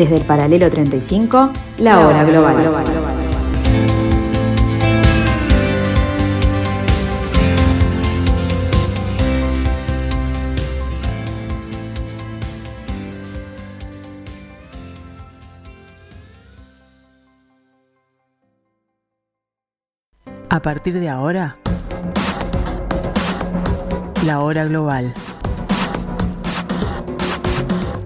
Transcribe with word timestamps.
Desde 0.00 0.16
el 0.16 0.24
paralelo 0.24 0.70
35, 0.70 1.50
la 1.80 2.00
hora 2.00 2.24
global. 2.24 2.56
A 20.48 20.62
partir 20.62 20.98
de 20.98 21.10
ahora, 21.10 21.58
la 24.24 24.40
hora 24.40 24.64
global. 24.64 25.12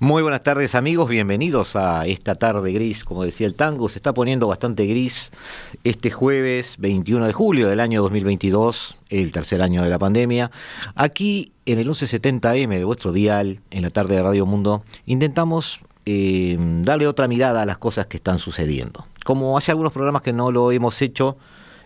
Muy 0.00 0.22
buenas 0.22 0.44
tardes 0.44 0.76
amigos, 0.76 1.08
bienvenidos 1.08 1.74
a 1.74 2.06
esta 2.06 2.36
tarde 2.36 2.70
gris, 2.70 3.02
como 3.02 3.24
decía 3.24 3.48
el 3.48 3.56
tango, 3.56 3.88
se 3.88 3.98
está 3.98 4.14
poniendo 4.14 4.46
bastante 4.46 4.86
gris 4.86 5.32
este 5.82 6.12
jueves 6.12 6.76
21 6.78 7.26
de 7.26 7.32
julio 7.32 7.68
del 7.68 7.80
año 7.80 8.00
2022, 8.02 9.02
el 9.08 9.32
tercer 9.32 9.60
año 9.60 9.82
de 9.82 9.90
la 9.90 9.98
pandemia. 9.98 10.52
Aquí 10.94 11.50
en 11.66 11.80
el 11.80 11.88
1170M 11.88 12.78
de 12.78 12.84
vuestro 12.84 13.10
dial, 13.10 13.60
en 13.72 13.82
la 13.82 13.90
tarde 13.90 14.14
de 14.14 14.22
Radio 14.22 14.46
Mundo, 14.46 14.84
intentamos 15.04 15.80
eh, 16.06 16.56
darle 16.60 17.08
otra 17.08 17.26
mirada 17.26 17.62
a 17.62 17.66
las 17.66 17.78
cosas 17.78 18.06
que 18.06 18.18
están 18.18 18.38
sucediendo. 18.38 19.04
Como 19.24 19.58
hace 19.58 19.72
algunos 19.72 19.92
programas 19.92 20.22
que 20.22 20.32
no 20.32 20.52
lo 20.52 20.70
hemos 20.70 21.02
hecho, 21.02 21.38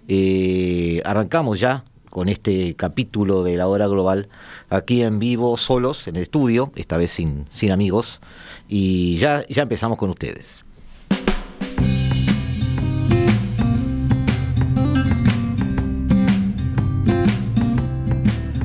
eh, 0.06 1.00
arrancamos 1.06 1.58
ya 1.60 1.84
con 2.12 2.28
este 2.28 2.74
capítulo 2.74 3.42
de 3.42 3.56
la 3.56 3.66
hora 3.68 3.86
global 3.86 4.28
aquí 4.68 5.02
en 5.02 5.18
vivo, 5.18 5.56
solos, 5.56 6.06
en 6.08 6.16
el 6.16 6.24
estudio, 6.24 6.70
esta 6.76 6.98
vez 6.98 7.10
sin, 7.10 7.46
sin 7.50 7.72
amigos, 7.72 8.20
y 8.68 9.16
ya, 9.16 9.46
ya 9.48 9.62
empezamos 9.62 9.96
con 9.96 10.10
ustedes. 10.10 10.62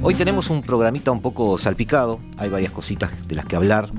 Hoy 0.02 0.14
tenemos 0.16 0.50
un 0.50 0.62
programita 0.62 1.12
un 1.12 1.22
poco 1.22 1.58
salpicado, 1.58 2.20
hay 2.36 2.50
varias 2.50 2.74
cositas 2.74 3.12
de 3.30 3.36
las 3.36 3.46
que 3.46 3.56
hablar, 3.56 3.90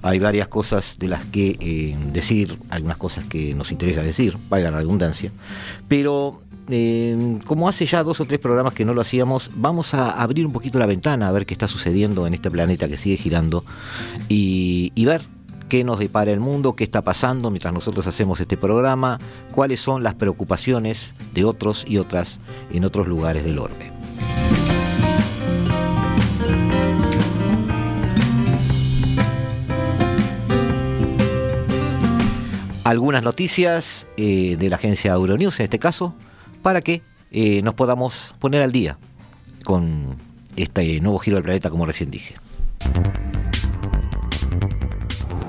hay 0.00 0.18
varias 0.18 0.48
cosas 0.48 0.96
de 0.98 1.08
las 1.08 1.26
que 1.26 1.58
eh, 1.60 1.94
decir, 2.10 2.58
algunas 2.70 2.96
cosas 2.96 3.24
que 3.26 3.52
nos 3.54 3.70
interesa 3.70 4.02
decir, 4.02 4.38
valga 4.48 4.70
la 4.70 4.78
redundancia, 4.78 5.30
pero 5.88 6.40
eh, 6.68 7.38
como 7.46 7.68
hace 7.68 7.86
ya 7.86 8.02
dos 8.02 8.20
o 8.20 8.24
tres 8.24 8.40
programas 8.40 8.74
que 8.74 8.84
no 8.84 8.94
lo 8.94 9.00
hacíamos, 9.00 9.50
vamos 9.54 9.94
a 9.94 10.10
abrir 10.10 10.46
un 10.46 10.52
poquito 10.52 10.78
la 10.78 10.86
ventana 10.86 11.28
a 11.28 11.32
ver 11.32 11.46
qué 11.46 11.54
está 11.54 11.68
sucediendo 11.68 12.26
en 12.26 12.34
este 12.34 12.50
planeta 12.50 12.88
que 12.88 12.96
sigue 12.96 13.16
girando 13.16 13.64
y, 14.28 14.92
y 14.94 15.04
ver 15.04 15.22
qué 15.68 15.84
nos 15.84 15.98
depara 15.98 16.30
el 16.30 16.40
mundo, 16.40 16.76
qué 16.76 16.84
está 16.84 17.02
pasando 17.02 17.50
mientras 17.50 17.74
nosotros 17.74 18.06
hacemos 18.06 18.40
este 18.40 18.56
programa, 18.56 19.18
cuáles 19.50 19.80
son 19.80 20.02
las 20.02 20.14
preocupaciones 20.14 21.14
de 21.32 21.44
otros 21.44 21.84
y 21.86 21.98
otras 21.98 22.38
en 22.72 22.84
otros 22.84 23.08
lugares 23.08 23.44
del 23.44 23.58
orbe. 23.58 23.92
Algunas 32.84 33.22
noticias 33.22 34.06
eh, 34.18 34.56
de 34.58 34.68
la 34.68 34.76
agencia 34.76 35.12
Euronews 35.12 35.58
en 35.58 35.64
este 35.64 35.78
caso, 35.78 36.14
para 36.64 36.80
que 36.80 37.02
eh, 37.30 37.60
nos 37.60 37.74
podamos 37.74 38.34
poner 38.38 38.62
al 38.62 38.72
día 38.72 38.96
con 39.64 40.16
este 40.56 40.98
nuevo 41.00 41.18
giro 41.18 41.36
del 41.36 41.44
planeta, 41.44 41.68
como 41.68 41.84
recién 41.84 42.10
dije. 42.10 42.36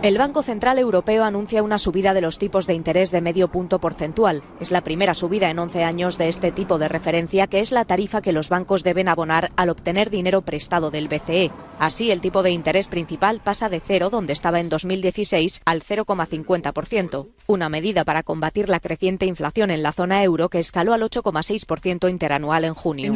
El 0.05 0.19
Banco 0.19 0.43
Central 0.43 0.77
Europeo 0.77 1.23
anuncia 1.23 1.63
una 1.63 1.79
subida 1.79 2.13
de 2.13 2.21
los 2.21 2.37
tipos 2.37 2.67
de 2.67 2.75
interés 2.75 3.09
de 3.09 3.21
medio 3.21 3.47
punto 3.47 3.79
porcentual. 3.79 4.43
Es 4.59 4.69
la 4.69 4.81
primera 4.81 5.15
subida 5.15 5.49
en 5.49 5.57
11 5.57 5.83
años 5.83 6.19
de 6.19 6.27
este 6.27 6.51
tipo 6.51 6.77
de 6.77 6.87
referencia, 6.87 7.47
que 7.47 7.59
es 7.59 7.71
la 7.71 7.85
tarifa 7.85 8.21
que 8.21 8.31
los 8.31 8.49
bancos 8.49 8.83
deben 8.83 9.07
abonar 9.07 9.49
al 9.55 9.69
obtener 9.69 10.11
dinero 10.11 10.43
prestado 10.43 10.91
del 10.91 11.07
BCE. 11.07 11.49
Así, 11.79 12.11
el 12.11 12.21
tipo 12.21 12.43
de 12.43 12.51
interés 12.51 12.87
principal 12.87 13.41
pasa 13.43 13.67
de 13.67 13.81
cero, 13.85 14.11
donde 14.11 14.31
estaba 14.31 14.59
en 14.59 14.69
2016, 14.69 15.63
al 15.65 15.81
0,50%, 15.81 17.27
una 17.47 17.67
medida 17.67 18.05
para 18.05 18.21
combatir 18.21 18.69
la 18.69 18.79
creciente 18.79 19.25
inflación 19.25 19.71
en 19.71 19.81
la 19.81 19.91
zona 19.91 20.23
euro 20.23 20.49
que 20.49 20.59
escaló 20.59 20.93
al 20.93 21.01
8,6% 21.01 22.11
interanual 22.11 22.63
en 22.63 22.75
junio. 22.75 23.11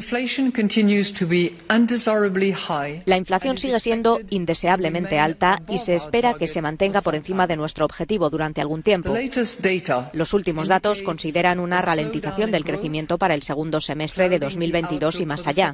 La 3.05 3.17
inflación 3.17 3.57
sigue 3.59 3.79
siendo 3.79 4.19
indeseablemente 4.31 5.19
alta 5.19 5.61
y 5.69 5.77
se 5.77 5.93
espera 5.93 6.33
que 6.33 6.47
se 6.47 6.63
mantenga 6.63 6.78
por 7.03 7.15
encima 7.15 7.45
de 7.45 7.57
nuestro 7.57 7.85
objetivo 7.85 8.29
durante 8.29 8.61
algún 8.61 8.83
tiempo. 8.83 9.13
Los 10.13 10.33
últimos 10.33 10.67
datos 10.67 11.01
consideran 11.01 11.59
una 11.59 11.81
ralentización 11.81 12.51
del 12.51 12.63
crecimiento 12.63 13.17
para 13.17 13.33
el 13.33 13.43
segundo 13.43 13.81
semestre 13.81 14.29
de 14.29 14.39
2022 14.39 15.19
y 15.19 15.25
más 15.25 15.45
allá. 15.45 15.73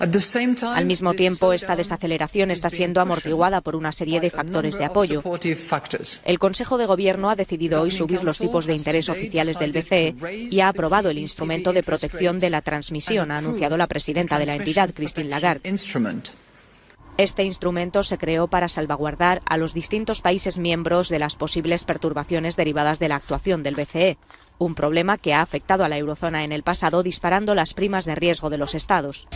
Al 0.00 0.86
mismo 0.86 1.12
tiempo, 1.12 1.52
esta 1.52 1.76
desaceleración 1.76 2.50
está 2.50 2.70
siendo 2.70 3.02
amortiguada 3.02 3.60
por 3.60 3.76
una 3.76 3.92
serie 3.92 4.18
de 4.18 4.30
factores 4.30 4.78
de 4.78 4.86
apoyo. 4.86 5.22
El 6.24 6.38
Consejo 6.38 6.78
de 6.78 6.86
Gobierno 6.86 7.28
ha 7.28 7.36
decidido 7.36 7.82
hoy 7.82 7.90
subir 7.90 8.24
los 8.24 8.38
tipos 8.38 8.64
de 8.64 8.74
interés 8.74 9.10
oficiales 9.10 9.58
del 9.58 9.72
BCE 9.72 10.14
y 10.50 10.60
ha 10.60 10.68
aprobado 10.68 11.10
el 11.10 11.18
instrumento 11.18 11.74
de 11.74 11.82
protección 11.82 12.38
de 12.38 12.48
la 12.48 12.62
transmisión, 12.62 13.30
ha 13.30 13.38
anunciado 13.38 13.76
la 13.76 13.86
presidenta 13.88 14.38
de 14.38 14.46
la 14.46 14.54
entidad, 14.54 14.90
Christine 14.94 15.28
Lagarde. 15.28 15.68
Este 17.20 17.44
instrumento 17.44 18.02
se 18.02 18.16
creó 18.16 18.48
para 18.48 18.70
salvaguardar 18.70 19.42
a 19.44 19.58
los 19.58 19.74
distintos 19.74 20.22
países 20.22 20.56
miembros 20.56 21.10
de 21.10 21.18
las 21.18 21.36
posibles 21.36 21.84
perturbaciones 21.84 22.56
derivadas 22.56 22.98
de 22.98 23.08
la 23.08 23.16
actuación 23.16 23.62
del 23.62 23.74
BCE, 23.74 24.16
un 24.56 24.74
problema 24.74 25.18
que 25.18 25.34
ha 25.34 25.42
afectado 25.42 25.84
a 25.84 25.90
la 25.90 25.98
eurozona 25.98 26.44
en 26.44 26.52
el 26.52 26.62
pasado 26.62 27.02
disparando 27.02 27.54
las 27.54 27.74
primas 27.74 28.06
de 28.06 28.14
riesgo 28.14 28.48
de 28.48 28.56
los 28.56 28.74
estados. 28.74 29.28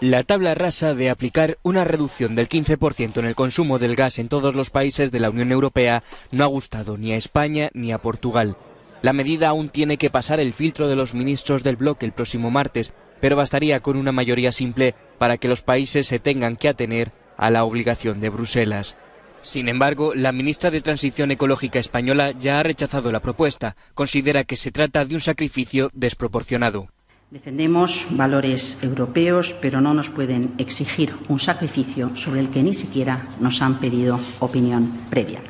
La 0.00 0.24
tabla 0.24 0.54
rasa 0.54 0.94
de 0.94 1.10
aplicar 1.10 1.58
una 1.62 1.84
reducción 1.84 2.34
del 2.34 2.48
15% 2.48 3.18
en 3.18 3.26
el 3.26 3.34
consumo 3.34 3.78
del 3.78 3.94
gas 3.94 4.18
en 4.18 4.30
todos 4.30 4.54
los 4.54 4.70
países 4.70 5.12
de 5.12 5.20
la 5.20 5.28
Unión 5.28 5.52
Europea 5.52 6.02
no 6.30 6.44
ha 6.44 6.46
gustado 6.46 6.96
ni 6.96 7.12
a 7.12 7.18
España 7.18 7.68
ni 7.74 7.92
a 7.92 7.98
Portugal. 7.98 8.56
La 9.02 9.12
medida 9.12 9.50
aún 9.50 9.68
tiene 9.68 9.98
que 9.98 10.08
pasar 10.08 10.40
el 10.40 10.54
filtro 10.54 10.88
de 10.88 10.96
los 10.96 11.12
ministros 11.12 11.62
del 11.62 11.76
bloque 11.76 12.06
el 12.06 12.12
próximo 12.12 12.50
martes, 12.50 12.94
pero 13.20 13.36
bastaría 13.36 13.80
con 13.80 13.96
una 13.96 14.12
mayoría 14.12 14.52
simple 14.52 14.94
para 15.18 15.38
que 15.38 15.48
los 15.48 15.62
países 15.62 16.06
se 16.06 16.18
tengan 16.18 16.56
que 16.56 16.68
atener 16.68 17.12
a 17.36 17.50
la 17.50 17.64
obligación 17.64 18.20
de 18.20 18.28
Bruselas. 18.28 18.96
Sin 19.42 19.68
embargo, 19.68 20.12
la 20.14 20.32
ministra 20.32 20.72
de 20.72 20.80
Transición 20.80 21.30
Ecológica 21.30 21.78
española 21.78 22.32
ya 22.32 22.58
ha 22.58 22.62
rechazado 22.64 23.12
la 23.12 23.20
propuesta. 23.20 23.76
Considera 23.94 24.42
que 24.42 24.56
se 24.56 24.72
trata 24.72 25.04
de 25.04 25.14
un 25.14 25.20
sacrificio 25.20 25.88
desproporcionado. 25.94 26.88
Defendemos 27.30 28.08
valores 28.10 28.78
europeos, 28.82 29.54
pero 29.60 29.80
no 29.80 29.94
nos 29.94 30.10
pueden 30.10 30.54
exigir 30.58 31.12
un 31.28 31.38
sacrificio 31.38 32.16
sobre 32.16 32.40
el 32.40 32.50
que 32.50 32.62
ni 32.62 32.74
siquiera 32.74 33.28
nos 33.40 33.62
han 33.62 33.78
pedido 33.78 34.18
opinión 34.40 34.90
previa. 35.10 35.40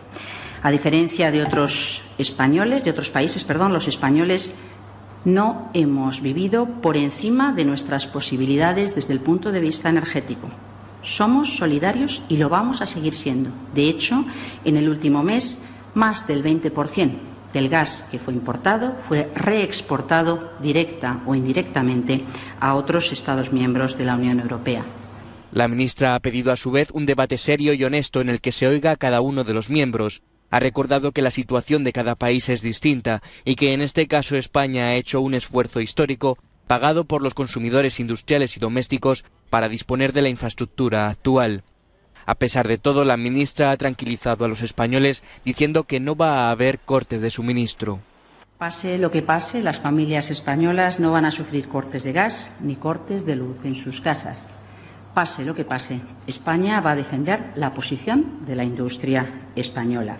A 0.62 0.70
diferencia 0.70 1.30
de 1.30 1.42
otros 1.42 2.02
españoles, 2.18 2.82
de 2.84 2.90
otros 2.90 3.10
países, 3.10 3.44
perdón, 3.44 3.72
los 3.72 3.88
españoles 3.88 4.56
no 5.26 5.70
hemos 5.74 6.22
vivido 6.22 6.66
por 6.80 6.96
encima 6.96 7.52
de 7.52 7.64
nuestras 7.64 8.06
posibilidades 8.06 8.94
desde 8.94 9.12
el 9.12 9.20
punto 9.20 9.50
de 9.50 9.60
vista 9.60 9.90
energético. 9.90 10.48
Somos 11.02 11.56
solidarios 11.56 12.22
y 12.28 12.36
lo 12.36 12.48
vamos 12.48 12.80
a 12.80 12.86
seguir 12.86 13.14
siendo. 13.14 13.50
De 13.74 13.88
hecho, 13.88 14.24
en 14.64 14.76
el 14.76 14.88
último 14.88 15.24
mes, 15.24 15.64
más 15.94 16.28
del 16.28 16.44
20% 16.44 17.10
del 17.52 17.68
gas 17.68 18.06
que 18.10 18.18
fue 18.18 18.34
importado 18.34 18.96
fue 19.00 19.30
reexportado 19.34 20.52
directa 20.60 21.20
o 21.26 21.34
indirectamente 21.34 22.22
a 22.60 22.74
otros 22.74 23.12
Estados 23.12 23.52
miembros 23.52 23.98
de 23.98 24.04
la 24.04 24.14
Unión 24.14 24.40
Europea. 24.40 24.84
La 25.52 25.66
ministra 25.66 26.14
ha 26.14 26.20
pedido 26.20 26.52
a 26.52 26.56
su 26.56 26.70
vez 26.70 26.90
un 26.92 27.06
debate 27.06 27.38
serio 27.38 27.72
y 27.72 27.82
honesto 27.82 28.20
en 28.20 28.28
el 28.28 28.40
que 28.40 28.52
se 28.52 28.68
oiga 28.68 28.92
a 28.92 28.96
cada 28.96 29.20
uno 29.22 29.42
de 29.42 29.54
los 29.54 29.70
miembros. 29.70 30.22
Ha 30.50 30.60
recordado 30.60 31.12
que 31.12 31.22
la 31.22 31.30
situación 31.30 31.84
de 31.84 31.92
cada 31.92 32.14
país 32.14 32.48
es 32.48 32.62
distinta 32.62 33.22
y 33.44 33.56
que 33.56 33.72
en 33.72 33.82
este 33.82 34.06
caso 34.06 34.36
España 34.36 34.86
ha 34.86 34.94
hecho 34.94 35.20
un 35.20 35.34
esfuerzo 35.34 35.80
histórico 35.80 36.38
pagado 36.66 37.04
por 37.04 37.22
los 37.22 37.34
consumidores 37.34 38.00
industriales 38.00 38.56
y 38.56 38.60
domésticos 38.60 39.24
para 39.50 39.68
disponer 39.68 40.12
de 40.12 40.22
la 40.22 40.28
infraestructura 40.28 41.08
actual. 41.08 41.62
A 42.26 42.34
pesar 42.34 42.66
de 42.66 42.78
todo, 42.78 43.04
la 43.04 43.16
ministra 43.16 43.70
ha 43.70 43.76
tranquilizado 43.76 44.44
a 44.44 44.48
los 44.48 44.62
españoles 44.62 45.22
diciendo 45.44 45.84
que 45.84 46.00
no 46.00 46.16
va 46.16 46.48
a 46.48 46.50
haber 46.50 46.80
cortes 46.80 47.22
de 47.22 47.30
suministro. 47.30 48.00
Pase 48.58 48.98
lo 48.98 49.10
que 49.10 49.22
pase, 49.22 49.62
las 49.62 49.78
familias 49.78 50.30
españolas 50.30 50.98
no 50.98 51.12
van 51.12 51.24
a 51.24 51.30
sufrir 51.30 51.68
cortes 51.68 52.04
de 52.04 52.12
gas 52.12 52.56
ni 52.60 52.74
cortes 52.74 53.26
de 53.26 53.36
luz 53.36 53.58
en 53.64 53.76
sus 53.76 54.00
casas. 54.00 54.50
Pase 55.16 55.46
lo 55.46 55.54
que 55.54 55.64
pase, 55.64 55.98
España 56.26 56.78
va 56.82 56.90
a 56.90 56.94
defender 56.94 57.40
la 57.54 57.72
posición 57.72 58.44
de 58.44 58.54
la 58.54 58.64
industria 58.64 59.48
española. 59.56 60.18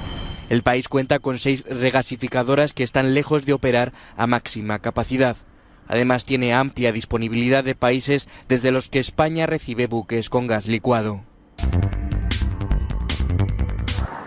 El 0.49 0.63
país 0.63 0.89
cuenta 0.89 1.19
con 1.19 1.39
seis 1.39 1.67
regasificadoras 1.69 2.73
que 2.73 2.83
están 2.83 3.13
lejos 3.13 3.45
de 3.45 3.53
operar 3.53 3.93
a 4.17 4.27
máxima 4.27 4.79
capacidad. 4.79 5.37
Además, 5.87 6.25
tiene 6.25 6.55
amplia 6.55 6.93
disponibilidad 6.93 7.63
de 7.63 7.75
países 7.75 8.27
desde 8.49 8.71
los 8.71 8.89
que 8.89 8.99
España 8.99 9.45
recibe 9.45 9.87
buques 9.87 10.31
con 10.31 10.47
gas 10.47 10.67
licuado. 10.67 11.21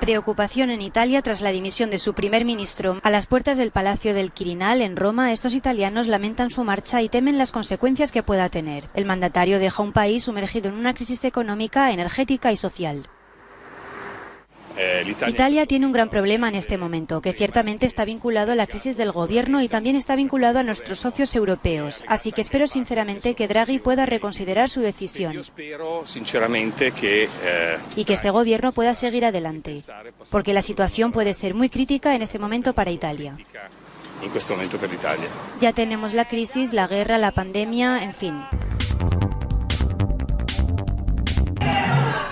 Preocupación 0.09 0.71
en 0.71 0.81
Italia 0.81 1.21
tras 1.21 1.39
la 1.39 1.51
dimisión 1.51 1.91
de 1.91 1.99
su 1.99 2.15
primer 2.15 2.43
ministro. 2.43 2.97
A 3.03 3.11
las 3.11 3.27
puertas 3.27 3.57
del 3.59 3.69
Palacio 3.69 4.15
del 4.15 4.31
Quirinal, 4.31 4.81
en 4.81 4.95
Roma, 4.95 5.31
estos 5.31 5.53
italianos 5.53 6.07
lamentan 6.07 6.49
su 6.49 6.63
marcha 6.63 7.03
y 7.03 7.09
temen 7.09 7.37
las 7.37 7.51
consecuencias 7.51 8.11
que 8.11 8.23
pueda 8.23 8.49
tener. 8.49 8.89
El 8.95 9.05
mandatario 9.05 9.59
deja 9.59 9.83
un 9.83 9.91
país 9.91 10.23
sumergido 10.23 10.69
en 10.69 10.77
una 10.77 10.95
crisis 10.95 11.25
económica, 11.25 11.91
energética 11.91 12.51
y 12.51 12.57
social. 12.57 13.03
Italia 15.27 15.65
tiene 15.65 15.85
un 15.85 15.91
gran 15.91 16.09
problema 16.09 16.47
en 16.47 16.55
este 16.55 16.77
momento, 16.77 17.21
que 17.21 17.33
ciertamente 17.33 17.85
está 17.85 18.05
vinculado 18.05 18.53
a 18.53 18.55
la 18.55 18.65
crisis 18.67 18.95
del 18.95 19.11
gobierno 19.11 19.61
y 19.61 19.67
también 19.67 19.95
está 19.95 20.15
vinculado 20.15 20.59
a 20.59 20.63
nuestros 20.63 20.99
socios 20.99 21.35
europeos. 21.35 22.03
Así 22.07 22.31
que 22.31 22.41
espero 22.41 22.65
sinceramente 22.65 23.33
que 23.33 23.47
Draghi 23.47 23.79
pueda 23.79 24.05
reconsiderar 24.05 24.69
su 24.69 24.81
decisión. 24.81 25.41
Y 27.95 28.05
que 28.05 28.13
este 28.13 28.29
gobierno 28.29 28.71
pueda 28.71 28.93
seguir 28.95 29.25
adelante, 29.25 29.83
porque 30.29 30.53
la 30.53 30.61
situación 30.61 31.11
puede 31.11 31.33
ser 31.33 31.53
muy 31.53 31.69
crítica 31.69 32.15
en 32.15 32.21
este 32.21 32.39
momento 32.39 32.73
para 32.73 32.91
Italia. 32.91 33.35
Ya 35.59 35.73
tenemos 35.73 36.13
la 36.13 36.27
crisis, 36.27 36.73
la 36.73 36.87
guerra, 36.87 37.17
la 37.17 37.31
pandemia, 37.31 38.03
en 38.03 38.13
fin. 38.13 38.41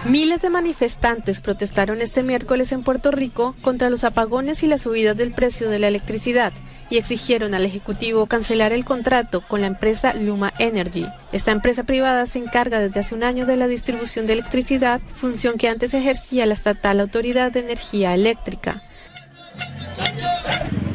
Miles 0.09 0.41
de 0.41 0.49
manifestantes 0.49 1.41
protestaron 1.41 2.01
este 2.01 2.23
miércoles 2.23 2.71
en 2.71 2.81
Puerto 2.81 3.11
Rico 3.11 3.57
contra 3.61 3.89
los 3.89 4.05
apagones 4.05 4.63
y 4.63 4.67
las 4.67 4.83
subidas 4.83 5.17
del 5.17 5.33
precio 5.33 5.69
de 5.69 5.79
la 5.79 5.89
electricidad 5.89 6.53
y 6.89 6.97
exigieron 6.97 7.53
al 7.53 7.65
Ejecutivo 7.65 8.25
cancelar 8.25 8.71
el 8.71 8.85
contrato 8.85 9.41
con 9.45 9.59
la 9.59 9.67
empresa 9.67 10.13
Luma 10.13 10.53
Energy. 10.59 11.05
Esta 11.33 11.51
empresa 11.51 11.83
privada 11.83 12.25
se 12.25 12.39
encarga 12.39 12.79
desde 12.79 13.01
hace 13.01 13.15
un 13.15 13.23
año 13.23 13.45
de 13.45 13.57
la 13.57 13.67
distribución 13.67 14.27
de 14.27 14.33
electricidad, 14.33 15.01
función 15.13 15.57
que 15.57 15.67
antes 15.67 15.93
ejercía 15.93 16.45
la 16.45 16.53
estatal 16.53 17.01
Autoridad 17.01 17.51
de 17.51 17.59
Energía 17.59 18.13
Eléctrica. 18.13 18.83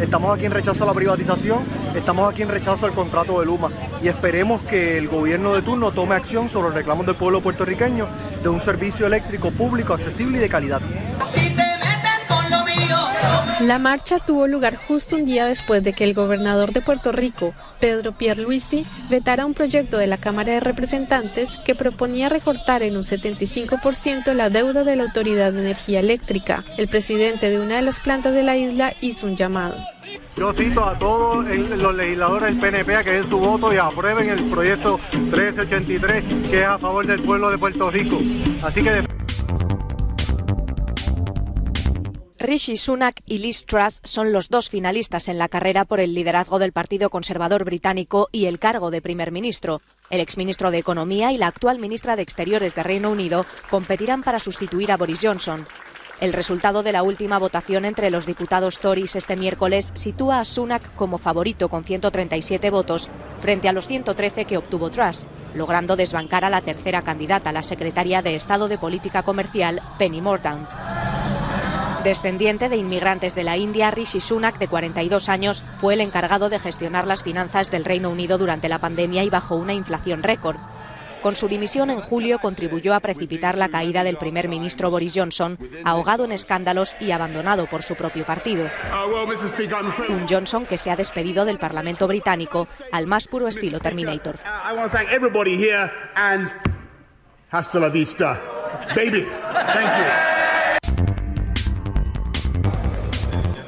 Estamos 0.02 0.34
aquí 0.34 0.46
en 0.46 0.52
rechazo 0.52 0.82
a 0.82 0.88
la 0.88 0.94
privatización, 0.94 1.60
estamos 1.94 2.28
aquí 2.28 2.42
en 2.42 2.48
rechazo 2.48 2.86
al 2.86 2.92
contrato 2.92 3.38
de 3.38 3.46
Luma 3.46 3.70
y 4.02 4.08
esperemos 4.08 4.60
que 4.62 4.98
el 4.98 5.08
gobierno 5.08 5.54
de 5.54 5.62
turno 5.62 5.92
tome 5.92 6.16
acción 6.16 6.48
sobre 6.48 6.68
los 6.68 6.74
reclamos 6.74 7.06
del 7.06 7.14
pueblo 7.14 7.40
puertorriqueño 7.40 8.08
de 8.42 8.48
un 8.48 8.58
servicio 8.58 9.06
eléctrico 9.06 9.52
público, 9.52 9.94
accesible 9.94 10.38
y 10.38 10.40
de 10.40 10.48
calidad. 10.48 10.80
La 13.62 13.78
marcha 13.78 14.18
tuvo 14.18 14.48
lugar 14.48 14.74
justo 14.74 15.14
un 15.14 15.24
día 15.24 15.46
después 15.46 15.84
de 15.84 15.92
que 15.92 16.02
el 16.02 16.14
gobernador 16.14 16.72
de 16.72 16.80
Puerto 16.80 17.12
Rico, 17.12 17.54
Pedro 17.78 18.10
Pierluisi, 18.10 18.84
vetara 19.08 19.46
un 19.46 19.54
proyecto 19.54 19.98
de 19.98 20.08
la 20.08 20.16
Cámara 20.16 20.52
de 20.52 20.60
Representantes 20.60 21.58
que 21.64 21.76
proponía 21.76 22.28
recortar 22.28 22.82
en 22.82 22.96
un 22.96 23.04
75% 23.04 24.32
la 24.34 24.50
deuda 24.50 24.82
de 24.82 24.96
la 24.96 25.04
Autoridad 25.04 25.52
de 25.52 25.60
Energía 25.60 26.00
Eléctrica. 26.00 26.64
El 26.76 26.88
presidente 26.88 27.50
de 27.50 27.60
una 27.60 27.76
de 27.76 27.82
las 27.82 28.00
plantas 28.00 28.34
de 28.34 28.42
la 28.42 28.56
isla 28.56 28.94
hizo 29.00 29.26
un 29.26 29.36
llamado. 29.36 29.76
Yo 30.36 30.52
cito 30.52 30.84
a 30.84 30.98
todos 30.98 31.44
los 31.44 31.94
legisladores 31.94 32.48
del 32.48 32.58
PNP 32.58 32.96
a 32.96 33.04
que 33.04 33.12
den 33.12 33.28
su 33.28 33.38
voto 33.38 33.72
y 33.72 33.76
aprueben 33.76 34.28
el 34.28 34.42
proyecto 34.50 34.98
1383 35.12 36.24
que 36.50 36.60
es 36.62 36.66
a 36.66 36.78
favor 36.78 37.06
del 37.06 37.22
pueblo 37.22 37.48
de 37.48 37.58
Puerto 37.58 37.90
Rico. 37.90 38.18
Así 38.62 38.82
que 38.82 39.04
Rishi 42.42 42.76
Sunak 42.76 43.20
y 43.24 43.38
Liz 43.38 43.66
Truss 43.66 44.00
son 44.02 44.32
los 44.32 44.48
dos 44.48 44.68
finalistas 44.68 45.28
en 45.28 45.38
la 45.38 45.48
carrera 45.48 45.84
por 45.84 46.00
el 46.00 46.12
liderazgo 46.12 46.58
del 46.58 46.72
Partido 46.72 47.08
Conservador 47.08 47.64
británico 47.64 48.28
y 48.32 48.46
el 48.46 48.58
cargo 48.58 48.90
de 48.90 49.00
primer 49.00 49.30
ministro. 49.30 49.80
El 50.10 50.18
exministro 50.18 50.72
de 50.72 50.78
Economía 50.78 51.30
y 51.30 51.38
la 51.38 51.46
actual 51.46 51.78
ministra 51.78 52.16
de 52.16 52.22
Exteriores 52.22 52.74
de 52.74 52.82
Reino 52.82 53.12
Unido 53.12 53.46
competirán 53.70 54.24
para 54.24 54.40
sustituir 54.40 54.90
a 54.90 54.96
Boris 54.96 55.20
Johnson. 55.22 55.68
El 56.20 56.32
resultado 56.32 56.82
de 56.82 56.90
la 56.90 57.04
última 57.04 57.38
votación 57.38 57.84
entre 57.84 58.10
los 58.10 58.26
diputados 58.26 58.80
Tories 58.80 59.14
este 59.14 59.36
miércoles 59.36 59.92
sitúa 59.94 60.40
a 60.40 60.44
Sunak 60.44 60.96
como 60.96 61.18
favorito 61.18 61.68
con 61.68 61.84
137 61.84 62.70
votos 62.70 63.08
frente 63.38 63.68
a 63.68 63.72
los 63.72 63.86
113 63.86 64.46
que 64.46 64.58
obtuvo 64.58 64.90
Truss, 64.90 65.28
logrando 65.54 65.94
desbancar 65.94 66.44
a 66.44 66.50
la 66.50 66.60
tercera 66.60 67.02
candidata, 67.02 67.52
la 67.52 67.62
secretaria 67.62 68.20
de 68.20 68.34
Estado 68.34 68.66
de 68.66 68.78
Política 68.78 69.22
Comercial, 69.22 69.80
Penny 69.96 70.20
Mordaunt. 70.20 70.68
Descendiente 72.04 72.68
de 72.68 72.76
inmigrantes 72.76 73.36
de 73.36 73.44
la 73.44 73.56
India, 73.56 73.92
Rishi 73.92 74.20
Sunak, 74.20 74.58
de 74.58 74.66
42 74.66 75.28
años, 75.28 75.62
fue 75.80 75.94
el 75.94 76.00
encargado 76.00 76.48
de 76.48 76.58
gestionar 76.58 77.06
las 77.06 77.22
finanzas 77.22 77.70
del 77.70 77.84
Reino 77.84 78.10
Unido 78.10 78.38
durante 78.38 78.68
la 78.68 78.80
pandemia 78.80 79.22
y 79.22 79.30
bajo 79.30 79.54
una 79.54 79.72
inflación 79.72 80.24
récord. 80.24 80.56
Con 81.22 81.36
su 81.36 81.46
dimisión 81.46 81.90
en 81.90 82.00
julio 82.00 82.40
contribuyó 82.40 82.94
a 82.94 83.00
precipitar 83.00 83.56
la 83.56 83.68
caída 83.68 84.02
del 84.02 84.16
primer 84.16 84.48
ministro 84.48 84.90
Boris 84.90 85.12
Johnson, 85.14 85.56
ahogado 85.84 86.24
en 86.24 86.32
escándalos 86.32 86.96
y 86.98 87.12
abandonado 87.12 87.68
por 87.68 87.84
su 87.84 87.94
propio 87.94 88.26
partido. 88.26 88.68
Un 90.08 90.26
Johnson 90.28 90.66
que 90.66 90.78
se 90.78 90.90
ha 90.90 90.96
despedido 90.96 91.44
del 91.44 91.58
Parlamento 91.58 92.08
británico 92.08 92.66
al 92.90 93.06
más 93.06 93.28
puro 93.28 93.46
estilo 93.46 93.78
Terminator. 93.78 94.40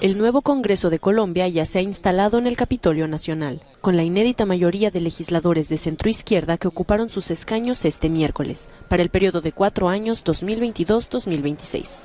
El 0.04 0.18
nuevo 0.18 0.42
Congreso 0.42 0.90
de 0.90 0.98
Colombia 0.98 1.48
ya 1.48 1.64
se 1.64 1.78
ha 1.78 1.80
instalado 1.80 2.36
en 2.36 2.46
el 2.46 2.58
Capitolio 2.58 3.08
Nacional, 3.08 3.62
con 3.80 3.96
la 3.96 4.02
inédita 4.02 4.44
mayoría 4.44 4.90
de 4.90 5.00
legisladores 5.00 5.70
de 5.70 5.78
centroizquierda 5.78 6.58
que 6.58 6.68
ocuparon 6.68 7.08
sus 7.08 7.30
escaños 7.30 7.86
este 7.86 8.10
miércoles, 8.10 8.68
para 8.90 9.02
el 9.02 9.08
periodo 9.08 9.40
de 9.40 9.52
cuatro 9.52 9.88
años 9.88 10.22
2022-2026. 10.26 12.02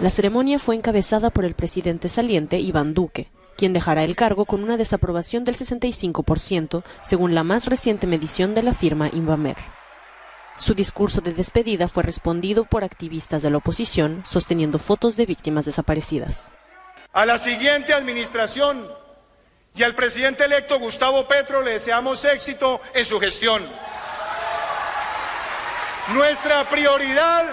La 0.00 0.10
ceremonia 0.10 0.58
fue 0.58 0.74
encabezada 0.74 1.28
por 1.28 1.44
el 1.44 1.52
presidente 1.52 2.08
saliente 2.08 2.58
Iván 2.58 2.94
Duque, 2.94 3.28
quien 3.58 3.74
dejará 3.74 4.02
el 4.02 4.16
cargo 4.16 4.46
con 4.46 4.62
una 4.62 4.78
desaprobación 4.78 5.44
del 5.44 5.56
65%, 5.56 6.82
según 7.02 7.34
la 7.34 7.44
más 7.44 7.66
reciente 7.66 8.06
medición 8.06 8.54
de 8.54 8.62
la 8.62 8.72
firma 8.72 9.10
Invamer. 9.12 9.58
Su 10.62 10.74
discurso 10.74 11.20
de 11.20 11.32
despedida 11.32 11.88
fue 11.88 12.04
respondido 12.04 12.64
por 12.64 12.84
activistas 12.84 13.42
de 13.42 13.50
la 13.50 13.56
oposición 13.56 14.22
sosteniendo 14.24 14.78
fotos 14.78 15.16
de 15.16 15.26
víctimas 15.26 15.64
desaparecidas. 15.64 16.52
A 17.12 17.26
la 17.26 17.36
siguiente 17.36 17.92
administración 17.92 18.88
y 19.74 19.82
al 19.82 19.96
presidente 19.96 20.44
electo 20.44 20.78
Gustavo 20.78 21.26
Petro 21.26 21.62
le 21.62 21.72
deseamos 21.72 22.24
éxito 22.24 22.80
en 22.94 23.04
su 23.04 23.18
gestión. 23.18 23.60
Nuestra 26.14 26.62
prioridad 26.68 27.44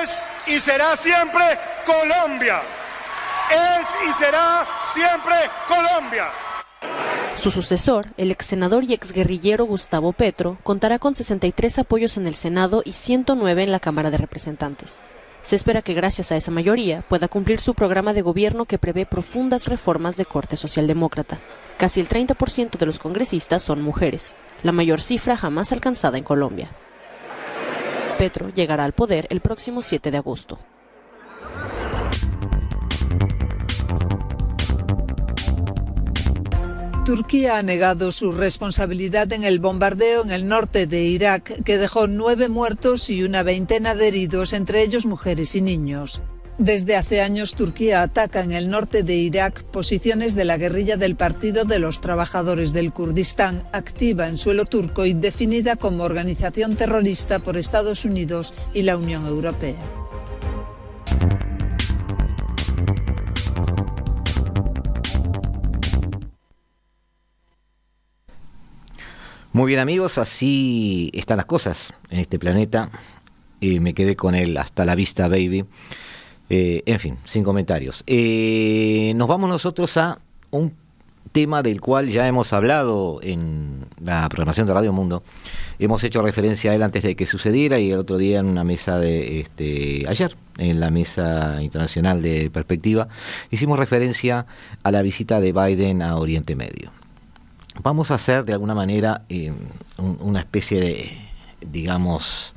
es 0.00 0.24
y 0.48 0.58
será 0.58 0.96
siempre 0.96 1.60
Colombia. 1.86 2.60
Es 3.52 3.86
y 4.10 4.12
será 4.14 4.66
siempre 4.92 5.36
Colombia. 5.68 6.32
Su 7.34 7.50
sucesor, 7.50 8.06
el 8.18 8.30
ex 8.30 8.46
senador 8.46 8.84
y 8.84 8.92
ex 8.92 9.12
guerrillero 9.12 9.64
Gustavo 9.64 10.12
Petro, 10.12 10.58
contará 10.62 10.98
con 10.98 11.14
63 11.14 11.78
apoyos 11.80 12.16
en 12.16 12.26
el 12.26 12.34
Senado 12.34 12.82
y 12.84 12.92
109 12.92 13.64
en 13.64 13.72
la 13.72 13.80
Cámara 13.80 14.10
de 14.10 14.18
Representantes. 14.18 15.00
Se 15.42 15.56
espera 15.56 15.82
que 15.82 15.94
gracias 15.94 16.30
a 16.30 16.36
esa 16.36 16.52
mayoría 16.52 17.02
pueda 17.08 17.28
cumplir 17.28 17.60
su 17.60 17.74
programa 17.74 18.12
de 18.12 18.22
gobierno 18.22 18.64
que 18.66 18.78
prevé 18.78 19.06
profundas 19.06 19.66
reformas 19.66 20.16
de 20.16 20.24
corte 20.24 20.56
socialdemócrata. 20.56 21.40
Casi 21.78 22.00
el 22.00 22.08
30% 22.08 22.78
de 22.78 22.86
los 22.86 23.00
congresistas 23.00 23.62
son 23.62 23.82
mujeres, 23.82 24.36
la 24.62 24.70
mayor 24.70 25.00
cifra 25.00 25.36
jamás 25.36 25.72
alcanzada 25.72 26.18
en 26.18 26.24
Colombia. 26.24 26.70
Petro 28.18 28.50
llegará 28.50 28.84
al 28.84 28.92
poder 28.92 29.26
el 29.30 29.40
próximo 29.40 29.82
7 29.82 30.12
de 30.12 30.18
agosto. 30.18 30.60
Turquía 37.04 37.58
ha 37.58 37.62
negado 37.64 38.12
su 38.12 38.30
responsabilidad 38.30 39.32
en 39.32 39.42
el 39.42 39.58
bombardeo 39.58 40.22
en 40.22 40.30
el 40.30 40.46
norte 40.46 40.86
de 40.86 41.02
Irak, 41.02 41.64
que 41.64 41.76
dejó 41.76 42.06
nueve 42.06 42.48
muertos 42.48 43.10
y 43.10 43.24
una 43.24 43.42
veintena 43.42 43.96
de 43.96 44.06
heridos, 44.06 44.52
entre 44.52 44.82
ellos 44.82 45.04
mujeres 45.04 45.56
y 45.56 45.62
niños. 45.62 46.22
Desde 46.58 46.94
hace 46.94 47.20
años 47.20 47.56
Turquía 47.56 48.02
ataca 48.02 48.42
en 48.42 48.52
el 48.52 48.70
norte 48.70 49.02
de 49.02 49.16
Irak 49.16 49.64
posiciones 49.64 50.36
de 50.36 50.44
la 50.44 50.58
guerrilla 50.58 50.96
del 50.96 51.16
Partido 51.16 51.64
de 51.64 51.80
los 51.80 52.00
Trabajadores 52.00 52.72
del 52.72 52.92
Kurdistán, 52.92 53.64
activa 53.72 54.28
en 54.28 54.36
suelo 54.36 54.64
turco 54.64 55.04
y 55.04 55.12
definida 55.12 55.74
como 55.74 56.04
organización 56.04 56.76
terrorista 56.76 57.40
por 57.40 57.56
Estados 57.56 58.04
Unidos 58.04 58.54
y 58.74 58.82
la 58.82 58.96
Unión 58.96 59.26
Europea. 59.26 59.74
Muy 69.54 69.66
bien 69.66 69.80
amigos, 69.80 70.16
así 70.16 71.10
están 71.12 71.36
las 71.36 71.44
cosas 71.44 71.92
en 72.08 72.20
este 72.20 72.38
planeta. 72.38 72.90
Y 73.60 73.80
me 73.80 73.92
quedé 73.92 74.16
con 74.16 74.34
él 74.34 74.56
hasta 74.56 74.86
la 74.86 74.94
vista, 74.94 75.28
baby. 75.28 75.66
Eh, 76.48 76.82
en 76.86 76.98
fin, 76.98 77.18
sin 77.26 77.44
comentarios. 77.44 78.02
Eh, 78.06 79.12
nos 79.14 79.28
vamos 79.28 79.50
nosotros 79.50 79.94
a 79.98 80.18
un 80.50 80.72
tema 81.32 81.62
del 81.62 81.82
cual 81.82 82.08
ya 82.08 82.26
hemos 82.26 82.54
hablado 82.54 83.20
en 83.22 83.84
la 84.02 84.26
programación 84.30 84.66
de 84.66 84.72
Radio 84.72 84.94
Mundo. 84.94 85.22
Hemos 85.78 86.02
hecho 86.02 86.22
referencia 86.22 86.70
a 86.70 86.74
él 86.74 86.82
antes 86.82 87.02
de 87.02 87.14
que 87.14 87.26
sucediera 87.26 87.78
y 87.78 87.90
el 87.90 87.98
otro 87.98 88.16
día 88.16 88.40
en 88.40 88.46
una 88.46 88.64
mesa 88.64 88.98
de 88.98 89.40
este 89.40 90.06
ayer, 90.08 90.34
en 90.56 90.80
la 90.80 90.90
mesa 90.90 91.62
internacional 91.62 92.22
de 92.22 92.48
perspectiva, 92.48 93.08
hicimos 93.50 93.78
referencia 93.78 94.46
a 94.82 94.90
la 94.90 95.02
visita 95.02 95.40
de 95.40 95.52
Biden 95.52 96.00
a 96.00 96.16
Oriente 96.16 96.56
Medio. 96.56 97.01
Vamos 97.80 98.10
a 98.10 98.16
hacer 98.16 98.44
de 98.44 98.52
alguna 98.52 98.74
manera 98.74 99.24
eh, 99.30 99.50
una 99.96 100.40
especie 100.40 100.78
de, 100.78 101.10
digamos, 101.60 102.52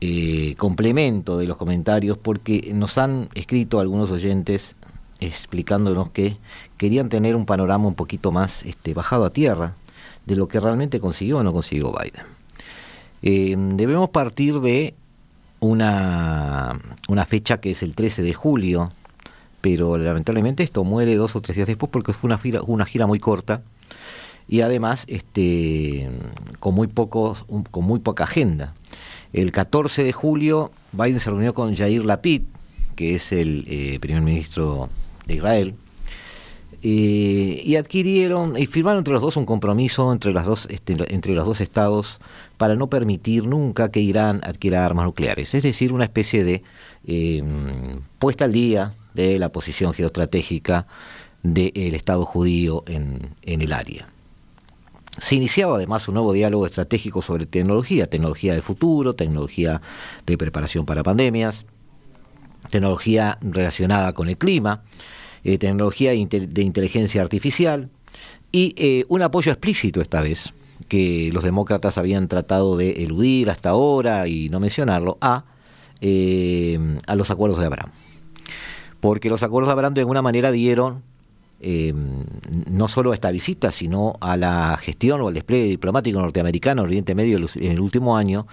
eh, 0.00 0.54
complemento 0.56 1.36
de 1.36 1.46
los 1.46 1.58
comentarios 1.58 2.16
porque 2.16 2.70
nos 2.74 2.96
han 2.96 3.28
escrito 3.34 3.78
algunos 3.78 4.10
oyentes 4.10 4.74
explicándonos 5.20 6.10
que 6.10 6.38
querían 6.78 7.10
tener 7.10 7.36
un 7.36 7.44
panorama 7.44 7.86
un 7.86 7.94
poquito 7.94 8.32
más 8.32 8.64
este, 8.64 8.94
bajado 8.94 9.26
a 9.26 9.30
tierra 9.30 9.74
de 10.24 10.34
lo 10.36 10.48
que 10.48 10.60
realmente 10.60 10.98
consiguió 10.98 11.38
o 11.38 11.42
no 11.42 11.52
consiguió 11.52 11.92
Biden. 11.92 12.24
Eh, 13.22 13.54
debemos 13.76 14.08
partir 14.08 14.60
de 14.60 14.94
una, 15.60 16.80
fecha 17.26 17.60
que 17.60 17.72
es 17.72 17.82
el 17.82 17.94
13 17.94 18.22
de 18.22 18.32
julio, 18.32 18.90
pero 19.60 19.98
lamentablemente 19.98 20.62
esto 20.62 20.84
muere 20.84 21.16
dos 21.16 21.36
o 21.36 21.42
tres 21.42 21.54
días 21.56 21.68
después 21.68 21.92
porque 21.92 22.14
fue 22.14 22.34
una 22.66 22.86
gira 22.86 23.06
muy 23.06 23.20
corta 23.20 23.62
y 24.48 24.60
además 24.60 25.04
este, 25.06 26.08
con, 26.60 26.74
muy 26.74 26.86
pocos, 26.86 27.44
con 27.70 27.84
muy 27.84 28.00
poca 28.00 28.24
agenda. 28.24 28.74
El 29.32 29.52
14 29.52 30.04
de 30.04 30.12
julio, 30.12 30.70
Biden 30.92 31.20
se 31.20 31.30
reunió 31.30 31.54
con 31.54 31.74
Jair 31.74 32.04
Lapid, 32.04 32.42
que 32.96 33.14
es 33.14 33.32
el 33.32 33.64
eh, 33.68 33.98
primer 34.00 34.22
ministro 34.22 34.90
de 35.26 35.34
Israel, 35.36 35.74
eh, 36.84 37.62
y 37.64 37.76
adquirieron 37.76 38.58
y 38.58 38.66
firmaron 38.66 38.98
entre 38.98 39.12
los 39.12 39.22
dos 39.22 39.36
un 39.36 39.46
compromiso 39.46 40.12
entre, 40.12 40.32
las 40.32 40.46
dos, 40.46 40.66
este, 40.68 40.96
entre 41.14 41.32
los 41.32 41.46
dos 41.46 41.60
estados 41.60 42.18
para 42.56 42.74
no 42.74 42.88
permitir 42.88 43.46
nunca 43.46 43.92
que 43.92 44.00
Irán 44.00 44.40
adquiera 44.42 44.84
armas 44.84 45.04
nucleares. 45.04 45.54
Es 45.54 45.62
decir, 45.62 45.92
una 45.92 46.04
especie 46.04 46.42
de 46.42 46.62
em, 47.06 48.00
puesta 48.18 48.46
al 48.46 48.52
día 48.52 48.94
de 49.14 49.38
la 49.38 49.50
posición 49.50 49.94
geoestratégica 49.94 50.88
del 51.44 51.94
Estado 51.94 52.24
judío 52.24 52.82
en, 52.88 53.30
en 53.42 53.62
el 53.62 53.72
área. 53.72 54.06
Se 55.20 55.34
iniciaba 55.34 55.76
además 55.76 56.08
un 56.08 56.14
nuevo 56.14 56.32
diálogo 56.32 56.64
estratégico 56.66 57.20
sobre 57.20 57.46
tecnología, 57.46 58.06
tecnología 58.06 58.54
de 58.54 58.62
futuro, 58.62 59.14
tecnología 59.14 59.82
de 60.24 60.38
preparación 60.38 60.86
para 60.86 61.02
pandemias, 61.02 61.66
tecnología 62.70 63.38
relacionada 63.42 64.14
con 64.14 64.28
el 64.28 64.38
clima, 64.38 64.82
eh, 65.44 65.58
tecnología 65.58 66.12
de 66.12 66.62
inteligencia 66.62 67.20
artificial 67.20 67.90
y 68.52 68.74
eh, 68.76 69.04
un 69.08 69.22
apoyo 69.22 69.52
explícito 69.52 70.00
esta 70.00 70.22
vez, 70.22 70.54
que 70.88 71.30
los 71.32 71.44
demócratas 71.44 71.98
habían 71.98 72.28
tratado 72.28 72.76
de 72.76 73.04
eludir 73.04 73.50
hasta 73.50 73.70
ahora 73.70 74.28
y 74.28 74.48
no 74.48 74.60
mencionarlo, 74.60 75.18
a, 75.20 75.44
eh, 76.00 76.78
a 77.06 77.16
los 77.16 77.30
acuerdos 77.30 77.58
de 77.58 77.66
Abraham. 77.66 77.90
Porque 79.00 79.30
los 79.30 79.42
acuerdos 79.42 79.68
de 79.68 79.72
Abraham 79.72 79.94
de 79.94 80.00
alguna 80.02 80.22
manera 80.22 80.52
dieron 80.52 81.02
eh, 81.62 81.94
no 81.94 82.88
solo 82.88 83.12
a 83.12 83.14
esta 83.14 83.30
visita, 83.30 83.70
sino 83.70 84.14
a 84.20 84.36
la 84.36 84.76
gestión 84.76 85.20
o 85.20 85.28
al 85.28 85.34
despliegue 85.34 85.66
diplomático 85.66 86.20
norteamericano 86.20 86.82
en 86.82 86.86
Oriente 86.88 87.14
Medio 87.14 87.38
en 87.38 87.72
el 87.72 87.80
último 87.80 88.16
año, 88.16 88.46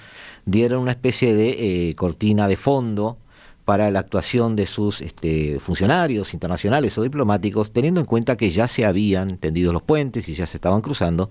dieron 0.45 0.81
una 0.81 0.91
especie 0.91 1.33
de 1.33 1.89
eh, 1.89 1.95
cortina 1.95 2.47
de 2.47 2.55
fondo 2.55 3.17
para 3.65 3.91
la 3.91 3.99
actuación 3.99 4.55
de 4.55 4.67
sus 4.67 5.01
este, 5.01 5.59
funcionarios 5.59 6.33
internacionales 6.33 6.97
o 6.97 7.03
diplomáticos, 7.03 7.71
teniendo 7.71 7.99
en 7.99 8.05
cuenta 8.05 8.37
que 8.37 8.51
ya 8.51 8.67
se 8.67 8.85
habían 8.85 9.37
tendido 9.37 9.73
los 9.73 9.81
puentes 9.81 10.29
y 10.29 10.35
ya 10.35 10.45
se 10.45 10.57
estaban 10.57 10.81
cruzando 10.81 11.29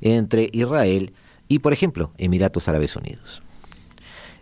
entre 0.00 0.48
Israel 0.52 1.12
y, 1.48 1.58
por 1.60 1.72
ejemplo, 1.72 2.12
Emiratos 2.18 2.68
Árabes 2.68 2.96
Unidos 2.96 3.42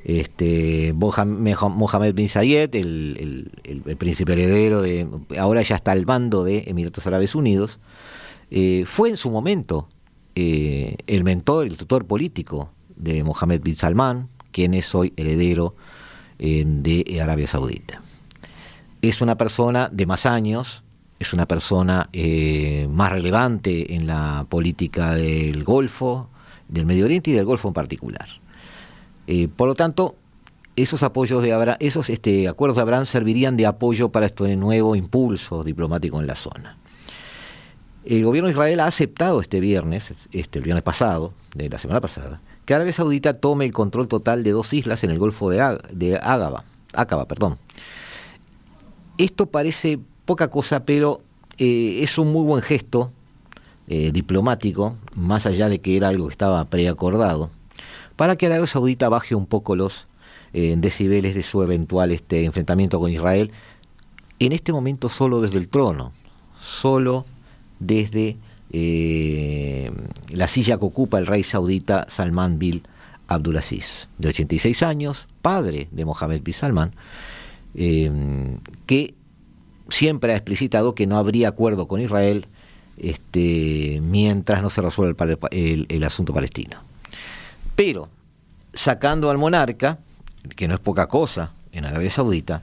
este 0.08 0.94
Mohamed 0.94 2.14
bin 2.14 2.30
Zayed, 2.30 2.74
el, 2.74 3.50
príncipe 3.98 4.32
heredero 4.32 4.80
de, 4.80 5.06
ahora 5.38 5.60
ya 5.60 5.76
está 5.76 5.92
al 5.92 6.06
mando 6.06 6.44
de 6.44 6.64
Emiratos 6.66 7.06
Árabes 7.06 7.34
Unidos, 7.34 7.78
eh, 8.50 8.84
fue 8.86 9.10
en 9.10 9.18
su 9.18 9.30
momento 9.30 9.90
eh, 10.34 10.96
el 11.06 11.24
mentor, 11.24 11.66
el 11.66 11.76
tutor 11.76 12.06
político 12.06 12.72
de 12.96 13.22
Mohamed 13.22 13.60
bin 13.60 13.76
Salman, 13.76 14.30
quien 14.50 14.72
es 14.72 14.94
hoy 14.94 15.12
heredero 15.14 15.76
eh, 16.38 16.64
de 16.66 17.20
Arabia 17.22 17.46
Saudita. 17.46 18.00
Es 19.02 19.20
una 19.20 19.36
persona 19.36 19.90
de 19.92 20.06
más 20.06 20.24
años, 20.24 20.84
es 21.18 21.34
una 21.34 21.44
persona 21.46 22.08
más 22.88 23.12
relevante 23.12 23.94
en 23.94 24.06
la 24.06 24.46
política 24.48 25.14
del 25.14 25.64
Golfo, 25.64 26.30
del 26.68 26.86
Medio 26.86 27.04
Oriente 27.04 27.30
y 27.30 27.34
del 27.34 27.44
Golfo 27.44 27.68
en 27.68 27.74
particular. 27.74 28.28
Eh, 29.30 29.46
por 29.46 29.68
lo 29.68 29.74
tanto, 29.74 30.16
esos 30.74 31.02
apoyos 31.02 31.42
de 31.42 31.76
esos 31.80 32.08
este, 32.08 32.48
acuerdos 32.48 32.76
de 32.76 32.82
Abraham 32.82 33.04
servirían 33.04 33.58
de 33.58 33.66
apoyo 33.66 34.08
para 34.08 34.24
este 34.24 34.56
nuevo 34.56 34.96
impulso 34.96 35.62
diplomático 35.64 36.18
en 36.18 36.26
la 36.26 36.34
zona. 36.34 36.78
El 38.06 38.24
gobierno 38.24 38.46
de 38.48 38.52
Israel 38.52 38.80
ha 38.80 38.86
aceptado 38.86 39.42
este 39.42 39.60
viernes, 39.60 40.14
este, 40.32 40.60
el 40.60 40.64
viernes 40.64 40.82
pasado, 40.82 41.34
de 41.54 41.68
la 41.68 41.78
semana 41.78 42.00
pasada, 42.00 42.40
que 42.64 42.72
Arabia 42.72 42.94
Saudita 42.94 43.34
tome 43.34 43.66
el 43.66 43.72
control 43.72 44.08
total 44.08 44.42
de 44.42 44.52
dos 44.52 44.72
islas 44.72 45.04
en 45.04 45.10
el 45.10 45.18
Golfo 45.18 45.50
de, 45.50 45.60
Ágaba, 46.22 46.64
perdón. 47.28 47.58
Esto 49.18 49.44
parece 49.44 49.98
poca 50.24 50.48
cosa, 50.48 50.86
pero 50.86 51.20
eh, 51.58 52.00
es 52.02 52.16
un 52.16 52.32
muy 52.32 52.46
buen 52.46 52.62
gesto 52.62 53.12
eh, 53.88 54.10
diplomático, 54.10 54.96
más 55.14 55.44
allá 55.44 55.68
de 55.68 55.80
que 55.80 55.98
era 55.98 56.08
algo 56.08 56.28
que 56.28 56.32
estaba 56.32 56.64
preacordado, 56.64 57.50
para 58.18 58.34
que 58.34 58.46
Arabia 58.46 58.66
Saudita 58.66 59.08
baje 59.08 59.36
un 59.36 59.46
poco 59.46 59.76
los 59.76 60.08
eh, 60.52 60.74
decibeles 60.76 61.36
de 61.36 61.44
su 61.44 61.62
eventual 61.62 62.10
este, 62.10 62.44
enfrentamiento 62.44 62.98
con 62.98 63.12
Israel, 63.12 63.52
en 64.40 64.50
este 64.50 64.72
momento 64.72 65.08
solo 65.08 65.40
desde 65.40 65.58
el 65.58 65.68
trono, 65.68 66.10
solo 66.60 67.24
desde 67.78 68.36
eh, 68.72 69.92
la 70.30 70.48
silla 70.48 70.78
que 70.78 70.84
ocupa 70.84 71.20
el 71.20 71.28
rey 71.28 71.44
saudita 71.44 72.08
Salman 72.10 72.58
bin 72.58 72.82
Abdulaziz, 73.28 74.08
de 74.18 74.30
86 74.30 74.82
años, 74.82 75.28
padre 75.40 75.86
de 75.92 76.04
Mohammed 76.04 76.42
bin 76.42 76.54
Salman, 76.54 76.94
eh, 77.76 78.58
que 78.86 79.14
siempre 79.90 80.32
ha 80.32 80.36
explicitado 80.36 80.96
que 80.96 81.06
no 81.06 81.18
habría 81.18 81.50
acuerdo 81.50 81.86
con 81.86 82.00
Israel 82.00 82.46
este, 82.96 84.00
mientras 84.02 84.60
no 84.60 84.70
se 84.70 84.82
resuelva 84.82 85.24
el 85.52 86.02
asunto 86.02 86.34
palestino. 86.34 86.88
Pero, 87.78 88.08
sacando 88.74 89.30
al 89.30 89.38
monarca, 89.38 90.00
que 90.56 90.66
no 90.66 90.74
es 90.74 90.80
poca 90.80 91.06
cosa 91.06 91.52
en 91.70 91.84
Arabia 91.84 92.10
Saudita, 92.10 92.60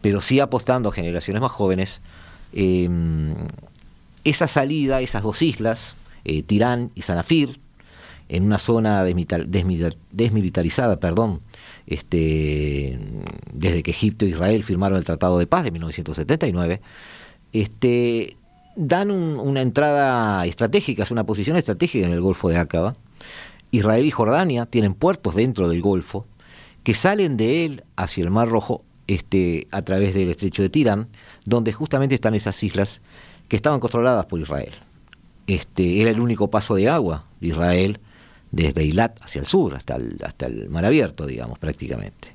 pero 0.00 0.20
sí 0.20 0.40
apostando 0.40 0.88
a 0.88 0.92
generaciones 0.92 1.40
más 1.40 1.52
jóvenes, 1.52 2.00
em, 2.52 3.36
esa 4.24 4.48
salida, 4.48 5.00
esas 5.02 5.22
dos 5.22 5.40
islas, 5.40 5.94
eh, 6.24 6.42
Tirán 6.42 6.90
y 6.96 7.02
Sanafir, 7.02 7.60
en 8.28 8.42
una 8.42 8.58
zona 8.58 9.04
desmilitarizada, 9.04 10.98
perdón, 10.98 11.38
este, 11.86 12.98
desde 13.54 13.84
que 13.84 13.92
Egipto 13.92 14.24
e 14.24 14.30
Israel 14.30 14.64
firmaron 14.64 14.98
el 14.98 15.04
Tratado 15.04 15.38
de 15.38 15.46
Paz 15.46 15.62
de 15.62 15.70
1979, 15.70 16.80
este, 17.52 18.36
dan 18.74 19.12
una 19.12 19.62
entrada 19.62 20.44
estratégica, 20.44 21.04
es 21.04 21.12
una 21.12 21.22
posición 21.22 21.56
estratégica 21.56 22.04
en 22.04 22.12
el 22.12 22.20
Golfo 22.20 22.48
de 22.48 22.58
Aqaba, 22.58 22.96
Israel 23.76 24.04
y 24.04 24.10
Jordania 24.10 24.66
tienen 24.66 24.94
puertos 24.94 25.34
dentro 25.34 25.68
del 25.68 25.80
Golfo 25.80 26.26
que 26.82 26.94
salen 26.94 27.36
de 27.36 27.64
él 27.64 27.84
hacia 27.96 28.24
el 28.24 28.30
Mar 28.30 28.48
Rojo 28.48 28.84
este, 29.06 29.68
a 29.70 29.82
través 29.82 30.14
del 30.14 30.30
estrecho 30.30 30.62
de 30.62 30.70
Tirán, 30.70 31.08
donde 31.44 31.72
justamente 31.72 32.14
están 32.14 32.34
esas 32.34 32.62
islas 32.62 33.00
que 33.48 33.56
estaban 33.56 33.80
controladas 33.80 34.26
por 34.26 34.40
Israel. 34.40 34.72
Este, 35.46 36.00
era 36.00 36.10
el 36.10 36.20
único 36.20 36.50
paso 36.50 36.74
de 36.74 36.88
agua 36.88 37.24
de 37.40 37.48
Israel 37.48 38.00
desde 38.50 38.82
Eilat 38.82 39.22
hacia 39.22 39.40
el 39.40 39.46
sur, 39.46 39.74
hasta 39.74 39.96
el, 39.96 40.16
hasta 40.24 40.46
el 40.46 40.68
mar 40.70 40.84
abierto, 40.84 41.26
digamos, 41.26 41.58
prácticamente. 41.58 42.32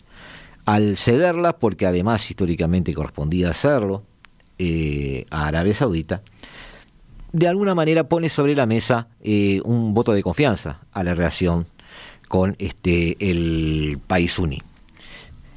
al 0.66 0.96
cederla, 0.96 1.58
porque 1.58 1.88
además 1.88 2.30
históricamente 2.30 2.94
correspondía 2.94 3.50
hacerlo, 3.50 4.04
eh, 4.60 5.26
a 5.32 5.48
Arabia 5.48 5.74
Saudita, 5.74 6.22
de 7.34 7.48
alguna 7.48 7.76
manera 7.76 8.04
pone 8.06 8.30
sobre 8.30 8.56
la 8.56 8.66
mesa 8.66 9.08
eh, 9.22 9.62
un 9.64 9.94
voto 9.94 10.14
de 10.14 10.24
confianza 10.24 10.82
a 10.92 11.04
la 11.04 11.16
relación 11.16 11.68
con 12.28 12.56
este, 12.60 13.18
el 13.20 14.00
país 14.08 14.34
suní. 14.34 14.62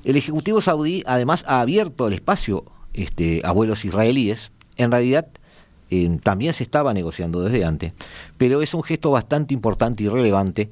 El 0.05 0.17
Ejecutivo 0.17 0.61
saudí 0.61 1.03
además 1.07 1.45
ha 1.47 1.61
abierto 1.61 2.07
el 2.07 2.15
espacio 2.15 2.65
este, 2.93 3.41
a 3.45 3.53
vuelos 3.53 3.85
israelíes. 3.85 4.53
En 4.77 4.91
realidad 4.91 5.27
eh, 5.91 6.19
también 6.23 6.53
se 6.53 6.63
estaba 6.63 6.95
negociando 6.95 7.43
desde 7.43 7.65
antes, 7.65 7.93
pero 8.37 8.63
es 8.63 8.75
un 8.75 8.83
gesto 8.83 9.11
bastante 9.11 9.55
importante 9.55 10.05
y 10.05 10.09
relevante 10.09 10.71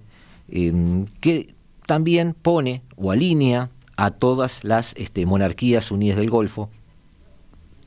eh, 0.50 1.04
que 1.20 1.54
también 1.86 2.34
pone 2.34 2.82
o 2.96 3.10
alinea 3.10 3.70
a 3.96 4.10
todas 4.10 4.64
las 4.64 4.94
este, 4.96 5.26
monarquías 5.26 5.90
unidas 5.90 6.18
del 6.18 6.30
Golfo 6.30 6.70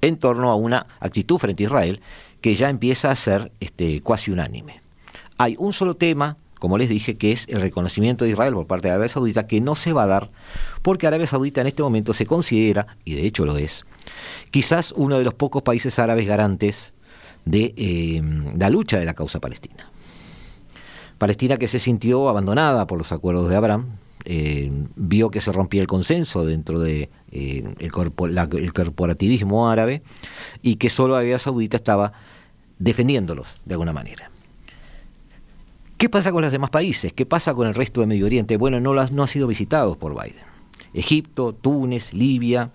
en 0.02 0.18
torno 0.18 0.52
a 0.52 0.56
una 0.56 0.88
actitud 1.00 1.38
frente 1.38 1.64
a 1.64 1.68
Israel 1.68 2.02
que 2.46 2.56
ya 2.56 2.70
empieza 2.70 3.10
a 3.10 3.16
ser 3.16 3.52
este, 3.60 4.02
cuasi 4.02 4.30
unánime. 4.30 4.80
Hay 5.40 5.56
un 5.58 5.74
solo 5.74 5.96
tema, 5.96 6.38
como 6.60 6.78
les 6.78 6.90
dije, 6.90 7.18
que 7.18 7.32
es 7.32 7.48
el 7.48 7.60
reconocimiento 7.60 8.24
de 8.24 8.30
Israel 8.30 8.54
por 8.54 8.68
parte 8.68 8.88
de 8.88 8.92
Arabia 8.92 9.10
Saudita, 9.10 9.48
que 9.48 9.62
no 9.62 9.74
se 9.74 9.94
va 9.94 10.04
a 10.04 10.06
dar 10.06 10.30
porque 10.84 11.08
Arabia 11.08 11.26
Saudita 11.26 11.62
en 11.62 11.66
este 11.66 11.82
momento 11.82 12.14
se 12.14 12.28
considera, 12.28 12.86
y 13.04 13.16
de 13.16 13.26
hecho 13.26 13.46
lo 13.46 13.58
es, 13.58 13.84
quizás 14.52 14.94
uno 14.96 15.18
de 15.18 15.24
los 15.24 15.34
pocos 15.34 15.64
países 15.64 15.98
árabes 15.98 16.28
garantes 16.28 16.94
de 17.46 17.74
eh, 17.78 18.22
la 18.56 18.70
lucha 18.70 19.00
de 19.00 19.06
la 19.06 19.16
causa 19.16 19.40
palestina. 19.40 19.90
Palestina 21.18 21.58
que 21.58 21.68
se 21.68 21.80
sintió 21.80 22.30
abandonada 22.30 22.86
por 22.86 23.00
los 23.00 23.12
acuerdos 23.12 23.50
de 23.50 23.56
Abraham, 23.56 23.88
eh, 24.26 24.72
vio 24.96 25.32
que 25.32 25.42
se 25.42 25.52
rompía 25.52 25.82
el 25.82 25.88
consenso 25.88 26.46
dentro 26.46 26.80
del 26.80 27.10
de, 27.32 27.76
el, 27.80 27.92
corporativismo 27.92 29.68
árabe 29.68 30.04
y 30.62 30.76
que 30.76 30.92
solo 30.92 31.16
Arabia 31.16 31.40
Saudita 31.40 31.78
estaba 31.78 32.14
defendiéndolos 32.80 33.62
de 33.66 33.74
alguna 33.74 33.94
manera. 33.94 34.30
¿Qué 35.98 36.10
pasa 36.10 36.32
con 36.32 36.42
los 36.42 36.52
demás 36.52 36.70
países? 36.70 37.14
¿Qué 37.14 37.26
pasa 37.26 37.54
con 37.54 37.68
el 37.68 37.74
resto 37.74 38.02
de 38.02 38.08
Medio 38.08 38.26
Oriente? 38.26 38.58
Bueno, 38.58 38.80
no, 38.80 38.94
las, 38.94 39.12
no 39.12 39.22
han 39.22 39.28
sido 39.28 39.48
visitados 39.48 39.96
por 39.98 40.14
Biden. 40.14 40.44
Egipto, 40.94 41.54
Túnez, 41.54 42.14
Libia, 42.14 42.72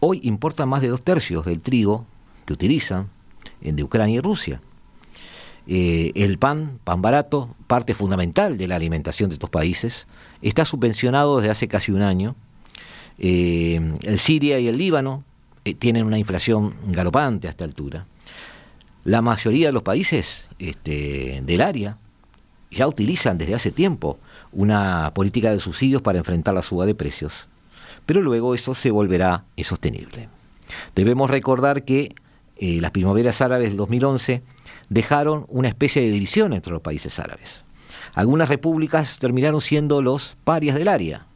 hoy 0.00 0.20
importan 0.24 0.68
más 0.68 0.82
de 0.82 0.88
dos 0.88 1.02
tercios 1.02 1.44
del 1.44 1.60
trigo 1.60 2.06
que 2.44 2.52
utilizan 2.52 3.08
de 3.60 3.82
Ucrania 3.82 4.16
y 4.16 4.20
Rusia. 4.20 4.60
Eh, 5.66 6.10
el 6.16 6.38
pan, 6.38 6.80
pan 6.82 7.02
barato, 7.02 7.54
parte 7.68 7.94
fundamental 7.94 8.58
de 8.58 8.66
la 8.66 8.76
alimentación 8.76 9.30
de 9.30 9.34
estos 9.34 9.50
países, 9.50 10.06
está 10.40 10.64
subvencionado 10.64 11.36
desde 11.36 11.50
hace 11.50 11.68
casi 11.68 11.92
un 11.92 12.02
año. 12.02 12.34
Eh, 13.18 13.94
el 14.02 14.18
Siria 14.18 14.58
y 14.58 14.66
el 14.66 14.76
Líbano 14.76 15.22
eh, 15.64 15.74
tienen 15.74 16.04
una 16.04 16.18
inflación 16.18 16.74
galopante 16.88 17.46
a 17.46 17.50
esta 17.50 17.64
altura. 17.64 18.06
La 19.04 19.20
mayoría 19.20 19.66
de 19.66 19.72
los 19.72 19.82
países 19.82 20.44
este, 20.60 21.42
del 21.44 21.60
área 21.60 21.98
ya 22.70 22.86
utilizan 22.86 23.36
desde 23.36 23.54
hace 23.54 23.72
tiempo 23.72 24.18
una 24.52 25.12
política 25.12 25.50
de 25.50 25.58
subsidios 25.58 26.02
para 26.02 26.18
enfrentar 26.18 26.54
la 26.54 26.62
suba 26.62 26.86
de 26.86 26.94
precios, 26.94 27.48
pero 28.06 28.22
luego 28.22 28.54
eso 28.54 28.74
se 28.74 28.92
volverá 28.92 29.44
insostenible. 29.56 30.28
Debemos 30.94 31.30
recordar 31.30 31.84
que 31.84 32.14
eh, 32.56 32.80
las 32.80 32.92
primaveras 32.92 33.40
árabes 33.40 33.70
del 33.70 33.76
2011 33.76 34.42
dejaron 34.88 35.46
una 35.48 35.68
especie 35.68 36.02
de 36.02 36.10
división 36.10 36.52
entre 36.52 36.72
los 36.72 36.80
países 36.80 37.18
árabes. 37.18 37.64
Algunas 38.14 38.48
repúblicas 38.48 39.18
terminaron 39.18 39.60
siendo 39.60 40.00
los 40.00 40.36
parias 40.44 40.76
del 40.76 40.86
área, 40.86 41.26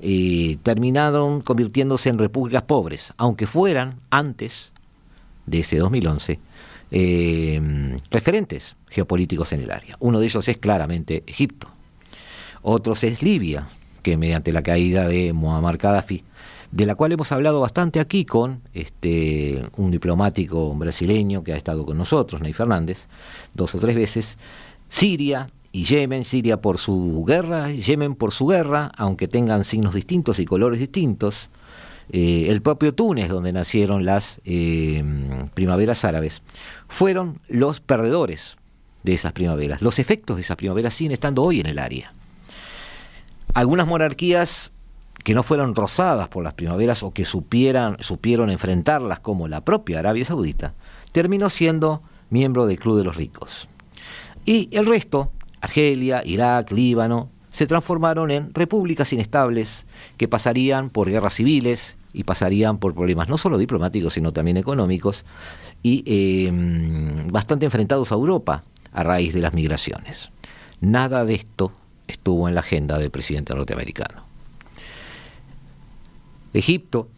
eh, 0.00 0.58
terminaron 0.62 1.40
convirtiéndose 1.40 2.10
en 2.10 2.18
repúblicas 2.18 2.62
pobres, 2.62 3.14
aunque 3.16 3.46
fueran 3.46 4.00
antes 4.10 4.72
de 5.46 5.60
ese 5.60 5.78
2011 5.78 6.38
eh, 6.90 7.96
referentes 8.10 8.76
geopolíticos 8.88 9.52
en 9.52 9.60
el 9.60 9.70
área. 9.70 9.96
Uno 10.00 10.20
de 10.20 10.26
ellos 10.26 10.48
es 10.48 10.58
claramente 10.58 11.22
Egipto. 11.26 11.68
Otros 12.62 13.04
es 13.04 13.22
Libia, 13.22 13.66
que 14.02 14.16
mediante 14.16 14.52
la 14.52 14.62
caída 14.62 15.08
de 15.08 15.32
Muammar 15.32 15.78
Gaddafi, 15.78 16.24
de 16.72 16.86
la 16.86 16.94
cual 16.94 17.12
hemos 17.12 17.32
hablado 17.32 17.60
bastante 17.60 18.00
aquí 18.00 18.24
con 18.24 18.62
este, 18.74 19.62
un 19.76 19.90
diplomático 19.90 20.72
brasileño 20.74 21.42
que 21.42 21.52
ha 21.52 21.56
estado 21.56 21.84
con 21.84 21.98
nosotros, 21.98 22.40
Ney 22.40 22.52
Fernández, 22.52 22.98
dos 23.54 23.74
o 23.74 23.78
tres 23.78 23.96
veces, 23.96 24.38
Siria 24.88 25.50
y 25.72 25.84
Yemen, 25.84 26.24
Siria 26.24 26.60
por 26.60 26.78
su 26.78 27.24
guerra, 27.26 27.70
Yemen 27.70 28.14
por 28.14 28.32
su 28.32 28.46
guerra, 28.46 28.92
aunque 28.96 29.28
tengan 29.28 29.64
signos 29.64 29.94
distintos 29.94 30.38
y 30.38 30.44
colores 30.44 30.78
distintos, 30.78 31.50
eh, 32.12 32.46
el 32.48 32.60
propio 32.62 32.94
Túnez, 32.94 33.28
donde 33.28 33.52
nacieron 33.52 34.04
las 34.04 34.40
eh, 34.44 35.02
primaveras 35.54 36.04
árabes, 36.04 36.42
fueron 36.88 37.40
los 37.48 37.80
perdedores 37.80 38.56
de 39.02 39.14
esas 39.14 39.32
primaveras. 39.32 39.80
Los 39.82 39.98
efectos 39.98 40.36
de 40.36 40.42
esas 40.42 40.56
primaveras 40.56 40.94
siguen 40.94 41.12
estando 41.12 41.42
hoy 41.42 41.60
en 41.60 41.66
el 41.66 41.78
área. 41.78 42.12
Algunas 43.54 43.86
monarquías 43.86 44.72
que 45.22 45.34
no 45.34 45.42
fueron 45.42 45.74
rozadas 45.74 46.28
por 46.28 46.42
las 46.42 46.54
primaveras 46.54 47.02
o 47.02 47.12
que 47.12 47.24
supieran, 47.24 47.96
supieron 48.00 48.50
enfrentarlas 48.50 49.20
como 49.20 49.48
la 49.48 49.64
propia 49.64 49.98
Arabia 49.98 50.24
Saudita, 50.24 50.74
terminó 51.12 51.50
siendo 51.50 52.02
miembro 52.30 52.66
del 52.66 52.78
Club 52.78 52.98
de 52.98 53.04
los 53.04 53.16
Ricos. 53.16 53.68
Y 54.44 54.68
el 54.72 54.86
resto, 54.86 55.30
Argelia, 55.60 56.22
Irak, 56.24 56.72
Líbano, 56.72 57.30
se 57.50 57.66
transformaron 57.66 58.30
en 58.30 58.54
repúblicas 58.54 59.12
inestables 59.12 59.84
que 60.16 60.28
pasarían 60.28 60.88
por 60.88 61.10
guerras 61.10 61.34
civiles 61.34 61.96
y 62.12 62.24
pasarían 62.24 62.78
por 62.78 62.94
problemas 62.94 63.28
no 63.28 63.38
solo 63.38 63.58
diplomáticos, 63.58 64.14
sino 64.14 64.32
también 64.32 64.56
económicos, 64.56 65.24
y 65.82 66.04
em, 66.46 67.28
bastante 67.28 67.64
enfrentados 67.64 68.12
a 68.12 68.16
Europa 68.16 68.64
a 68.92 69.02
raíz 69.02 69.34
de 69.34 69.40
las 69.40 69.54
migraciones. 69.54 70.30
Nada 70.80 71.24
de 71.24 71.34
esto 71.34 71.72
estuvo 72.08 72.48
en 72.48 72.54
la 72.54 72.60
agenda 72.60 72.98
del 72.98 73.10
presidente 73.10 73.54
norteamericano. 73.54 74.24
Egipto, 76.52 77.08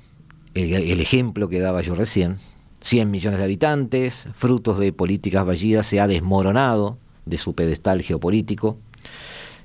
el, 0.54 1.00
ejemplo 1.00 1.48
que 1.48 1.60
daba 1.60 1.80
yo 1.80 1.94
recién, 1.94 2.36
100 2.82 3.10
millones 3.10 3.38
de 3.38 3.44
habitantes, 3.44 4.26
frutos 4.34 4.78
de 4.78 4.92
políticas 4.92 5.46
fallidas, 5.46 5.86
se 5.86 6.00
ha 6.00 6.06
desmoronado 6.06 6.98
de 7.24 7.38
su 7.38 7.54
pedestal 7.54 8.02
geopolítico, 8.02 8.76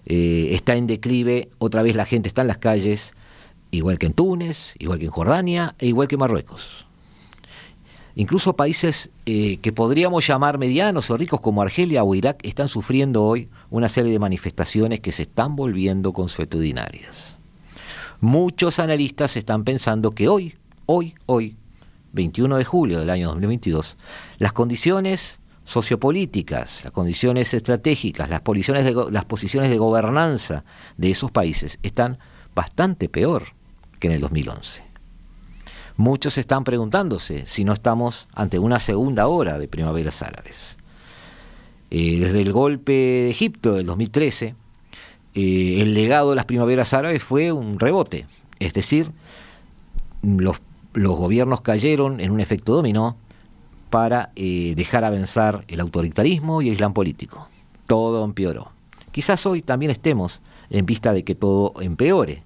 eh, 0.06 0.50
está 0.52 0.76
en 0.76 0.88
declive, 0.88 1.50
otra 1.58 1.84
vez 1.84 1.96
la 1.96 2.06
gente 2.06 2.30
está 2.30 2.42
en 2.42 2.48
las 2.48 2.60
calles, 2.60 3.14
igual 3.78 4.00
que 4.00 4.08
en 4.08 4.14
Túnez, 4.14 4.76
igual 4.80 5.00
que 5.00 5.06
en 5.06 5.12
Jordania 5.12 5.76
e 5.80 5.88
igual 5.88 6.08
que 6.08 6.16
en 6.16 6.20
Marruecos. 6.20 6.88
Incluso 8.20 8.56
países 8.56 9.12
eh, 9.28 9.58
que 9.58 9.72
podríamos 9.72 10.26
llamar 10.26 10.58
medianos 10.58 11.12
o 11.12 11.18
ricos 11.18 11.40
como 11.40 11.62
Argelia 11.62 12.04
o 12.04 12.16
Irak 12.16 12.40
están 12.42 12.68
sufriendo 12.68 13.24
hoy 13.24 13.48
una 13.70 13.90
serie 13.90 14.12
de 14.12 14.18
manifestaciones 14.18 15.02
que 15.02 15.12
se 15.12 15.22
están 15.22 15.56
volviendo 15.56 16.14
consuetudinarias. 16.14 17.38
Muchos 18.20 18.80
analistas 18.80 19.38
están 19.38 19.64
pensando 19.64 20.12
que 20.12 20.28
hoy, 20.28 20.56
hoy, 20.88 21.14
hoy, 21.28 21.58
21 22.14 22.58
de 22.58 22.66
julio 22.66 23.00
del 23.00 23.12
año 23.12 23.28
2022, 23.28 23.98
las 24.40 24.52
condiciones 24.52 25.40
sociopolíticas, 25.64 26.86
las 26.86 26.94
condiciones 26.94 27.54
estratégicas, 27.54 28.30
las 28.30 28.42
posiciones 28.42 28.84
de, 28.84 28.96
las 29.12 29.26
posiciones 29.26 29.70
de 29.70 29.78
gobernanza 29.78 30.64
de 30.98 31.12
esos 31.12 31.30
países 31.30 31.78
están 31.84 32.18
bastante 32.56 33.10
peor 33.10 33.57
que 34.00 34.08
en 34.08 34.14
el 34.14 34.22
2011. 34.22 34.84
Muchos 35.98 36.38
están 36.38 36.64
preguntándose 36.64 37.46
si 37.48 37.64
no 37.64 37.74
estamos 37.74 38.28
ante 38.34 38.60
una 38.60 38.80
segunda 38.80 39.28
hora 39.28 39.58
de 39.58 39.68
primaveras 39.68 40.22
árabes. 40.22 40.78
Eh, 41.90 42.20
desde 42.20 42.42
el 42.42 42.52
golpe 42.52 42.92
de 42.92 43.30
Egipto 43.32 43.74
del 43.74 43.88
2013, 43.88 44.56
eh, 45.34 45.82
el 45.82 45.94
legado 45.94 46.32
de 46.32 46.36
las 46.36 46.46
primaveras 46.46 46.94
árabes 46.94 47.24
fue 47.24 47.52
un 47.52 47.80
rebote, 47.80 48.28
es 48.60 48.74
decir, 48.74 49.12
los, 50.22 50.58
gobiernos 50.94 51.62
cayeron 51.62 52.20
en 52.20 52.32
un 52.32 52.40
efecto 52.40 52.76
dominó 52.76 53.18
para 53.90 54.32
eh, 54.36 54.74
dejar 54.76 55.04
avanzar 55.04 55.64
el 55.68 55.80
autoritarismo 55.80 56.62
y 56.62 56.68
el 56.68 56.74
islam 56.74 56.94
político. 56.94 57.48
Todo 57.86 58.26
empeoró. 58.26 58.72
Quizás 59.12 59.46
hoy 59.46 59.62
también 59.62 59.92
estemos 59.92 60.42
en 60.70 60.86
vista 60.86 61.14
de 61.14 61.24
que 61.24 61.36
todo 61.36 61.74
empeore, 61.82 62.44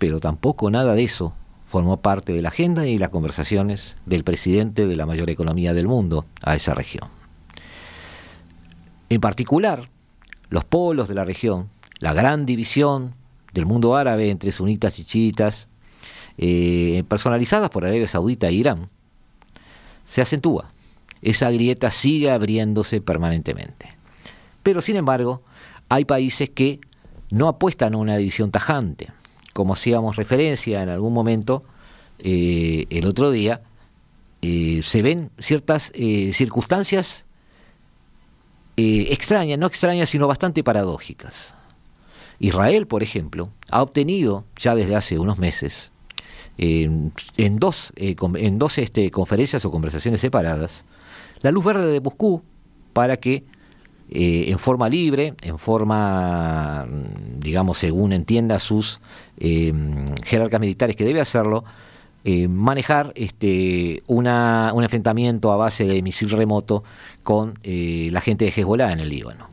pero 0.00 0.18
tampoco 0.18 0.70
nada 0.70 0.94
de 0.94 1.04
eso 1.04 1.34
formó 1.66 2.00
parte 2.00 2.32
de 2.32 2.40
la 2.40 2.48
agenda 2.48 2.86
y 2.86 2.96
las 2.96 3.10
conversaciones 3.10 3.98
del 4.06 4.24
presidente 4.24 4.86
de 4.86 4.96
la 4.96 5.04
mayor 5.04 5.28
economía 5.28 5.74
del 5.74 5.86
mundo 5.86 6.24
a 6.42 6.56
esa 6.56 6.72
región. 6.72 7.10
En 9.10 9.20
particular, 9.20 9.90
los 10.48 10.64
polos 10.64 11.06
de 11.06 11.14
la 11.14 11.26
región, 11.26 11.68
la 11.98 12.14
gran 12.14 12.46
división 12.46 13.14
del 13.52 13.66
mundo 13.66 13.94
árabe 13.94 14.30
entre 14.30 14.52
sunitas 14.52 14.98
y 14.98 15.04
chiitas, 15.04 15.68
eh, 16.38 17.04
personalizadas 17.06 17.68
por 17.68 17.84
Arabia 17.84 18.08
Saudita 18.08 18.48
e 18.48 18.54
Irán, 18.54 18.88
se 20.06 20.22
acentúa. 20.22 20.72
Esa 21.20 21.50
grieta 21.50 21.90
sigue 21.90 22.30
abriéndose 22.30 23.02
permanentemente. 23.02 23.94
Pero, 24.62 24.80
sin 24.80 24.96
embargo, 24.96 25.42
hay 25.90 26.06
países 26.06 26.48
que 26.48 26.80
no 27.30 27.48
apuestan 27.48 27.92
a 27.92 27.98
una 27.98 28.16
división 28.16 28.50
tajante, 28.50 29.12
como 29.52 29.74
hacíamos 29.74 30.16
referencia 30.16 30.82
en 30.82 30.88
algún 30.88 31.12
momento 31.12 31.64
eh, 32.18 32.86
el 32.90 33.06
otro 33.06 33.30
día, 33.30 33.62
eh, 34.42 34.80
se 34.82 35.02
ven 35.02 35.30
ciertas 35.38 35.90
eh, 35.94 36.32
circunstancias 36.32 37.24
extrañas, 38.76 39.58
no 39.58 39.66
extrañas, 39.66 40.08
sino 40.08 40.26
bastante 40.26 40.64
paradójicas. 40.64 41.52
Israel, 42.38 42.86
por 42.86 43.02
ejemplo, 43.02 43.50
ha 43.70 43.82
obtenido 43.82 44.46
ya 44.56 44.74
desde 44.74 44.96
hace 44.96 45.18
unos 45.18 45.38
meses, 45.38 45.92
en 46.56 47.12
dos, 47.58 47.92
en 47.96 48.58
dos 48.58 48.78
este, 48.78 49.10
conferencias 49.10 49.66
o 49.66 49.70
conversaciones 49.70 50.22
separadas, 50.22 50.84
la 51.42 51.50
luz 51.50 51.62
verde 51.62 51.92
de 51.92 52.00
Moscú 52.00 52.42
para 52.94 53.18
que 53.18 53.44
en 54.12 54.58
forma 54.58 54.88
libre, 54.88 55.34
en 55.42 55.58
forma, 55.58 56.86
digamos, 57.38 57.78
según 57.78 58.12
entienda 58.12 58.58
sus 58.58 59.00
jerarcas 59.38 60.60
militares 60.60 60.96
que 60.96 61.04
debe 61.04 61.20
hacerlo, 61.20 61.64
eh, 62.22 62.48
manejar 62.48 63.14
este, 63.16 64.02
una, 64.06 64.72
un 64.74 64.82
enfrentamiento 64.82 65.52
a 65.52 65.56
base 65.56 65.86
de 65.86 66.02
misil 66.02 66.28
remoto 66.28 66.84
con 67.22 67.54
eh, 67.62 68.10
la 68.12 68.20
gente 68.20 68.44
de 68.44 68.50
Hezbollah 68.50 68.92
en 68.92 69.00
el 69.00 69.08
Líbano. 69.08 69.48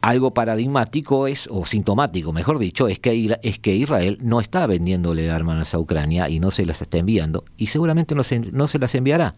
Algo 0.00 0.32
paradigmático 0.32 1.26
es, 1.26 1.48
o 1.50 1.66
sintomático, 1.66 2.32
mejor 2.32 2.60
dicho, 2.60 2.86
es 2.86 3.00
que, 3.00 3.36
es 3.42 3.58
que 3.58 3.74
Israel 3.74 4.18
no 4.22 4.40
está 4.40 4.68
vendiéndole 4.68 5.32
armas 5.32 5.74
a 5.74 5.78
Ucrania 5.80 6.28
y 6.28 6.38
no 6.38 6.52
se 6.52 6.64
las 6.64 6.80
está 6.80 6.98
enviando, 6.98 7.44
y 7.56 7.66
seguramente 7.66 8.14
no 8.14 8.22
se, 8.22 8.38
no 8.38 8.68
se 8.68 8.78
las 8.78 8.94
enviará, 8.94 9.34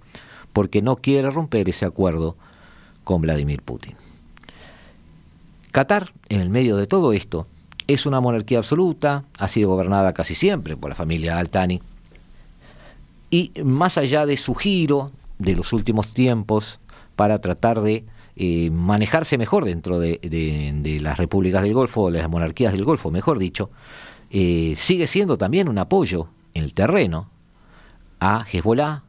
porque 0.52 0.82
no 0.82 0.96
quiere 0.96 1.30
romper 1.30 1.68
ese 1.68 1.86
acuerdo 1.86 2.36
con 3.04 3.22
Vladimir 3.22 3.62
Putin. 3.62 3.94
Qatar, 5.72 6.12
en 6.28 6.40
el 6.40 6.50
medio 6.50 6.76
de 6.76 6.86
todo 6.86 7.12
esto, 7.12 7.46
es 7.86 8.06
una 8.06 8.20
monarquía 8.20 8.58
absoluta, 8.58 9.24
ha 9.38 9.48
sido 9.48 9.70
gobernada 9.70 10.12
casi 10.12 10.34
siempre 10.34 10.76
por 10.76 10.90
la 10.90 10.96
familia 10.96 11.38
Altani. 11.38 11.80
Y 13.30 13.52
más 13.62 13.98
allá 13.98 14.26
de 14.26 14.36
su 14.36 14.54
giro 14.54 15.12
de 15.38 15.56
los 15.56 15.72
últimos 15.72 16.12
tiempos 16.12 16.80
para 17.16 17.40
tratar 17.40 17.80
de 17.80 18.04
eh, 18.36 18.70
manejarse 18.70 19.38
mejor 19.38 19.64
dentro 19.64 19.98
de, 19.98 20.98
las 21.02 21.18
repúblicas 21.18 21.62
del 21.62 21.74
Golfo, 21.74 22.10
las 22.10 22.28
monarquías 22.28 22.72
del 22.72 22.84
Golfo, 22.84 23.10
mejor 23.10 23.38
dicho, 23.38 23.70
eh, 24.30 24.74
sigue 24.76 25.06
siendo 25.06 25.36
también 25.36 25.68
un 25.68 25.78
apoyo 25.78 26.28
en 26.54 26.64
el 26.64 26.74
terreno 26.74 27.28
a 28.20 28.44
Hezbollah, 28.50 29.02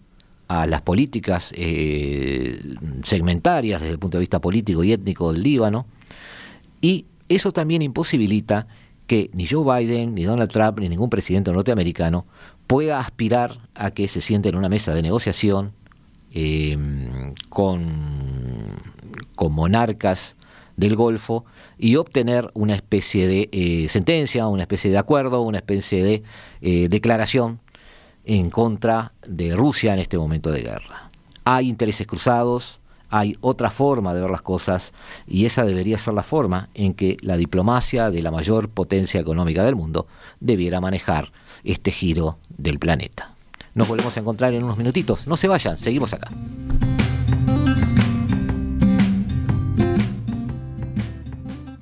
a 0.52 0.68
las 0.68 0.82
políticas 0.82 1.54
eh, 1.56 2.60
segmentarias 3.04 3.80
desde 3.80 3.94
el 3.94 4.00
punto 4.00 4.18
de 4.18 4.22
vista 4.22 4.42
político 4.42 4.84
y 4.84 4.92
étnico 4.92 5.32
del 5.32 5.44
Líbano, 5.44 5.86
y 6.82 7.06
eso 7.30 7.54
también 7.54 7.82
imposibilita 7.82 8.68
que 9.08 9.30
ni 9.34 9.48
Joe 9.48 9.64
Biden, 9.64 10.14
ni 10.14 10.24
Donald 10.24 10.52
Trump, 10.52 10.80
ni 10.80 10.90
ningún 10.90 11.10
presidente 11.10 11.54
norteamericano 11.54 12.26
pueda 12.68 13.00
aspirar 13.00 13.70
a 13.76 13.92
que 13.92 14.10
se 14.10 14.20
siente 14.20 14.50
en 14.50 14.56
una 14.56 14.68
mesa 14.68 14.94
de 14.94 15.02
negociación 15.02 15.72
em, 16.34 17.34
con, 17.48 17.86
con 19.36 19.54
monarcas 19.54 20.36
del 20.76 20.98
Golfo 20.98 21.46
y 21.78 21.96
obtener 21.96 22.50
una 22.54 22.76
especie 22.76 23.28
de 23.28 23.50
eh, 23.54 23.88
sentencia, 23.90 24.48
una 24.48 24.64
especie 24.64 24.92
de 24.92 24.98
acuerdo, 24.98 25.42
una 25.42 25.60
especie 25.60 26.04
de 26.04 26.24
eh, 26.62 26.90
declaración 26.90 27.60
en 28.26 28.50
contra 28.50 29.14
de 29.26 29.56
Rusia 29.56 29.94
en 29.94 30.00
este 30.00 30.18
momento 30.18 30.52
de 30.52 30.62
guerra. 30.62 31.10
Hay 31.44 31.70
intereses 31.70 32.06
cruzados, 32.06 32.82
hay 33.10 33.38
otra 33.42 33.70
forma 33.70 34.14
de 34.14 34.22
ver 34.22 34.32
las 34.32 34.42
cosas 34.42 34.94
y 35.28 35.46
esa 35.46 35.66
debería 35.66 35.98
ser 35.98 36.14
la 36.14 36.24
forma 36.24 36.70
en 36.74 36.94
que 36.94 37.18
la 37.22 37.38
diplomacia 37.38 38.10
de 38.10 38.22
la 38.22 38.32
mayor 38.32 38.70
potencia 38.70 39.20
económica 39.20 39.64
del 39.64 39.76
mundo 39.76 40.08
debiera 40.40 40.80
manejar 40.80 41.32
este 41.64 41.92
giro 41.92 42.38
del 42.50 42.80
planeta. 42.80 43.36
Nos 43.74 43.88
volvemos 43.88 44.16
a 44.16 44.20
encontrar 44.20 44.54
en 44.54 44.64
unos 44.64 44.78
minutitos. 44.78 45.28
No 45.28 45.38
se 45.38 45.48
vayan, 45.48 45.78
seguimos 45.78 46.14
acá. 46.14 46.30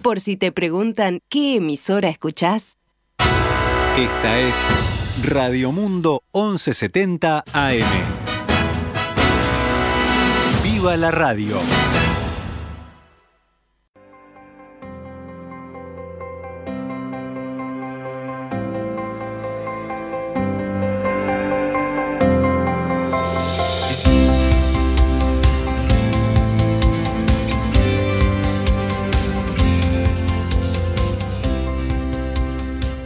Por 0.01 0.19
si 0.19 0.37
te 0.37 0.51
preguntan 0.51 1.19
qué 1.29 1.57
emisora 1.57 2.09
escuchás. 2.09 2.79
Esta 3.97 4.39
es 4.39 4.98
Radio 5.23 5.71
Mundo 5.71 6.23
1170 6.33 7.43
AM. 7.51 7.83
Viva 10.63 10.95
la 10.95 11.11
radio. 11.11 11.98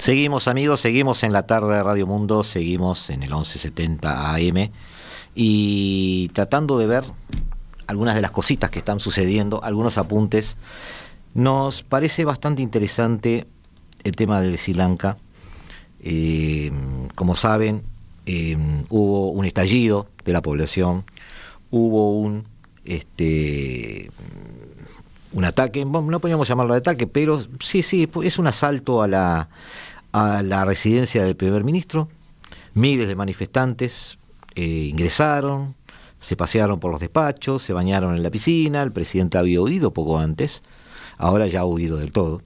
Seguimos 0.00 0.48
amigos, 0.48 0.80
seguimos 0.80 1.22
en 1.24 1.34
la 1.34 1.46
tarde 1.46 1.74
de 1.74 1.82
Radio 1.82 2.06
Mundo, 2.06 2.42
seguimos 2.42 3.10
en 3.10 3.22
el 3.22 3.28
1170 3.28 4.34
AM 4.34 4.70
y 5.34 6.30
tratando 6.32 6.78
de 6.78 6.86
ver 6.86 7.04
algunas 7.86 8.14
de 8.14 8.22
las 8.22 8.30
cositas 8.30 8.70
que 8.70 8.78
están 8.78 8.98
sucediendo, 8.98 9.62
algunos 9.62 9.98
apuntes. 9.98 10.56
Nos 11.34 11.82
parece 11.82 12.24
bastante 12.24 12.62
interesante 12.62 13.46
el 14.02 14.16
tema 14.16 14.40
de 14.40 14.56
Sri 14.56 14.72
Lanka. 14.72 15.18
Eh, 16.00 16.72
como 17.14 17.34
saben, 17.34 17.82
eh, 18.24 18.56
hubo 18.88 19.30
un 19.32 19.44
estallido 19.44 20.08
de 20.24 20.32
la 20.32 20.40
población 20.40 21.04
hubo 21.70 22.18
un 22.18 22.46
este 22.86 24.10
un 25.32 25.44
ataque, 25.44 25.84
no 25.84 26.20
podríamos 26.20 26.48
llamarlo 26.48 26.74
de 26.74 26.78
ataque, 26.78 27.06
pero 27.06 27.40
sí, 27.60 27.82
sí, 27.82 28.08
es 28.24 28.38
un 28.40 28.48
asalto 28.48 29.00
a 29.00 29.06
la, 29.06 29.48
a 30.12 30.42
la 30.42 30.64
residencia 30.64 31.24
del 31.24 31.36
primer 31.36 31.64
ministro. 31.64 32.08
Miles 32.74 33.08
de 33.08 33.16
manifestantes 33.16 34.18
eh, 34.54 34.88
ingresaron, 34.90 35.74
se 36.20 36.36
pasearon 36.36 36.80
por 36.80 36.90
los 36.90 37.00
despachos, 37.00 37.62
se 37.62 37.72
bañaron 37.72 38.14
en 38.14 38.22
la 38.22 38.30
piscina, 38.30 38.82
el 38.82 38.92
presidente 38.92 39.38
había 39.38 39.60
huido 39.60 39.92
poco 39.92 40.18
antes, 40.18 40.62
ahora 41.18 41.46
ya 41.46 41.60
ha 41.60 41.64
huido 41.64 41.96
del 41.96 42.12
todo. 42.12 42.42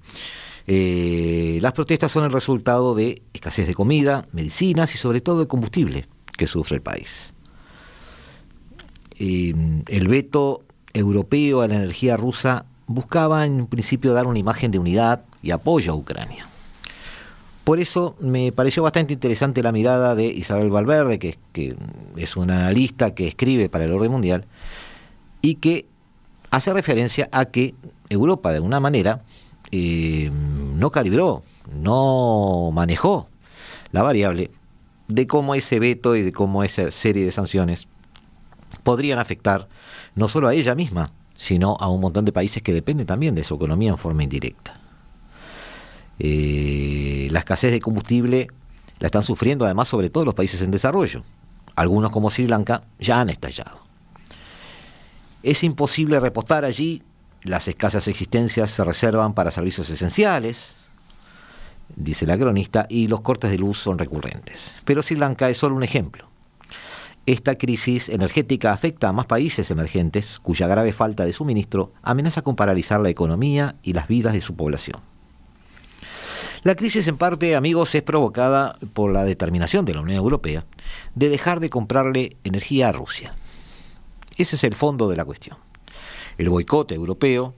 Eh, 0.66 1.59
las 1.61 1.72
protestas 1.72 2.11
son 2.11 2.24
el 2.24 2.33
resultado 2.33 2.94
de 2.94 3.22
escasez 3.35 3.66
de 3.66 3.74
comida, 3.74 4.27
medicinas 4.33 4.94
y 4.94 4.98
sobre 4.98 5.20
todo 5.20 5.40
de 5.40 5.48
combustible 5.48 6.07
que 6.37 6.46
sufre 6.46 6.77
el 6.77 6.83
país. 6.83 7.35
Em, 9.16 9.83
el 9.88 10.09
veto 10.09 10.62
europeo 10.92 11.61
a 11.61 11.68
la 11.68 11.77
energía 11.77 12.16
rusa 12.16 12.66
buscaba 12.87 13.44
en 13.46 13.66
principio 13.66 14.12
dar 14.12 14.27
una 14.27 14.38
imagen 14.38 14.70
de 14.70 14.79
unidad 14.79 15.24
y 15.42 15.50
apoyo 15.50 15.92
a 15.92 15.96
Ucrania. 15.96 16.48
Por 17.64 17.81
eso 17.81 18.14
me 18.20 18.53
pareció 18.53 18.83
bastante 18.83 19.14
interesante 19.14 19.62
la 19.62 19.72
mirada 19.72 20.14
de 20.14 20.27
Isabel 20.27 20.68
Valverde, 20.68 21.18
que, 21.18 21.77
es 22.16 22.37
una 22.37 22.61
analista 22.61 23.14
que 23.14 23.27
escribe 23.27 23.70
para 23.70 23.87
el 23.87 23.92
orden 23.92 24.12
mundial, 24.12 24.44
y 25.40 25.57
que 25.57 25.87
hace 26.50 26.74
referencia 26.74 27.29
a 27.33 27.46
que 27.46 27.74
Europa, 28.11 28.50
de 28.50 28.57
alguna 28.57 28.81
manera, 28.81 29.22
em, 29.70 30.79
no 30.79 30.90
calibró, 30.90 31.42
no 31.72 32.70
manejó 32.70 33.29
la 33.92 34.03
variable 34.03 34.50
de 35.09 35.27
cómo 35.27 35.55
ese 35.55 35.79
veto 35.79 36.16
y 36.16 36.22
de 36.22 36.33
cómo 36.33 36.64
esa 36.64 36.90
serie 36.90 37.24
de 37.24 37.33
sanciones 37.33 37.88
podrían 38.83 39.18
afectar 39.18 39.68
no 40.14 40.29
solo 40.29 40.48
a 40.48 40.55
ella 40.55 40.74
misma, 40.74 41.12
sino 41.35 41.77
a 41.81 41.88
un 41.88 42.00
montón 42.00 42.27
de 42.27 42.33
países 42.33 42.62
que 42.62 42.74
dependen 42.74 43.07
también 43.07 43.35
de 43.35 43.44
su 43.44 43.55
economía 43.55 43.90
en 43.90 43.98
forma 43.98 44.22
indirecta. 44.22 44.84
Eh, 46.18 47.29
la 47.31 47.40
escasez 47.40 47.72
de 47.72 47.81
combustible 47.81 48.48
la 49.00 49.07
están 49.07 49.22
sufriendo 49.22 49.64
además 49.64 49.88
sobre 49.88 50.11
todo 50.11 50.24
los 50.24 50.35
países 50.35 50.61
en 50.62 50.70
desarrollo. 50.70 51.22
Algunos 51.77 52.11
como 52.11 52.31
Sri 52.31 52.46
Lanka 52.46 52.85
ya 52.98 53.20
han 53.20 53.31
estallado. 53.31 53.83
Es 55.42 55.62
imposible 55.64 56.20
repostar 56.20 56.64
allí, 56.64 57.03
las 57.42 57.68
escasas 57.68 58.09
existencias 58.09 58.70
se 58.70 58.85
reservan 58.85 59.35
para 59.35 59.50
servicios 59.50 59.90
esenciales, 59.90 60.72
dice 61.96 62.27
la 62.27 62.38
cronista, 62.38 62.87
y 62.88 63.09
los 63.09 63.20
cortes 63.20 63.50
de 63.50 63.59
luz 63.59 63.79
son 63.79 63.98
recurrentes. 63.98 64.72
Pero 64.85 65.03
Sri 65.03 65.16
Lanka 65.16 65.50
es 65.50 65.59
solo 65.59 65.77
un 65.77 65.83
ejemplo. 65.83 66.29
Esta 67.27 67.57
crisis 67.57 68.09
energética 68.09 68.72
afecta 68.72 69.09
a 69.09 69.12
más 69.12 69.27
países 69.27 69.70
emergentes 69.70 70.38
cuya 70.40 70.66
grave 70.66 70.92
falta 70.92 71.24
de 71.24 71.33
suministro 71.33 71.92
amenaza 72.03 72.42
con 72.42 72.55
paralizar 72.55 73.00
la 73.00 73.09
economía 73.09 73.77
y 73.83 73.94
las 73.94 74.09
vidas 74.09 74.35
de 74.35 74.42
su 74.42 74.55
población. 74.55 75.13
La 76.64 76.77
crisis 76.77 77.07
en 77.09 77.18
parte, 77.18 77.57
amigos, 77.57 77.94
es 77.94 78.00
provocada 78.00 78.79
por 78.94 79.12
la 79.12 79.24
determinación 79.24 79.85
de 79.85 79.92
la 79.92 80.00
Unión 80.00 80.16
Europea 80.16 80.64
de 81.14 81.29
dejar 81.29 81.61
de 81.61 81.68
comprarle 81.68 82.38
energía 82.42 82.88
a 82.88 82.92
Rusia. 82.92 83.35
Ese 84.38 84.57
es 84.57 84.64
el 84.64 84.74
fondo 84.74 85.11
de 85.11 85.16
la 85.16 85.27
cuestión. 85.27 85.59
El 86.38 86.48
boicot 86.48 86.90
europeo, 86.92 87.53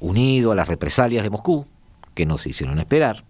unido 0.00 0.52
a 0.52 0.54
las 0.54 0.68
represalias 0.68 1.22
de 1.22 1.30
Moscú, 1.30 1.64
que 2.12 2.26
no 2.26 2.36
se 2.36 2.50
hicieron 2.50 2.78
esperar, 2.78 3.24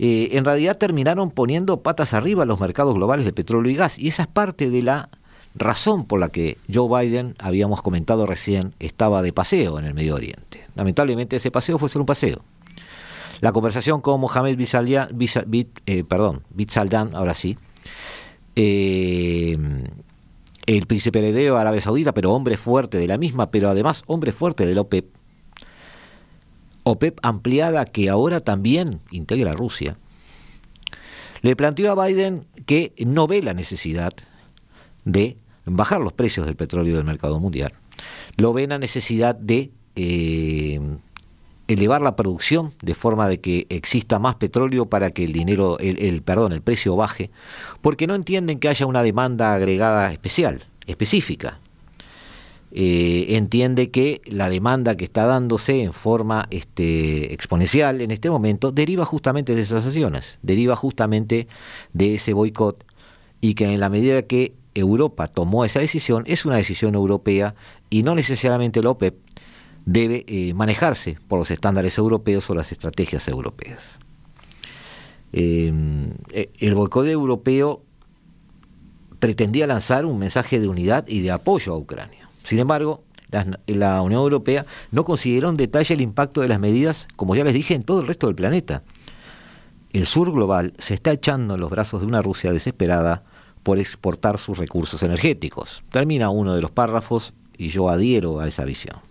eh, 0.00 0.30
en 0.32 0.44
realidad 0.44 0.76
terminaron 0.76 1.30
poniendo 1.30 1.82
patas 1.84 2.12
arriba 2.12 2.44
los 2.44 2.58
mercados 2.58 2.96
globales 2.96 3.26
de 3.26 3.32
petróleo 3.32 3.70
y 3.70 3.76
gas. 3.76 3.96
Y 3.96 4.08
esa 4.08 4.22
es 4.22 4.28
parte 4.28 4.70
de 4.70 4.82
la 4.82 5.08
razón 5.54 6.04
por 6.04 6.18
la 6.18 6.30
que 6.30 6.58
Joe 6.72 6.88
Biden, 7.00 7.36
habíamos 7.38 7.80
comentado 7.80 8.26
recién, 8.26 8.74
estaba 8.80 9.22
de 9.22 9.32
paseo 9.32 9.78
en 9.78 9.84
el 9.84 9.94
Medio 9.94 10.16
Oriente. 10.16 10.66
Lamentablemente 10.74 11.36
ese 11.36 11.52
paseo 11.52 11.78
fue 11.78 11.88
solo 11.88 12.02
un 12.02 12.06
paseo. 12.06 12.42
La 13.40 13.52
conversación 13.52 14.00
con 14.00 14.20
Mohamed 14.20 14.58
eh, 15.86 16.04
perdón, 16.04 16.42
ahora 17.12 17.34
sí, 17.34 17.58
eh, 18.54 19.58
el 20.66 20.86
príncipe 20.86 21.18
heredero 21.18 21.54
de 21.54 21.60
Arabia 21.60 21.80
Saudita, 21.80 22.12
pero 22.12 22.32
hombre 22.32 22.56
fuerte 22.56 22.98
de 22.98 23.06
la 23.06 23.18
misma, 23.18 23.50
pero 23.50 23.68
además 23.68 24.02
hombre 24.06 24.32
fuerte 24.32 24.66
de 24.66 24.74
la 24.74 24.80
OPEP, 24.80 25.06
OPEP 26.84 27.18
ampliada 27.22 27.84
que 27.84 28.08
ahora 28.08 28.40
también 28.40 29.00
integra 29.10 29.52
a 29.52 29.54
Rusia, 29.54 29.98
le 31.42 31.54
planteó 31.54 31.92
a 31.92 32.06
Biden 32.06 32.46
que 32.64 32.92
no 33.06 33.26
ve 33.26 33.42
la 33.42 33.54
necesidad 33.54 34.12
de 35.04 35.36
bajar 35.66 36.00
los 36.00 36.12
precios 36.12 36.46
del 36.46 36.56
petróleo 36.56 36.96
del 36.96 37.04
mercado 37.04 37.38
mundial, 37.38 37.74
lo 38.36 38.52
ve 38.52 38.66
la 38.66 38.78
necesidad 38.78 39.34
de 39.34 39.70
eh, 39.94 40.80
elevar 41.68 42.00
la 42.00 42.16
producción 42.16 42.72
de 42.82 42.94
forma 42.94 43.28
de 43.28 43.40
que 43.40 43.66
exista 43.70 44.18
más 44.18 44.36
petróleo 44.36 44.86
para 44.86 45.10
que 45.10 45.24
el 45.24 45.32
dinero, 45.32 45.78
el, 45.78 46.22
perdón, 46.22 46.52
el 46.52 46.62
precio 46.62 46.96
baje, 46.96 47.30
porque 47.80 48.06
no 48.06 48.14
entienden 48.14 48.58
que 48.58 48.68
haya 48.68 48.86
una 48.86 49.02
demanda 49.02 49.54
agregada 49.54 50.12
especial, 50.12 50.62
específica. 50.86 51.58
Eh, 52.72 53.36
entiende 53.36 53.90
que 53.90 54.20
la 54.26 54.50
demanda 54.50 54.96
que 54.96 55.04
está 55.04 55.24
dándose 55.24 55.82
en 55.82 55.92
forma 55.92 56.46
este, 56.50 57.32
exponencial 57.32 58.00
en 58.00 58.10
este 58.10 58.28
momento 58.28 58.70
deriva 58.70 59.04
justamente 59.04 59.54
de 59.54 59.62
esas 59.62 59.86
acciones, 59.86 60.38
deriva 60.42 60.76
justamente 60.76 61.48
de 61.94 62.16
ese 62.16 62.32
boicot 62.34 62.84
y 63.40 63.54
que 63.54 63.72
en 63.72 63.80
la 63.80 63.88
medida 63.88 64.22
que 64.22 64.52
Europa 64.74 65.28
tomó 65.28 65.64
esa 65.64 65.80
decisión, 65.80 66.24
es 66.26 66.44
una 66.44 66.56
decisión 66.56 66.94
europea 66.94 67.54
y 67.88 68.02
no 68.02 68.14
necesariamente 68.14 68.82
la 68.82 68.90
OPEP 68.90 69.25
debe 69.86 70.24
eh, 70.26 70.52
manejarse 70.52 71.16
por 71.28 71.38
los 71.38 71.50
estándares 71.50 71.96
europeos 71.96 72.50
o 72.50 72.54
las 72.54 72.72
estrategias 72.72 73.26
europeas. 73.28 73.82
Em, 75.32 76.10
eh, 76.32 76.50
el 76.58 76.74
boicot 76.74 77.06
europeo 77.06 77.82
pretendía 79.18 79.66
lanzar 79.66 80.04
un 80.04 80.18
mensaje 80.18 80.60
de 80.60 80.68
unidad 80.68 81.06
y 81.08 81.20
de 81.20 81.30
apoyo 81.30 81.72
a 81.72 81.78
Ucrania. 81.78 82.28
Sin 82.42 82.58
embargo, 82.58 83.04
la, 83.66 84.02
Unión 84.02 84.20
Europea 84.20 84.66
no 84.90 85.04
consideró 85.04 85.48
en 85.48 85.56
detalle 85.56 85.94
el 85.94 86.00
impacto 86.00 86.40
de 86.40 86.48
las 86.48 86.60
medidas, 86.60 87.08
como 87.16 87.34
ya 87.34 87.44
les 87.44 87.54
dije, 87.54 87.74
en 87.74 87.82
todo 87.82 88.00
el 88.00 88.06
resto 88.06 88.26
del 88.26 88.36
planeta. 88.36 88.82
El 89.92 90.06
sur 90.06 90.30
global 90.32 90.74
se 90.78 90.94
está 90.94 91.12
echando 91.12 91.54
en 91.54 91.60
los 91.60 91.70
brazos 91.70 92.00
de 92.00 92.06
una 92.06 92.22
Rusia 92.22 92.52
desesperada 92.52 93.24
por 93.62 93.78
exportar 93.78 94.38
sus 94.38 94.58
recursos 94.58 95.02
energéticos. 95.02 95.82
Termina 95.90 96.30
uno 96.30 96.54
de 96.54 96.62
los 96.62 96.70
párrafos 96.70 97.34
y 97.56 97.68
yo 97.68 97.88
adhiero 97.88 98.38
a 98.40 98.48
esa 98.48 98.64
visión. 98.64 99.05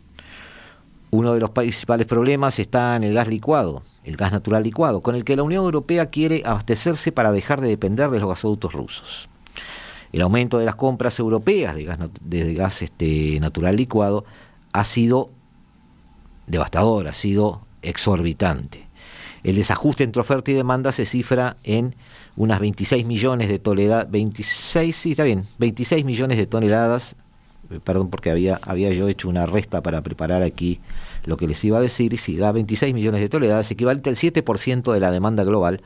Uno 1.15 1.33
de 1.33 1.39
los 1.39 1.51
principales 1.51 2.07
problemas 2.07 2.59
está 2.59 2.93
en 2.97 3.05
el 3.05 3.13
gas 3.13 3.29
licuado, 3.29 3.83
el 4.03 4.17
gas 4.17 4.33
natural 4.33 4.63
licuado, 4.63 4.99
con 4.99 5.15
el 5.15 5.23
que 5.23 5.37
la 5.37 5.43
Unión 5.43 5.63
Europea 5.63 6.09
quiere 6.09 6.43
abastecerse 6.45 7.13
para 7.13 7.31
dejar 7.31 7.61
de 7.61 7.69
depender 7.69 8.09
de 8.09 8.19
los 8.19 8.27
gasoductos 8.27 8.73
rusos. 8.73 9.29
El 10.11 10.21
aumento 10.21 10.59
de 10.59 10.65
las 10.65 10.75
compras 10.75 11.17
europeas 11.17 11.73
de 11.73 12.53
gas, 12.53 12.81
este, 12.81 13.39
natural 13.39 13.77
licuado 13.77 14.25
ha 14.73 14.83
sido 14.83 15.29
devastador, 16.47 17.07
ha 17.07 17.13
sido 17.13 17.61
exorbitante. 17.81 18.85
El 19.43 19.55
desajuste 19.55 20.03
entre 20.03 20.19
oferta 20.19 20.51
y 20.51 20.55
demanda 20.55 20.91
se 20.91 21.05
cifra 21.05 21.55
en 21.63 21.95
unas 22.35 22.59
26 22.59 23.05
millones 23.05 23.47
de 23.47 23.57
toneladas, 23.59 24.11
26, 24.11 24.93
sí, 24.93 25.11
está 25.11 25.23
bien, 25.23 25.45
26 25.59 26.03
millones 26.03 26.37
de 26.37 26.45
toneladas, 26.45 27.15
perdón 27.83 28.09
porque 28.09 28.31
había, 28.31 28.59
había 28.63 28.91
yo 28.91 29.07
hecho 29.07 29.29
una 29.29 29.45
resta 29.45 29.81
para 29.81 30.01
preparar 30.01 30.43
aquí 30.43 30.79
lo 31.25 31.37
que 31.37 31.47
les 31.47 31.63
iba 31.63 31.77
a 31.77 31.81
decir, 31.81 32.17
si 32.19 32.37
da 32.37 32.51
26 32.51 32.93
millones 32.93 33.21
de 33.21 33.29
toneladas, 33.29 33.69
equivalente 33.71 34.09
al 34.09 34.15
7% 34.15 34.93
de 34.93 34.99
la 34.99 35.11
demanda 35.11 35.43
global 35.43 35.81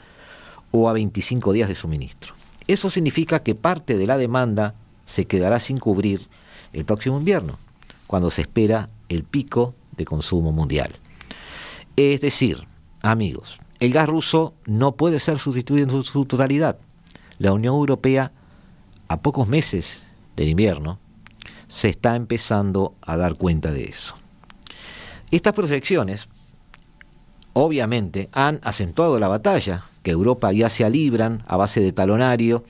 o 0.72 0.90
a 0.90 0.94
25 0.94 1.54
días 1.54 1.70
de 1.70 1.76
suministro. 1.76 2.34
Eso 2.68 2.90
significa 2.90 3.42
que 3.42 3.56
parte 3.56 3.98
de 3.98 4.06
la 4.06 4.18
demanda 4.18 4.76
se 5.06 5.26
quedará 5.26 5.60
sin 5.60 5.80
cubrir 5.80 6.28
el 6.74 6.86
próximo 6.86 7.18
invierno, 7.18 7.58
cuando 8.06 8.30
se 8.30 8.42
espera 8.42 8.90
el 9.10 9.24
pico 9.24 9.74
de 9.98 10.06
consumo 10.06 10.52
mundial. 10.52 10.92
Es 11.96 12.22
decir, 12.22 12.68
amigos, 13.02 13.60
el 13.80 13.92
gas 13.92 14.08
ruso 14.08 14.54
no 14.68 14.94
puede 14.94 15.20
ser 15.20 15.40
sustituido 15.40 15.98
en 15.98 16.04
su, 16.04 16.26
totalidad. 16.26 16.78
La 17.40 17.54
Unión 17.54 17.76
Europea, 17.76 18.32
a 19.08 19.22
pocos 19.22 19.48
meses 19.48 20.04
del 20.36 20.50
invierno, 20.50 21.00
se 21.70 21.88
está 21.90 22.16
empezando 22.16 22.96
a 23.02 23.16
dar 23.16 23.36
cuenta 23.36 23.72
de 23.72 23.86
eso. 23.86 24.16
Estas 25.32 25.54
proyecciones, 25.54 26.28
obviamente, 27.54 28.28
han 28.34 28.60
acentuado 28.64 29.20
la 29.20 29.28
batalla 29.28 29.86
que 30.04 30.12
Europa 30.12 30.52
ya 30.52 30.70
se 30.70 30.84
alibran 30.84 31.44
a 31.48 31.56
base 31.56 31.80
de 31.80 31.94
talonario 31.94 32.66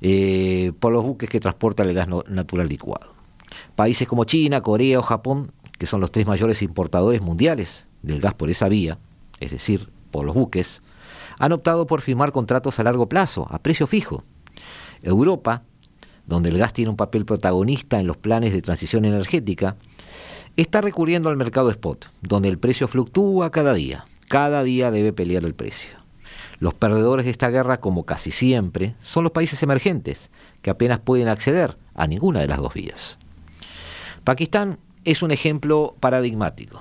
eh, 0.00 0.72
por 0.80 0.92
los 0.92 1.04
buques 1.04 1.28
que 1.28 1.38
transportan 1.38 1.88
el 1.88 1.94
gas 1.94 2.08
natural 2.28 2.68
licuado. 2.68 3.12
Países 3.76 4.08
como 4.08 4.24
China, 4.24 4.62
Corea 4.62 4.98
o 4.98 5.02
Japón, 5.02 5.52
que 5.78 5.86
son 5.86 6.00
los 6.00 6.10
tres 6.10 6.26
mayores 6.26 6.62
importadores 6.62 7.20
mundiales 7.20 7.86
del 8.00 8.20
gas 8.20 8.34
por 8.34 8.50
esa 8.50 8.68
vía, 8.68 8.98
es 9.40 9.50
decir, 9.50 9.90
por 10.10 10.24
los 10.24 10.34
buques, 10.34 10.80
han 11.38 11.52
optado 11.52 11.86
por 11.86 12.00
firmar 12.00 12.32
contratos 12.32 12.78
a 12.78 12.84
largo 12.84 13.08
plazo, 13.08 13.46
a 13.50 13.58
precio 13.58 13.86
fijo. 13.86 14.24
Europa, 15.02 15.62
donde 16.26 16.50
el 16.50 16.58
gas 16.58 16.72
tiene 16.72 16.90
un 16.90 16.96
papel 16.96 17.24
protagonista 17.24 18.00
en 18.00 18.06
los 18.06 18.16
planes 18.16 18.52
de 18.52 18.62
transición 18.62 19.04
energética, 19.04 19.76
está 20.56 20.80
recurriendo 20.80 21.28
al 21.28 21.36
mercado 21.36 21.70
spot, 21.70 22.06
donde 22.20 22.48
el 22.48 22.58
precio 22.58 22.88
fluctúa 22.88 23.50
cada 23.50 23.74
día. 23.74 24.04
Cada 24.28 24.62
día 24.62 24.90
debe 24.90 25.12
pelear 25.12 25.44
el 25.44 25.54
precio. 25.54 25.90
Los 26.58 26.74
perdedores 26.74 27.24
de 27.24 27.32
esta 27.32 27.50
guerra, 27.50 27.80
como 27.80 28.04
casi 28.04 28.30
siempre, 28.30 28.94
son 29.02 29.24
los 29.24 29.32
países 29.32 29.62
emergentes, 29.62 30.30
que 30.62 30.70
apenas 30.70 31.00
pueden 31.00 31.28
acceder 31.28 31.76
a 31.94 32.06
ninguna 32.06 32.40
de 32.40 32.46
las 32.46 32.58
dos 32.58 32.72
vías. 32.72 33.18
Pakistán 34.24 34.78
es 35.04 35.22
un 35.22 35.32
ejemplo 35.32 35.96
paradigmático. 35.98 36.80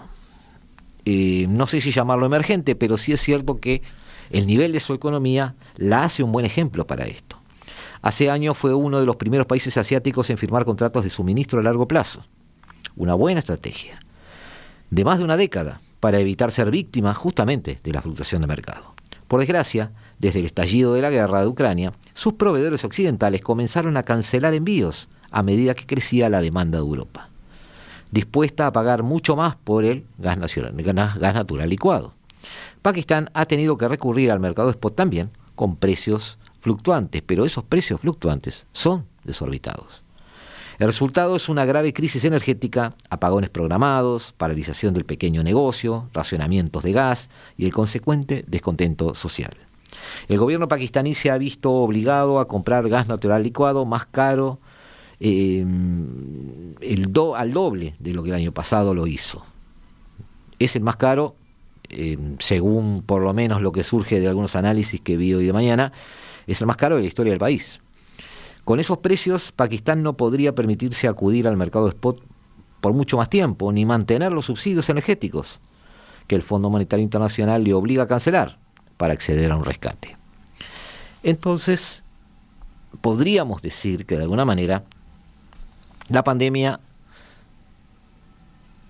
Eh, 1.06 1.47
no 1.49 1.65
sé 1.65 1.82
si 1.82 1.91
llamarlo 1.91 2.27
emergente, 2.27 2.75
pero 2.75 2.97
sí 2.97 3.12
es 3.12 3.21
cierto 3.21 3.58
que 3.58 3.82
el 4.30 4.45
nivel 4.45 4.71
de 4.71 4.80
su 4.80 4.93
economía 4.93 5.56
la 5.75 6.04
hace 6.04 6.21
un 6.23 6.32
buen 6.32 6.45
ejemplo 6.45 6.86
para 6.86 7.06
esto. 7.06 7.40
Hace 8.02 8.32
años 8.32 8.58
fue 8.58 8.74
uno 8.74 9.00
de 9.00 9.06
los 9.06 9.16
primeros 9.16 9.46
países 9.46 9.78
asiáticos 9.78 10.30
en 10.30 10.38
firmar 10.38 10.66
contratos 10.66 11.04
de 11.04 11.10
suministro 11.10 11.60
a 11.60 11.64
largo 11.64 11.88
plazo. 11.88 12.26
Una 12.96 13.14
buena 13.14 13.40
estrategia. 13.40 14.00
De 14.90 15.06
más 15.06 15.20
de 15.20 15.24
una 15.24 15.38
década, 15.38 15.82
para 16.00 16.20
evitar 16.20 16.52
ser 16.52 16.72
víctima 16.72 17.14
justamente 17.14 17.80
de 17.84 17.92
la 17.92 18.02
fluctuación 18.02 18.42
de 18.42 18.48
mercado. 18.48 18.96
Por 19.28 19.40
desgracia, 19.40 19.92
desde 20.20 20.40
el 20.40 20.48
estallido 20.48 20.94
de 20.94 21.02
la 21.02 21.12
guerra 21.12 21.42
de 21.42 21.48
Ucrania, 21.48 21.94
sus 22.14 22.34
proveedores 22.34 22.84
occidentales 22.84 23.42
comenzaron 23.42 23.96
a 23.96 24.04
cancelar 24.04 24.54
envíos 24.54 25.08
a 25.30 25.44
medida 25.44 25.76
que 25.76 25.86
crecía 25.86 26.30
la 26.30 26.42
demanda 26.42 26.80
de 26.80 26.84
Europa, 26.84 27.30
dispuesta 28.12 28.68
a 28.68 28.74
pagar 28.74 29.04
mucho 29.04 29.36
más 29.36 29.56
por 29.56 29.86
el 29.86 30.04
gas, 30.18 30.38
natural 30.38 31.70
licuado. 31.70 32.14
Pakistán 32.82 33.30
ha 33.34 33.46
tenido 33.46 33.78
que 33.78 33.88
recurrir 33.88 34.32
al 34.32 34.40
mercado 34.40 34.72
spot 34.72 34.96
también 34.96 35.30
con 35.56 35.76
precios 35.76 36.38
fluctuantes, 36.62 37.21
pero 37.26 37.45
esos 37.45 37.63
precios 37.63 38.00
fluctuantes 38.00 38.65
son 38.71 39.06
desorbitados. 39.24 40.04
El 40.80 40.88
resultado 40.88 41.36
es 41.36 41.47
una 41.50 41.65
grave 41.65 41.93
crisis 41.93 42.24
energética, 42.26 42.95
apagones 43.10 43.50
programados, 43.50 44.34
paralización 44.38 44.93
del 44.93 45.06
pequeño 45.06 45.43
negocio, 45.43 46.10
racionamientos 46.13 46.84
de 46.84 46.91
gas 46.91 47.30
y 47.58 47.65
el 47.65 47.74
consecuente 47.74 48.43
descontento 48.47 49.13
social. 49.13 49.52
El 50.28 50.39
gobierno 50.39 50.67
pakistaní 50.67 51.13
se 51.13 51.30
ha 51.30 51.38
visto 51.38 51.71
obligado 51.71 52.39
a 52.39 52.47
comprar 52.47 52.88
gas 52.89 53.08
natural 53.08 53.43
licuado 53.43 53.86
más 53.86 54.06
caro 54.06 54.60
eh, 55.19 55.63
el 56.82 57.13
al 57.36 57.54
doble 57.54 57.93
de 58.00 58.13
lo 58.13 58.24
que 58.24 58.30
el 58.30 58.36
año 58.36 58.52
pasado 58.52 58.95
lo 58.95 59.06
hizo. 59.06 59.45
Es 60.58 60.76
el 60.76 60.82
más 60.82 60.95
caro 60.95 61.36
eh, 61.89 62.17
según 62.39 63.04
por 63.06 63.21
lo 63.21 63.34
menos 63.34 63.62
lo 63.62 63.71
que 63.71 63.84
surge 63.84 64.19
de 64.19 64.28
algunos 64.28 64.56
análisis 64.56 65.02
que 65.02 65.17
vi 65.17 65.34
hoy 65.34 65.45
de 65.45 65.54
mañana, 65.54 65.91
es 66.47 66.62
el 66.62 66.67
más 66.67 66.77
caro 66.77 66.95
de 66.95 67.01
la 67.01 67.08
historia 67.08 67.32
del 67.32 67.39
país. 67.39 67.82
Con 68.63 68.80
esos 68.80 68.99
precios, 68.99 69.51
Pakistán 69.51 70.04
no 70.04 70.17
podría 70.17 70.54
permitirse 70.54 71.08
acudir 71.08 71.47
al 71.47 71.58
mercado 71.58 71.88
spot 71.88 72.23
por 72.80 72.93
mucho 72.93 73.17
más 73.17 73.30
tiempo, 73.30 73.71
ni 73.71 73.86
mantener 73.86 74.32
los 74.32 74.45
subsidios 74.45 74.89
energéticos 74.89 75.60
que 76.27 76.36
el 76.36 76.41
Fondo 76.41 76.69
Monetario 76.69 77.04
Internacional 77.04 77.63
le 77.63 77.73
obliga 77.73 78.04
a 78.04 78.08
cancelar 78.08 78.58
para 78.97 79.13
acceder 79.13 79.51
a 79.51 79.58
un 79.58 79.65
rescate. 79.65 80.17
Entonces, 81.23 82.04
podríamos 83.01 83.62
decir 83.62 84.06
que 84.06 84.15
de 84.17 84.23
alguna 84.23 84.45
manera 84.45 84.84
la 86.10 86.23
pandemia 86.23 86.80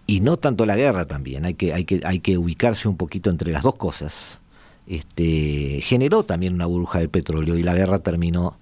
y 0.07 0.19
no 0.19 0.37
tanto 0.37 0.65
la 0.65 0.75
guerra 0.75 1.05
también, 1.05 1.45
hay 1.45 1.53
que, 1.53 1.73
hay 1.73 1.85
que, 1.85 2.01
hay 2.03 2.19
que 2.19 2.37
ubicarse 2.37 2.87
un 2.89 2.97
poquito 2.97 3.29
entre 3.29 3.51
las 3.51 3.63
dos 3.63 3.75
cosas, 3.75 4.40
este, 4.87 5.81
generó 5.81 6.23
también 6.23 6.53
una 6.53 6.65
burbuja 6.65 6.99
del 6.99 7.09
petróleo 7.09 7.57
y 7.57 7.63
la 7.63 7.73
guerra 7.73 7.99
terminó 7.99 8.57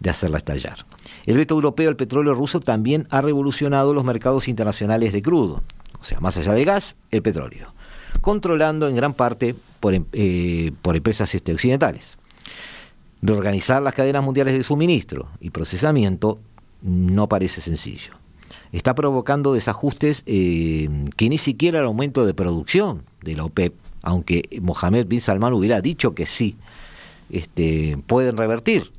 de 0.00 0.10
hacerla 0.10 0.38
estallar. 0.38 0.84
El 1.26 1.36
veto 1.36 1.54
europeo 1.54 1.88
al 1.88 1.96
petróleo 1.96 2.34
ruso 2.34 2.60
también 2.60 3.06
ha 3.10 3.22
revolucionado 3.22 3.94
los 3.94 4.04
mercados 4.04 4.48
internacionales 4.48 5.12
de 5.12 5.22
crudo, 5.22 5.62
o 6.00 6.04
sea, 6.04 6.20
más 6.20 6.36
allá 6.36 6.52
del 6.52 6.64
gas, 6.64 6.96
el 7.10 7.22
petróleo, 7.22 7.74
controlando 8.20 8.88
en 8.88 8.96
gran 8.96 9.14
parte 9.14 9.54
por, 9.80 9.94
em, 9.94 10.04
eh, 10.12 10.72
por 10.82 10.96
empresas 10.96 11.34
este, 11.34 11.52
occidentales. 11.52 12.18
Reorganizar 13.22 13.80
las 13.82 13.94
cadenas 13.94 14.24
mundiales 14.24 14.54
de 14.54 14.64
suministro 14.64 15.28
y 15.40 15.50
procesamiento 15.50 16.40
no 16.82 17.28
parece 17.28 17.60
sencillo. 17.60 18.12
Está 18.72 18.94
provocando 18.94 19.54
desajustes 19.54 20.22
eh, 20.26 20.88
que 21.16 21.28
ni 21.28 21.38
siquiera 21.38 21.78
el 21.78 21.84
aumento 21.84 22.26
de 22.26 22.34
producción 22.34 23.02
de 23.22 23.36
la 23.36 23.44
OPEP, 23.44 23.74
aunque 24.02 24.42
Mohamed 24.60 25.06
bin 25.06 25.20
Salman 25.20 25.52
hubiera 25.52 25.80
dicho 25.80 26.14
que 26.14 26.26
sí, 26.26 26.56
este, 27.30 27.98
pueden 28.06 28.36
revertir 28.36 28.92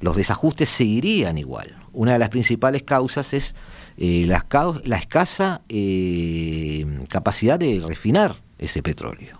los 0.00 0.16
desajustes 0.16 0.68
seguirían 0.68 1.38
igual. 1.38 1.76
Una 1.92 2.14
de 2.14 2.18
las 2.18 2.30
principales 2.30 2.82
causas 2.82 3.32
es 3.34 3.54
eh, 3.98 4.24
la, 4.26 4.96
escasa 4.96 5.60
eh, 5.68 7.04
capacidad 7.08 7.58
de 7.58 7.82
refinar 7.86 8.36
ese 8.58 8.82
petróleo. 8.82 9.38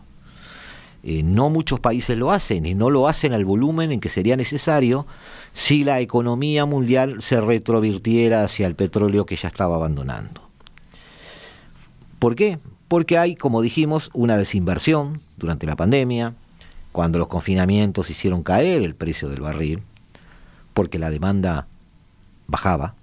Eh, 1.02 1.22
no 1.22 1.48
muchos 1.48 1.80
países 1.80 2.18
lo 2.18 2.30
hacen 2.30 2.66
y 2.66 2.74
no 2.74 2.90
lo 2.90 3.08
hacen 3.08 3.32
al 3.32 3.46
volumen 3.46 3.90
en 3.90 4.00
que 4.00 4.10
sería 4.10 4.36
necesario 4.36 5.06
si 5.54 5.82
la 5.82 6.00
economía 6.00 6.66
mundial 6.66 7.22
se 7.22 7.40
retrovirtiera 7.40 8.44
hacia 8.44 8.66
el 8.66 8.74
petróleo 8.74 9.24
que 9.24 9.36
ya 9.36 9.48
estaba 9.48 9.76
abandonando. 9.76 10.46
¿Por 12.18 12.34
qué? 12.34 12.58
Porque 12.90 13.18
hay, 13.18 13.36
como 13.36 13.62
dijimos, 13.62 14.10
una 14.14 14.36
desinversión 14.36 15.20
durante 15.36 15.64
la 15.64 15.76
pandemia, 15.76 16.34
cuando 16.90 17.20
los 17.20 17.28
confinamientos 17.28 18.10
hicieron 18.10 18.42
caer 18.42 18.82
el 18.82 18.96
precio 18.96 19.28
del 19.28 19.42
barril, 19.42 19.84
porque 20.74 20.98
la 20.98 21.08
demanda 21.08 21.68
bajaba, 22.48 22.96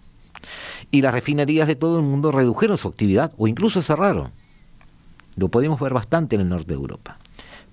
y 0.91 1.01
las 1.01 1.13
refinerías 1.13 1.69
de 1.69 1.77
todo 1.77 1.99
el 1.99 2.03
mundo 2.03 2.33
redujeron 2.33 2.77
su 2.77 2.89
actividad 2.89 3.31
o 3.37 3.47
incluso 3.47 3.81
cerraron. 3.81 4.31
Lo 5.37 5.47
podemos 5.47 5.79
ver 5.79 5.93
bastante 5.93 6.35
en 6.35 6.41
el 6.41 6.49
norte 6.49 6.67
de 6.67 6.73
Europa. 6.73 7.17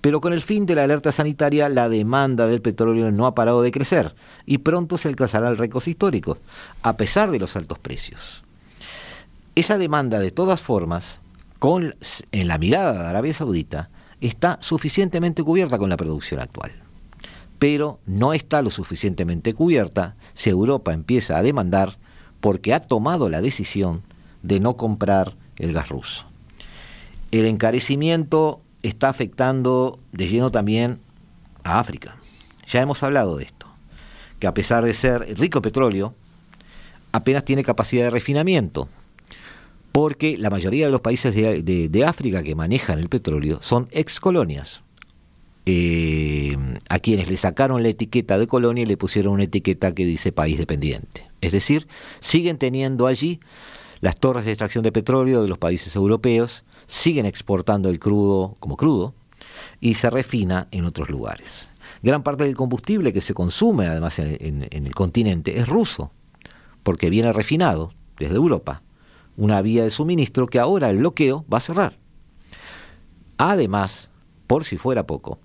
Pero 0.00 0.20
con 0.20 0.32
el 0.32 0.42
fin 0.42 0.66
de 0.66 0.76
la 0.76 0.84
alerta 0.84 1.10
sanitaria, 1.10 1.68
la 1.68 1.88
demanda 1.88 2.46
del 2.46 2.62
petróleo 2.62 3.10
no 3.10 3.26
ha 3.26 3.34
parado 3.34 3.60
de 3.60 3.72
crecer 3.72 4.14
y 4.46 4.58
pronto 4.58 4.98
se 4.98 5.08
alcanzará 5.08 5.48
el 5.48 5.58
récord 5.58 5.84
histórico, 5.84 6.38
a 6.84 6.96
pesar 6.96 7.32
de 7.32 7.40
los 7.40 7.56
altos 7.56 7.80
precios. 7.80 8.44
Esa 9.56 9.78
demanda, 9.78 10.20
de 10.20 10.30
todas 10.30 10.60
formas, 10.60 11.18
en 12.32 12.48
la 12.48 12.58
mirada 12.58 12.92
de 12.92 13.08
Arabia 13.08 13.34
Saudita, 13.34 13.90
está 14.20 14.58
suficientemente 14.60 15.42
cubierta 15.42 15.78
con 15.78 15.90
la 15.90 15.96
producción 15.96 16.40
actual 16.40 16.84
pero 17.64 17.98
no 18.04 18.34
está 18.34 18.60
lo 18.60 18.68
suficientemente 18.68 19.54
cubierta 19.54 20.16
si 20.34 20.50
Europa 20.50 20.92
empieza 20.92 21.38
a 21.38 21.42
demandar 21.42 21.96
porque 22.40 22.74
ha 22.74 22.80
tomado 22.80 23.30
la 23.30 23.40
decisión 23.40 24.02
de 24.42 24.60
no 24.60 24.76
comprar 24.76 25.34
el 25.56 25.72
gas 25.72 25.88
ruso. 25.88 26.26
El 27.30 27.46
encarecimiento 27.46 28.60
está 28.82 29.08
afectando 29.08 29.98
de 30.12 30.28
lleno 30.28 30.50
también 30.50 31.00
a 31.62 31.80
África. 31.80 32.16
Ya 32.66 32.82
hemos 32.82 33.02
hablado 33.02 33.38
de 33.38 33.44
esto, 33.44 33.66
que 34.40 34.46
a 34.46 34.52
pesar 34.52 34.84
de 34.84 34.92
ser 34.92 35.22
rico 35.38 35.58
en 35.58 35.62
petróleo, 35.62 36.14
apenas 37.12 37.46
tiene 37.46 37.64
capacidad 37.64 38.04
de 38.04 38.10
refinamiento, 38.10 38.88
porque 39.94 40.36
la 40.36 40.50
mayoría 40.50 40.86
de 40.86 40.90
los 40.90 41.02
países 41.02 41.36
de, 41.36 42.04
África 42.04 42.42
que 42.42 42.56
manejan 42.56 42.98
el 42.98 43.08
petróleo 43.08 43.58
son 43.62 43.86
ex 43.92 44.18
colonias, 44.18 44.82
eh, 45.66 46.56
a 46.88 46.98
quienes 46.98 47.30
le 47.30 47.36
sacaron 47.36 47.80
la 47.80 47.90
etiqueta 47.90 48.36
de 48.36 48.48
colonia 48.48 48.82
y 48.82 48.86
le 48.86 48.96
pusieron 48.96 49.34
una 49.34 49.44
etiqueta 49.44 49.94
que 49.94 50.04
dice 50.04 50.32
país 50.32 50.58
dependiente. 50.58 51.30
Es 51.40 51.52
decir, 51.52 51.86
siguen 52.18 52.58
teniendo 52.58 53.06
allí 53.06 53.38
las 54.00 54.18
torres 54.18 54.44
de 54.44 54.50
extracción 54.50 54.82
de 54.82 54.90
petróleo 54.90 55.42
de 55.42 55.48
los 55.48 55.58
países 55.58 55.94
europeos, 55.94 56.64
siguen 56.88 57.24
exportando 57.24 57.88
el 57.88 58.00
crudo 58.00 58.56
como 58.58 58.76
crudo 58.76 59.14
y 59.80 59.94
se 59.94 60.10
refina 60.10 60.66
en 60.72 60.86
otros 60.86 61.08
lugares. 61.08 61.68
Gran 62.02 62.24
parte 62.24 62.42
del 62.42 62.56
combustible 62.56 63.12
que 63.12 63.20
se 63.20 63.32
consume 63.32 63.86
además 63.86 64.18
en 64.18 64.66
el 64.72 64.92
continente 64.92 65.56
es 65.56 65.68
ruso, 65.68 66.10
porque 66.82 67.10
viene 67.10 67.32
refinado 67.32 67.92
desde 68.18 68.34
Europa, 68.34 68.82
una 69.36 69.62
vía 69.62 69.84
de 69.84 69.90
suministro 69.90 70.46
que 70.46 70.58
ahora 70.58 70.90
el 70.90 70.98
bloqueo 70.98 71.44
va 71.52 71.58
a 71.58 71.60
cerrar. 71.62 71.98
Además, 73.36 74.10
por 74.46 74.64
si 74.64 74.76
fuera 74.76 75.06
poco, 75.06 75.38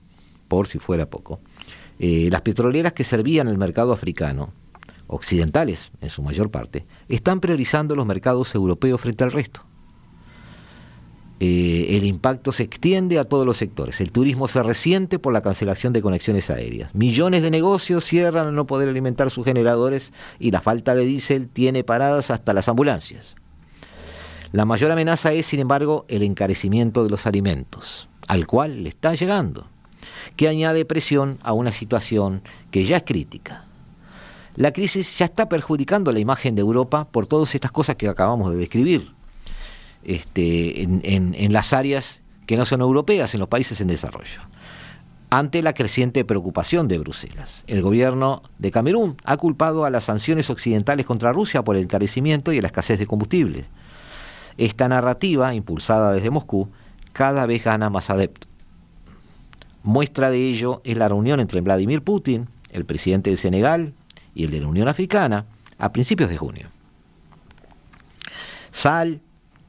por 0.48 0.68
si 0.68 0.80
fuera 0.80 1.10
poco, 1.10 1.40
eh, 2.00 2.30
las 2.32 2.42
petroleras 2.42 2.94
que 2.94 3.04
servían 3.04 3.48
el 3.48 3.58
mercado 3.58 3.92
africano, 3.92 4.54
occidentales 5.08 5.92
en 6.02 6.10
su 6.10 6.22
mayor 6.22 6.52
parte, 6.52 6.86
están 7.08 7.40
priorizando 7.40 7.96
los 7.96 8.06
mercados 8.06 8.54
europeos 8.56 9.02
frente 9.02 9.24
al 9.24 9.32
resto. 9.32 9.66
Eh, 11.42 11.98
el 11.98 12.04
impacto 12.04 12.52
se 12.52 12.64
extiende 12.64 13.18
a 13.18 13.24
todos 13.24 13.46
los 13.46 13.56
sectores. 13.56 14.02
El 14.02 14.12
turismo 14.12 14.50
se 14.50 14.62
resiente 14.62 15.20
por 15.20 15.32
la 15.32 15.42
cancelación 15.42 15.94
de 15.94 16.02
conexiones 16.02 16.50
aéreas. 16.50 16.94
Millones 16.94 17.44
de 17.44 17.50
negocios 17.50 18.04
cierran 18.04 18.48
al 18.48 18.56
no 18.56 18.68
poder 18.68 18.90
alimentar 18.90 19.32
sus 19.32 19.46
generadores 19.46 20.12
y 20.38 20.52
la 20.52 20.60
falta 20.60 20.96
de 20.96 21.06
diésel 21.06 21.48
tiene 21.48 21.86
paradas 21.86 22.30
hasta 22.30 22.52
las 22.52 22.68
ambulancias. 22.68 23.36
La 24.52 24.66
mayor 24.66 24.92
amenaza 24.92 25.32
es, 25.34 25.46
sin 25.46 25.60
embargo, 25.60 26.06
el 26.08 26.24
encarecimiento 26.24 27.04
de 27.04 27.10
los 27.10 27.28
alimentos, 27.28 28.10
al 28.28 28.48
cual 28.48 28.84
le 28.84 28.90
está 28.90 29.14
llegando 29.14 29.68
que 30.36 30.48
añade 30.48 30.86
presión 30.86 31.38
a 31.44 31.54
una 31.54 31.72
situación 31.72 32.42
que 32.72 32.86
ya 32.86 32.98
es 32.98 33.04
crítica. 33.04 33.66
La 34.56 34.74
crisis 34.74 35.18
ya 35.18 35.26
está 35.26 35.48
perjudicando 35.50 36.12
la 36.12 36.20
imagen 36.20 36.56
de 36.56 36.62
Europa 36.62 37.08
por 37.12 37.28
todas 37.28 37.54
estas 37.54 37.72
cosas 37.72 37.96
que 37.96 38.08
acabamos 38.08 38.52
de 38.52 38.58
describir 38.58 39.12
este, 40.04 40.82
en, 40.82 41.54
las 41.54 41.74
áreas 41.74 42.22
que 42.46 42.58
no 42.58 42.66
son 42.66 42.82
europeas, 42.82 43.34
en 43.34 43.40
los 43.40 43.50
países 43.50 43.80
en 43.82 43.88
desarrollo 43.88 44.42
ante 45.32 45.62
la 45.62 45.74
creciente 45.74 46.26
preocupación 46.26 46.88
de 46.88 46.98
Bruselas. 46.98 47.64
El 47.68 47.84
gobierno 47.84 48.42
de 48.58 48.72
Camerún 48.72 49.16
ha 49.24 49.38
culpado 49.38 49.86
a 49.86 49.92
las 49.92 50.06
sanciones 50.06 50.50
occidentales 50.50 51.06
contra 51.06 51.32
Rusia 51.34 51.64
por 51.64 51.76
el 51.76 51.84
encarecimiento 51.84 52.52
y 52.52 52.60
la 52.60 52.68
escasez 52.68 52.98
de 52.98 53.06
combustible. 53.06 53.66
Esta 54.60 54.90
narrativa, 54.90 55.54
impulsada 55.54 56.12
desde 56.12 56.32
Moscú, 56.32 56.70
cada 57.14 57.46
vez 57.46 57.64
gana 57.64 57.90
más 57.90 58.10
adeptos. 58.10 58.50
Muestra 59.84 60.30
de 60.30 60.50
ello 60.50 60.82
es 60.84 60.98
la 60.98 61.08
reunión 61.08 61.40
entre 61.40 61.62
Vladimir 61.62 62.04
Putin, 62.04 62.50
el 62.70 62.84
presidente 62.84 63.30
de 63.30 63.38
Senegal, 63.38 63.94
y 64.36 64.44
el 64.44 64.52
de 64.52 64.60
la 64.60 64.68
Unión 64.68 64.90
Africana 64.90 65.46
a 65.78 65.94
principios 65.94 66.30
de 66.30 66.36
junio. 66.36 66.68
Sal, 68.72 69.22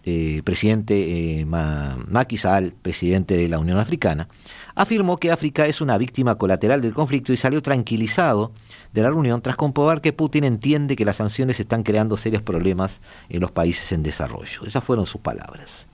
eh, 0.05 0.43
presidente 0.45 1.41
eh, 1.41 1.45
Macky 1.47 2.37
Sall, 2.37 2.73
presidente 2.73 3.37
de 3.37 3.49
la 3.49 3.59
Unión 3.59 3.79
Africana, 3.79 4.29
afirmó 4.75 5.19
que 5.19 5.31
África 5.31 5.67
es 5.67 5.81
una 5.81 5.99
víctima 5.99 6.37
colateral 6.37 6.81
del 6.81 6.95
conflicto 6.95 7.33
y 7.33 7.37
salió 7.37 7.63
tranquilizado 7.63 8.53
de 8.93 9.03
la 9.03 9.09
reunión 9.09 9.43
tras 9.43 9.57
comprobar 9.57 10.01
que 10.01 10.13
Putin 10.13 10.45
entiende 10.45 10.97
que 10.97 11.05
las 11.05 11.17
sanciones 11.17 11.61
están 11.61 11.83
creando 11.83 12.17
serios 12.17 12.43
problemas 12.43 13.01
en 13.29 13.41
los 13.41 13.51
países 13.51 13.93
en 13.93 14.03
desarrollo. 14.03 14.65
Esas 14.67 14.83
fueron 14.83 15.07
sus 15.07 15.21
palabras 15.21 15.87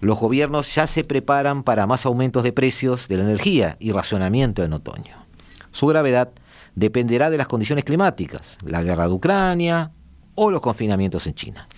los 0.00 0.18
gobiernos 0.18 0.74
ya 0.74 0.86
se 0.86 1.04
preparan 1.04 1.62
para 1.62 1.86
más 1.86 2.06
aumentos 2.06 2.44
de 2.44 2.52
precios 2.52 3.08
de 3.08 3.16
la 3.16 3.24
energía 3.24 3.76
y 3.80 3.92
racionamiento 3.92 4.62
en 4.62 4.72
otoño. 4.72 5.26
Su 5.72 5.86
gravedad 5.86 6.30
dependerá 6.74 7.30
de 7.30 7.38
las 7.38 7.48
condiciones 7.48 7.84
climáticas, 7.84 8.56
la 8.64 8.82
guerra 8.82 9.08
de 9.08 9.14
Ucrania 9.14 9.90
o 10.34 10.50
los 10.50 10.60
confinamientos 10.60 11.26
en 11.26 11.34
China. 11.34 11.68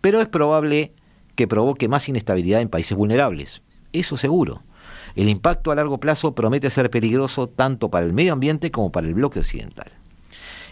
Pero 0.00 0.20
es 0.20 0.28
probable 0.28 0.92
que 1.34 1.48
provoque 1.48 1.88
más 1.88 2.08
inestabilidad 2.08 2.60
en 2.60 2.68
países 2.68 2.96
vulnerables. 2.96 3.62
Eso 3.92 4.16
seguro. 4.16 4.62
El 5.16 5.28
impacto 5.28 5.70
a 5.70 5.74
largo 5.74 5.98
plazo 5.98 6.34
promete 6.34 6.70
ser 6.70 6.90
peligroso 6.90 7.48
tanto 7.48 7.90
para 7.90 8.06
el 8.06 8.12
medio 8.12 8.32
ambiente 8.32 8.70
como 8.70 8.92
para 8.92 9.06
el 9.06 9.14
bloque 9.14 9.40
occidental. 9.40 9.90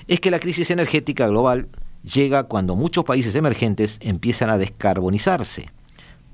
Es 0.06 0.20
que 0.20 0.30
la 0.30 0.38
crisis 0.38 0.70
energética 0.70 1.26
global 1.28 1.68
llega 2.02 2.44
cuando 2.44 2.76
muchos 2.76 3.04
países 3.04 3.34
emergentes 3.34 3.98
empiezan 4.00 4.50
a 4.50 4.58
descarbonizarse 4.58 5.70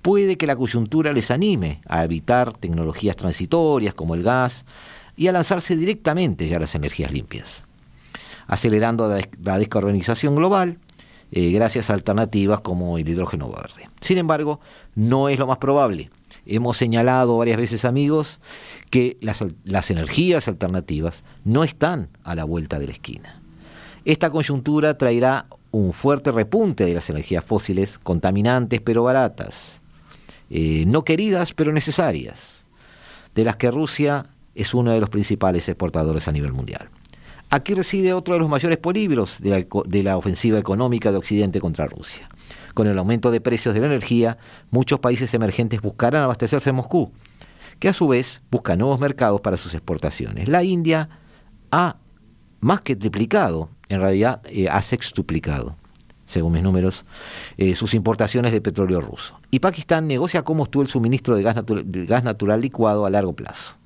puede 0.04 0.36
que 0.36 0.46
la 0.46 0.54
coyuntura 0.54 1.14
les 1.14 1.30
anime 1.30 1.80
a 1.88 2.04
evitar 2.04 2.52
tecnologías 2.52 3.16
transitorias 3.16 3.94
como 3.94 4.14
el 4.14 4.22
gas 4.22 4.66
y 5.16 5.28
a 5.28 5.32
lanzarse 5.32 5.76
directamente 5.76 6.46
ya 6.46 6.58
a 6.58 6.60
las 6.60 6.74
energías 6.74 7.10
limpias, 7.10 7.64
acelerando 8.46 9.08
la, 9.08 9.58
descarbonización 9.58 10.34
global 10.34 10.78
eh, 11.36 11.50
gracias 11.50 11.90
a 11.90 11.94
alternativas 11.94 12.60
como 12.60 12.96
el 12.96 13.08
hidrógeno 13.08 13.50
verde. 13.50 13.88
Sin 14.00 14.18
embargo, 14.18 14.60
no 14.94 15.28
es 15.28 15.36
lo 15.40 15.48
más 15.48 15.58
probable. 15.58 16.12
Hemos 16.46 16.76
señalado 16.76 17.36
varias 17.36 17.56
veces, 17.56 17.84
amigos, 17.84 18.38
que 18.88 19.18
las 19.20 19.90
energías 19.90 20.46
alternativas 20.46 21.24
no 21.42 21.64
están 21.64 22.08
a 22.22 22.36
la 22.36 22.44
vuelta 22.44 22.78
de 22.78 22.86
la 22.86 22.92
esquina. 22.92 23.42
Esta 24.04 24.30
coyuntura 24.30 24.96
traerá 24.96 25.46
un 25.72 25.92
fuerte 25.92 26.30
repunte 26.30 26.84
de 26.84 26.94
las 26.94 27.10
energías 27.10 27.44
fósiles, 27.44 27.98
contaminantes 27.98 28.80
pero 28.80 29.02
baratas, 29.02 29.80
eh, 30.50 30.84
no 30.86 31.02
queridas 31.02 31.52
pero 31.52 31.72
necesarias, 31.72 32.64
de 33.34 33.44
las 33.44 33.56
que 33.56 33.72
Rusia 33.72 34.26
es 34.54 34.72
uno 34.72 34.92
de 34.92 35.00
los 35.00 35.10
principales 35.10 35.68
exportadores 35.68 36.28
a 36.28 36.32
nivel 36.32 36.52
mundial. 36.52 36.90
Aquí 37.54 37.72
reside 37.72 38.12
otro 38.12 38.34
de 38.34 38.40
los 38.40 38.48
mayores 38.48 38.78
polímeros 38.78 39.38
de 39.38 39.50
la, 39.50 39.64
de 39.86 40.02
la 40.02 40.16
ofensiva 40.16 40.58
económica 40.58 41.12
de 41.12 41.18
Occidente 41.18 41.60
contra 41.60 41.86
Rusia. 41.86 42.28
Con 42.74 42.88
el 42.88 42.98
aumento 42.98 43.30
de 43.30 43.40
precios 43.40 43.74
de 43.74 43.80
la 43.80 43.86
energía, 43.86 44.38
muchos 44.72 44.98
países 44.98 45.32
emergentes 45.34 45.80
buscarán 45.80 46.24
abastecerse 46.24 46.70
en 46.70 46.76
Moscú, 46.76 47.12
que 47.78 47.88
a 47.88 47.92
su 47.92 48.08
vez 48.08 48.42
busca 48.50 48.74
nuevos 48.74 48.98
mercados 48.98 49.40
para 49.40 49.56
sus 49.56 49.72
exportaciones. 49.72 50.48
La 50.48 50.64
India 50.64 51.08
ha 51.70 51.98
más 52.58 52.80
que 52.80 52.96
triplicado, 52.96 53.68
en 53.88 54.00
realidad 54.00 54.42
eh, 54.46 54.66
ha 54.68 54.82
sextuplicado, 54.82 55.76
según 56.26 56.54
mis 56.54 56.62
números, 56.64 57.04
eh, 57.56 57.76
sus 57.76 57.94
importaciones 57.94 58.50
de 58.50 58.60
petróleo 58.62 59.00
ruso. 59.00 59.38
Y 59.52 59.60
Pakistán 59.60 60.08
negocia 60.08 60.42
cómo 60.42 60.64
estuvo 60.64 60.82
el 60.82 60.88
suministro 60.88 61.36
de 61.36 61.44
gas 61.44 62.24
natural 62.24 62.60
licuado 62.60 63.06
a 63.06 63.10
largo 63.10 63.32
plazo. 63.32 63.76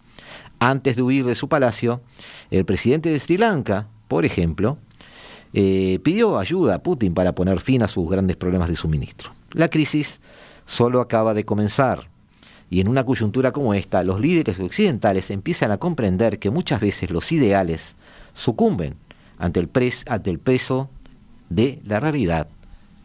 Antes 0.61 0.97
de 0.97 1.03
huir 1.03 1.25
de 1.25 1.35
su 1.35 1.49
palacio, 1.49 2.01
el 2.51 2.65
presidente 2.65 3.11
de 3.11 3.21
Sri 3.21 3.39
Lanka, 3.39 3.87
por 4.09 4.25
ejemplo, 4.25 4.79
eh, 5.53 6.01
pidió 6.03 6.39
ayuda 6.39 6.77
a 6.77 6.83
Putin 6.83 7.15
para 7.15 7.35
poner 7.35 7.61
fin 7.61 7.83
a 7.83 7.89
sus 7.89 8.09
grandes 8.11 8.37
problemas 8.37 8.69
de 8.69 8.77
suministro. 8.77 9.33
La 9.53 9.69
crisis 9.69 10.21
solo 10.67 11.01
acaba 11.01 11.35
de 11.35 11.45
comenzar. 11.45 12.09
Y 12.71 12.81
en 12.81 12.89
una 12.89 13.05
coyuntura 13.05 13.53
como 13.53 13.73
esta, 13.73 14.03
los 14.03 14.21
líderes 14.21 14.59
occidentales 14.61 15.31
empiezan 15.31 15.71
a 15.71 15.79
comprender 15.79 16.39
que 16.39 16.51
muchas 16.51 16.81
veces 16.81 17.11
los 17.11 17.33
ideales 17.33 17.95
sucumben 18.35 18.97
ante 19.39 19.61
el, 19.61 19.71
ante 20.07 20.31
el 20.31 20.39
peso 20.39 20.91
de 21.49 21.81
la 21.85 21.99
realidad 21.99 22.49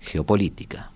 geopolítica. 0.02 0.93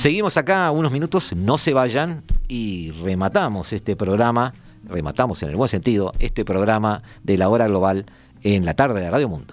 Seguimos 0.00 0.38
acá 0.38 0.70
unos 0.70 0.94
minutos, 0.94 1.36
no 1.36 1.58
se 1.58 1.74
vayan 1.74 2.22
y 2.48 2.90
rematamos 3.02 3.74
este 3.74 3.96
programa, 3.96 4.54
rematamos 4.88 5.42
en 5.42 5.50
el 5.50 5.56
buen 5.56 5.68
sentido, 5.68 6.14
este 6.18 6.42
programa 6.42 7.02
de 7.22 7.36
la 7.36 7.50
hora 7.50 7.66
global 7.66 8.06
en 8.42 8.64
la 8.64 8.72
tarde 8.72 9.02
de 9.02 9.10
Radio 9.10 9.28
Mundo. 9.28 9.52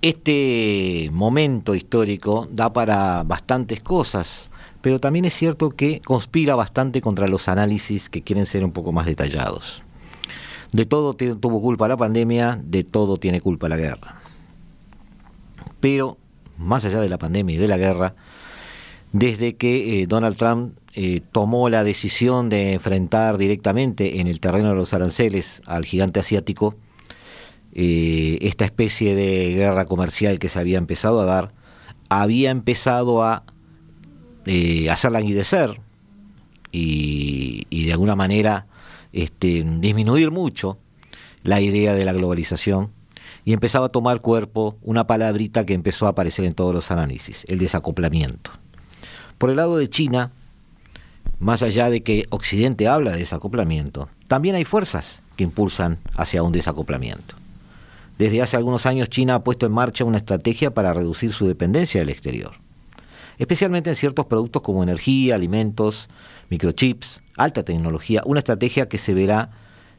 Este 0.00 1.10
momento 1.12 1.74
histórico 1.74 2.46
da 2.52 2.72
para 2.72 3.24
bastantes 3.24 3.80
cosas, 3.80 4.48
pero 4.80 5.00
también 5.00 5.24
es 5.24 5.34
cierto 5.34 5.70
que 5.70 6.00
conspira 6.02 6.54
bastante 6.54 7.00
contra 7.00 7.26
los 7.26 7.48
análisis 7.48 8.08
que 8.08 8.22
quieren 8.22 8.46
ser 8.46 8.64
un 8.64 8.70
poco 8.70 8.92
más 8.92 9.06
detallados. 9.06 9.82
De 10.70 10.84
todo 10.84 11.14
tuvo 11.14 11.60
culpa 11.60 11.88
la 11.88 11.96
pandemia, 11.96 12.60
de 12.62 12.84
todo 12.84 13.16
tiene 13.16 13.40
culpa 13.40 13.68
la 13.68 13.76
guerra. 13.76 14.20
Pero, 15.80 16.16
más 16.58 16.84
allá 16.84 17.00
de 17.00 17.08
la 17.08 17.18
pandemia 17.18 17.56
y 17.56 17.58
de 17.58 17.68
la 17.68 17.76
guerra, 17.76 18.14
desde 19.12 19.56
que 19.56 20.02
eh, 20.02 20.06
Donald 20.06 20.36
Trump 20.36 20.76
eh, 20.94 21.22
tomó 21.32 21.70
la 21.70 21.82
decisión 21.82 22.50
de 22.50 22.72
enfrentar 22.74 23.36
directamente 23.36 24.20
en 24.20 24.28
el 24.28 24.38
terreno 24.38 24.70
de 24.70 24.76
los 24.76 24.94
aranceles 24.94 25.60
al 25.66 25.84
gigante 25.84 26.20
asiático, 26.20 26.76
eh, 27.80 28.38
esta 28.40 28.64
especie 28.64 29.14
de 29.14 29.54
guerra 29.54 29.84
comercial 29.84 30.40
que 30.40 30.48
se 30.48 30.58
había 30.58 30.78
empezado 30.78 31.20
a 31.20 31.24
dar, 31.24 31.52
había 32.08 32.50
empezado 32.50 33.22
a 33.22 33.44
eh, 34.46 34.90
hacer 34.90 35.12
languidecer 35.12 35.80
y, 36.72 37.64
de 37.70 37.92
alguna 37.92 38.16
manera 38.16 38.66
este, 39.12 39.64
disminuir 39.78 40.32
mucho 40.32 40.76
la 41.44 41.60
idea 41.60 41.94
de 41.94 42.04
la 42.04 42.12
globalización 42.12 42.90
y 43.44 43.52
empezaba 43.52 43.86
a 43.86 43.90
tomar 43.90 44.22
cuerpo 44.22 44.76
una 44.82 45.06
palabrita 45.06 45.64
que 45.64 45.74
empezó 45.74 46.06
a 46.06 46.10
aparecer 46.10 46.46
en 46.46 46.54
todos 46.54 46.74
los 46.74 46.90
análisis, 46.90 47.44
el 47.46 47.60
desacoplamiento. 47.60 48.50
Por 49.38 49.50
el 49.50 49.56
lado 49.56 49.76
de 49.76 49.88
China, 49.88 50.32
más 51.38 51.62
allá 51.62 51.90
de 51.90 52.02
que 52.02 52.26
Occidente 52.30 52.88
habla 52.88 53.12
de 53.12 53.18
desacoplamiento, 53.18 54.08
también 54.26 54.56
hay 54.56 54.64
fuerzas 54.64 55.20
que 55.36 55.44
impulsan 55.44 55.98
hacia 56.16 56.42
un 56.42 56.50
desacoplamiento. 56.50 57.37
Desde 58.18 58.42
hace 58.42 58.56
algunos 58.56 58.84
años 58.84 59.08
China 59.08 59.36
ha 59.36 59.44
puesto 59.44 59.64
en 59.64 59.72
marcha 59.72 60.04
una 60.04 60.18
estrategia 60.18 60.74
para 60.74 60.92
reducir 60.92 61.32
su 61.32 61.46
dependencia 61.46 62.00
del 62.00 62.10
exterior, 62.10 62.56
especialmente 63.38 63.90
en 63.90 63.96
ciertos 63.96 64.26
productos 64.26 64.60
como 64.60 64.82
energía, 64.82 65.36
alimentos, 65.36 66.08
microchips, 66.50 67.22
alta 67.36 67.62
tecnología, 67.62 68.22
una 68.24 68.40
estrategia 68.40 68.88
que 68.88 68.98
se 68.98 69.14
verá 69.14 69.50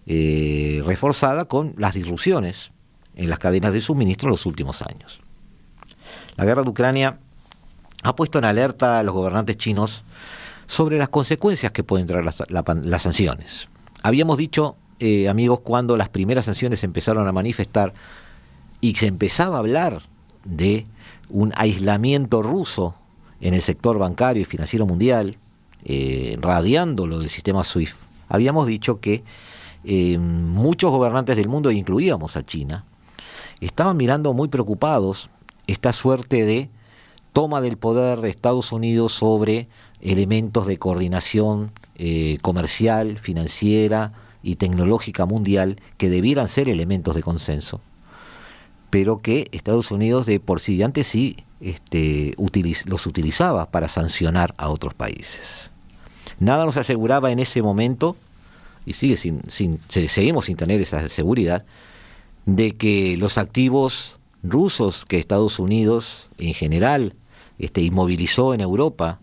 eh, 0.06 0.84
reforzada 0.86 1.46
con 1.46 1.74
las 1.78 1.94
disrupciones 1.94 2.72
en 3.16 3.30
las 3.30 3.40
cadenas 3.40 3.74
de 3.74 3.80
suministro 3.80 4.28
en 4.28 4.32
los 4.32 4.46
últimos 4.46 4.82
años. 4.82 5.22
La 6.36 6.44
guerra 6.44 6.64
de 6.64 6.70
Ucrania 6.70 7.20
ha 8.04 8.16
puesto 8.16 8.38
en 8.38 8.46
alerta 8.46 9.00
a 9.00 9.04
los 9.04 9.14
gobernantes 9.14 9.58
chinos 9.58 10.04
sobre 10.68 10.98
las 10.98 11.10
consecuencias 11.10 11.72
que 11.72 11.84
pueden 11.84 12.06
traer 12.06 12.26
las 12.26 13.02
sanciones. 13.02 13.70
Habíamos 14.04 14.38
dicho 14.38 14.76
eh, 15.00 15.30
amigos, 15.30 15.62
cuando 15.62 15.96
las 15.96 16.10
primeras 16.10 16.46
sanciones 16.46 16.84
empezaron 16.84 17.26
a 17.26 17.32
manifestar 17.32 17.94
y 18.82 18.96
se 18.96 19.08
empezaba 19.08 19.56
a 19.56 19.60
hablar 19.60 20.02
de 20.44 20.86
un 21.30 21.54
aislamiento 21.56 22.42
ruso 22.42 22.96
en 23.40 23.54
el 23.54 23.62
sector 23.62 23.98
bancario 23.98 24.42
y 24.42 24.46
financiero 24.46 24.86
mundial, 24.86 25.38
eh, 25.86 26.38
radiando 26.42 27.08
lo 27.08 27.20
del 27.20 27.30
sistema 27.30 27.64
SWIFT, 27.64 27.96
habíamos 28.28 28.68
dicho 28.68 29.00
que 29.00 29.24
eh, 29.86 30.18
muchos 30.18 30.92
gobernantes 30.92 31.38
del 31.38 31.48
mundo, 31.48 31.72
incluíamos 31.72 32.36
a 32.36 32.44
China, 32.44 32.84
estaban 33.62 33.96
mirando 33.96 34.34
muy 34.34 34.50
preocupados 34.50 35.30
esta 35.68 35.94
suerte 35.94 36.46
de 36.46 36.70
toma 37.32 37.62
del 37.62 37.78
poder 37.78 38.20
de 38.20 38.30
Estados 38.30 38.74
Unidos 38.74 39.14
sobre 39.14 39.70
elementos 40.02 40.68
de 40.68 40.78
coordinación 40.78 41.72
comercial, 42.42 43.20
financiera, 43.20 44.14
y 44.42 44.56
tecnológica 44.56 45.26
mundial 45.26 45.82
que 45.98 46.10
debieran 46.10 46.48
ser 46.48 46.70
elementos 46.70 47.16
de 47.16 47.22
consenso, 47.22 47.82
pero 48.90 49.20
que 49.20 49.48
Estados 49.52 49.92
Unidos 49.92 50.26
de 50.26 50.40
por 50.40 50.60
sí 50.60 50.82
antes 50.82 51.08
sí 51.08 51.38
este, 51.60 52.34
los 52.86 53.06
utilizaba 53.06 53.70
para 53.70 53.88
sancionar 53.88 54.54
a 54.58 54.70
otros 54.70 54.94
países. 54.94 55.72
Nada 56.40 56.66
nos 56.66 56.78
aseguraba 56.78 57.32
en 57.32 57.40
ese 57.40 57.62
momento, 57.62 58.16
y 58.86 58.94
sigue 58.94 59.18
sin, 59.18 59.42
sin, 59.50 59.80
seguimos 59.90 60.46
sin 60.46 60.56
tener 60.56 60.80
esa 60.80 61.08
seguridad, 61.10 61.66
de 62.46 62.76
que 62.78 63.18
los 63.18 63.38
activos 63.38 64.18
rusos 64.42 65.06
que 65.06 65.20
Estados 65.20 65.60
Unidos 65.60 66.30
en 66.38 66.54
general 66.54 67.14
este, 67.60 67.82
inmovilizó 67.82 68.54
en 68.54 68.62
Europa 68.62 69.20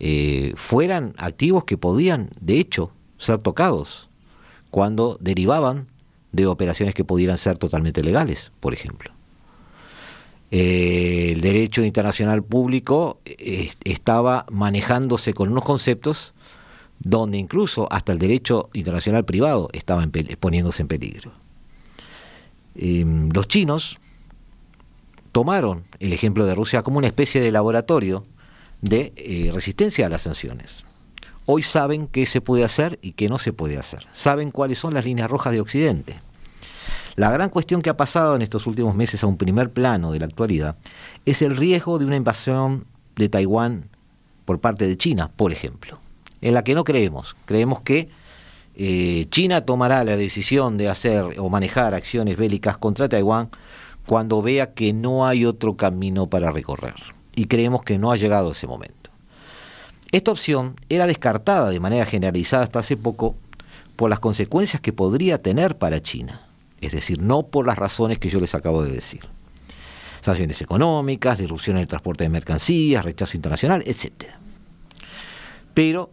eh, 0.00 0.52
fueran 0.56 1.14
activos 1.16 1.62
que 1.64 1.78
podían, 1.78 2.30
de 2.40 2.58
hecho, 2.58 2.92
ser 3.18 3.38
tocados 3.38 4.10
cuando 4.72 5.18
derivaban 5.20 5.86
de 6.32 6.46
operaciones 6.46 6.94
que 6.94 7.04
pudieran 7.04 7.36
ser 7.36 7.58
totalmente 7.58 8.02
legales, 8.02 8.52
por 8.58 8.72
ejemplo. 8.72 9.12
Eh, 10.50 11.32
el 11.32 11.42
derecho 11.42 11.84
internacional 11.84 12.42
público 12.42 13.20
eh, 13.26 13.70
estaba 13.84 14.46
manejándose 14.50 15.34
con 15.34 15.50
unos 15.50 15.64
conceptos 15.64 16.32
donde 16.98 17.36
incluso 17.36 17.86
hasta 17.90 18.12
el 18.12 18.18
derecho 18.18 18.70
internacional 18.72 19.26
privado 19.26 19.68
estaba 19.74 20.08
poniéndose 20.40 20.80
en 20.80 20.88
peligro. 20.88 21.32
Em, 22.74 23.28
los 23.28 23.48
chinos 23.48 23.98
tomaron 25.32 25.82
el 26.00 26.14
ejemplo 26.14 26.46
de 26.46 26.54
Rusia 26.54 26.82
como 26.82 26.96
una 26.96 27.08
especie 27.08 27.42
de 27.42 27.52
laboratorio 27.52 28.24
de 28.80 29.12
eh, 29.16 29.50
resistencia 29.52 30.06
a 30.06 30.08
las 30.08 30.22
sanciones. 30.22 30.84
Hoy 31.46 31.62
saben 31.62 32.06
qué 32.06 32.26
se 32.26 32.40
puede 32.40 32.64
hacer 32.64 32.98
y 33.02 33.12
qué 33.12 33.28
no 33.28 33.38
se 33.38 33.52
puede 33.52 33.76
hacer. 33.76 34.06
Saben 34.12 34.50
cuáles 34.50 34.78
son 34.78 34.94
las 34.94 35.04
líneas 35.04 35.30
rojas 35.30 35.52
de 35.52 35.60
Occidente. 35.60 36.20
La 37.16 37.30
gran 37.30 37.50
cuestión 37.50 37.82
que 37.82 37.90
ha 37.90 37.96
pasado 37.96 38.36
en 38.36 38.42
estos 38.42 38.66
últimos 38.66 38.94
meses 38.94 39.22
a 39.22 39.26
un 39.26 39.36
primer 39.36 39.70
plano 39.70 40.12
de 40.12 40.20
la 40.20 40.26
actualidad 40.26 40.76
es 41.26 41.42
el 41.42 41.56
riesgo 41.56 41.98
de 41.98 42.06
una 42.06 42.16
invasión 42.16 42.86
de 43.16 43.28
Taiwán 43.28 43.90
por 44.44 44.60
parte 44.60 44.86
de 44.86 44.96
China, 44.96 45.30
por 45.34 45.52
ejemplo, 45.52 45.98
en 46.40 46.54
la 46.54 46.64
que 46.64 46.74
no 46.74 46.84
creemos. 46.84 47.36
Creemos 47.44 47.80
que 47.80 48.08
eh, 48.74 49.26
China 49.30 49.66
tomará 49.66 50.04
la 50.04 50.16
decisión 50.16 50.78
de 50.78 50.88
hacer 50.88 51.24
o 51.38 51.50
manejar 51.50 51.92
acciones 51.92 52.36
bélicas 52.36 52.78
contra 52.78 53.08
Taiwán 53.08 53.50
cuando 54.06 54.40
vea 54.40 54.72
que 54.72 54.92
no 54.92 55.26
hay 55.26 55.44
otro 55.44 55.76
camino 55.76 56.28
para 56.28 56.50
recorrer. 56.50 56.94
Y 57.34 57.46
creemos 57.46 57.82
que 57.82 57.98
no 57.98 58.12
ha 58.12 58.16
llegado 58.16 58.52
ese 58.52 58.66
momento. 58.66 59.01
Esta 60.12 60.30
opción 60.30 60.76
era 60.88 61.06
descartada 61.06 61.70
de 61.70 61.80
manera 61.80 62.06
generalizada 62.06 62.62
hasta 62.62 62.78
hace 62.78 62.96
poco 62.96 63.34
por 63.96 64.10
las 64.10 64.20
consecuencias 64.20 64.80
que 64.80 64.92
podría 64.92 65.38
tener 65.38 65.76
para 65.76 66.00
China 66.00 66.42
es 66.82 66.92
decir, 66.92 67.22
no 67.22 67.44
por 67.44 67.64
las 67.64 67.78
razones 67.78 68.18
que 68.18 68.28
yo 68.28 68.40
les 68.40 68.54
acabo 68.54 68.82
de 68.82 68.90
decir. 68.90 69.20
Sanciones 70.20 70.60
económicas, 70.60 71.38
disrupción 71.38 71.76
en 71.76 71.82
el 71.82 71.88
transporte 71.88 72.24
de 72.24 72.30
mercancías, 72.30 73.04
rechazo 73.04 73.36
internacional, 73.36 73.82
etc. 73.86 74.24
Pero, 75.74 76.10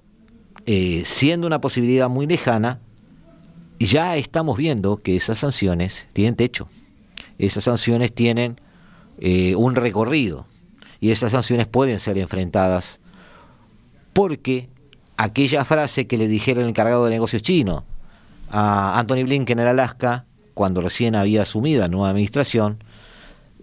eh, 0.66 1.04
siendo 1.06 1.48
una 1.48 1.60
posibilidad 1.60 2.08
muy 2.08 2.28
lejana, 2.28 2.80
ya 3.80 4.16
estamos 4.16 4.58
viendo 4.58 4.98
que 4.98 5.16
esas 5.16 5.40
sanciones 5.40 6.08
tienen 6.14 6.36
techo, 6.36 6.68
esas 7.40 7.64
sanciones 7.64 8.14
tienen 8.14 8.62
eh, 9.20 9.56
un 9.56 9.76
recorrido 9.76 10.46
y 11.02 11.12
esas 11.12 11.32
sanciones 11.32 11.66
pueden 11.66 12.00
ser 12.00 12.18
enfrentadas 12.20 13.00
porque 14.14 14.70
aquella 15.18 15.66
frase 15.66 16.08
que 16.08 16.18
le 16.18 16.28
dijeron 16.28 16.64
el 16.64 16.70
encargado 16.70 17.06
de 17.06 17.12
negocios 17.12 17.42
chino 17.42 17.84
a 18.50 19.00
Anthony 19.00 19.24
Blinken 19.24 19.60
en 19.60 19.68
Alaska 19.68 20.26
cuando 20.54 20.82
recién 20.82 21.16
había 21.16 21.44
asumido 21.44 21.80
la 21.80 21.88
nueva 21.88 22.10
administración, 22.10 22.84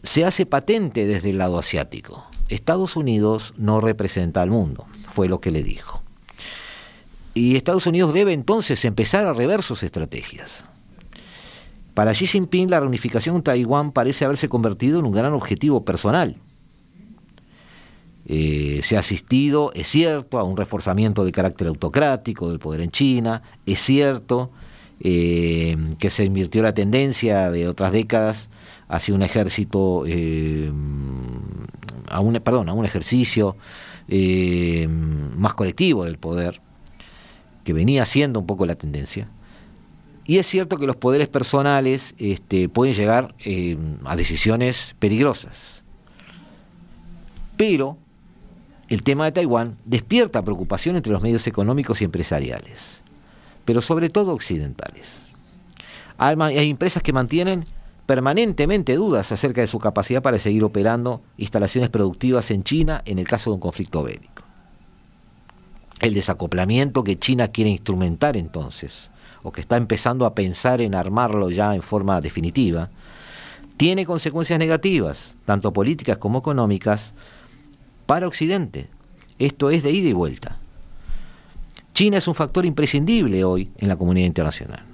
se 0.03 0.25
hace 0.25 0.47
patente 0.47 1.07
desde 1.07 1.29
el 1.29 1.37
lado 1.39 1.59
asiático. 1.59 2.25
Estados 2.49 2.97
Unidos 2.97 3.53
no 3.59 3.83
representa 3.83 4.41
al 4.41 4.51
mundo, 4.51 4.87
fue 5.13 5.29
lo 5.29 5.41
que 5.41 5.51
le 5.51 5.63
dijo. 5.63 6.03
Y 7.35 7.57
Estados 7.57 7.87
Unidos 7.87 8.15
debe 8.15 8.33
entonces 8.33 8.83
empezar 8.87 9.27
a 9.27 9.35
rever 9.35 9.63
sus 9.63 9.83
estrategias. 9.83 10.65
Para 11.93 12.13
Xi 12.13 12.27
Jinping 12.27 12.71
la 12.71 12.81
reunificación 12.81 13.37
de 13.37 13.43
Taiwán 13.43 13.93
parece 13.93 14.25
haberse 14.25 14.49
convertido 14.49 14.99
en 15.01 15.05
un 15.05 15.13
gran 15.13 15.35
objetivo 15.35 15.85
personal. 15.85 16.37
Eh, 18.29 18.81
se 18.83 18.97
ha 18.97 19.01
asistido, 19.01 19.71
es 19.75 19.87
cierto, 19.87 20.39
a 20.39 20.43
un 20.43 20.57
reforzamiento 20.57 21.25
de 21.25 21.31
carácter 21.31 21.69
autocrático 21.69 22.51
del 22.51 22.59
poder 22.59 22.81
en 22.81 22.91
China, 22.91 23.43
es 23.67 23.81
cierto 23.81 24.51
eh, 24.99 25.77
que 26.01 26.11
se 26.11 26.25
invirtió 26.25 26.61
la 26.63 26.75
tendencia 26.75 27.53
de 27.53 27.69
otras 27.69 27.93
décadas 27.93 28.49
hacia 28.89 29.15
un 29.15 29.23
ejército, 29.23 30.03
eh, 30.09 30.73
a 32.09 32.19
un, 32.19 32.35
perdón, 32.41 32.69
a 32.69 32.73
un 32.73 32.85
ejercicio 32.85 33.57
más 34.09 35.55
colectivo 35.55 36.05
del 36.05 36.19
poder, 36.19 36.61
que 37.63 37.73
venía 37.73 38.05
siendo 38.05 38.41
un 38.41 38.47
poco 38.47 38.67
la 38.67 38.75
tendencia. 38.75 39.29
Y 40.25 40.39
es 40.39 40.47
cierto 40.49 40.79
que 40.79 40.87
los 40.87 40.97
poderes 40.97 41.29
personales 41.29 42.15
este, 42.19 42.69
pueden 42.69 42.95
llegar 42.95 43.35
a 44.05 44.17
decisiones 44.17 44.97
peligrosas. 44.99 45.83
Pero 47.57 47.99
el 48.89 49.03
tema 49.03 49.25
de 49.25 49.33
Taiwán 49.33 49.77
despierta 49.85 50.43
preocupación 50.43 50.97
entre 50.97 51.13
los 51.13 51.23
medios 51.23 51.47
económicos 51.47 52.01
y 52.01 52.05
empresariales 52.05 53.03
pero 53.67 53.83
sobre 53.83 54.09
todo 54.09 54.33
occidentales. 54.33 55.07
Hay, 56.17 56.71
empresas 56.71 57.03
que 57.03 57.13
mantienen 57.13 57.67
permanentemente 58.07 58.95
dudas 58.95 59.33
acerca 59.33 59.61
de 59.61 59.67
su 59.67 59.79
capacidad 59.79 60.23
para 60.23 60.39
seguir 60.39 60.65
operando 60.65 61.21
instalaciones 61.37 61.91
productivas 61.91 62.51
en 62.51 62.63
China 62.63 63.03
en 63.05 63.19
el 63.19 63.29
caso 63.29 63.51
de 63.51 63.55
un 63.55 63.61
conflicto 63.61 64.03
bélico. 64.03 64.45
El 66.01 66.15
desacoplamiento 66.15 67.05
que 67.05 67.19
China 67.19 67.49
quiere 67.49 67.71
instrumentar 67.71 68.37
entonces, 68.37 69.11
o 69.43 69.51
que 69.51 69.61
está 69.61 69.77
empezando 69.77 70.25
a 70.25 70.35
pensar 70.35 70.81
en 70.81 70.95
armarlo 70.95 71.51
ya 71.51 71.75
en 71.75 71.83
forma 71.83 72.21
definitiva, 72.21 72.91
tiene 73.77 74.07
consecuencias 74.07 74.59
negativas, 74.59 75.35
tanto 75.45 75.73
políticas 75.73 76.19
como 76.19 76.39
económicas, 76.39 77.13
para 78.07 78.27
Occidente. 78.27 78.89
Esto 79.39 79.71
es 79.71 79.83
de 79.83 79.91
ida 79.91 80.09
y 80.09 80.13
vuelta. 80.13 80.59
China 81.93 82.19
es 82.19 82.29
un 82.29 82.35
factor 82.35 82.65
imprescindible 82.65 83.45
hoy 83.45 83.71
en 83.77 83.89
la 83.89 83.97
comunidad 83.97 84.27
internacional. 84.27 84.85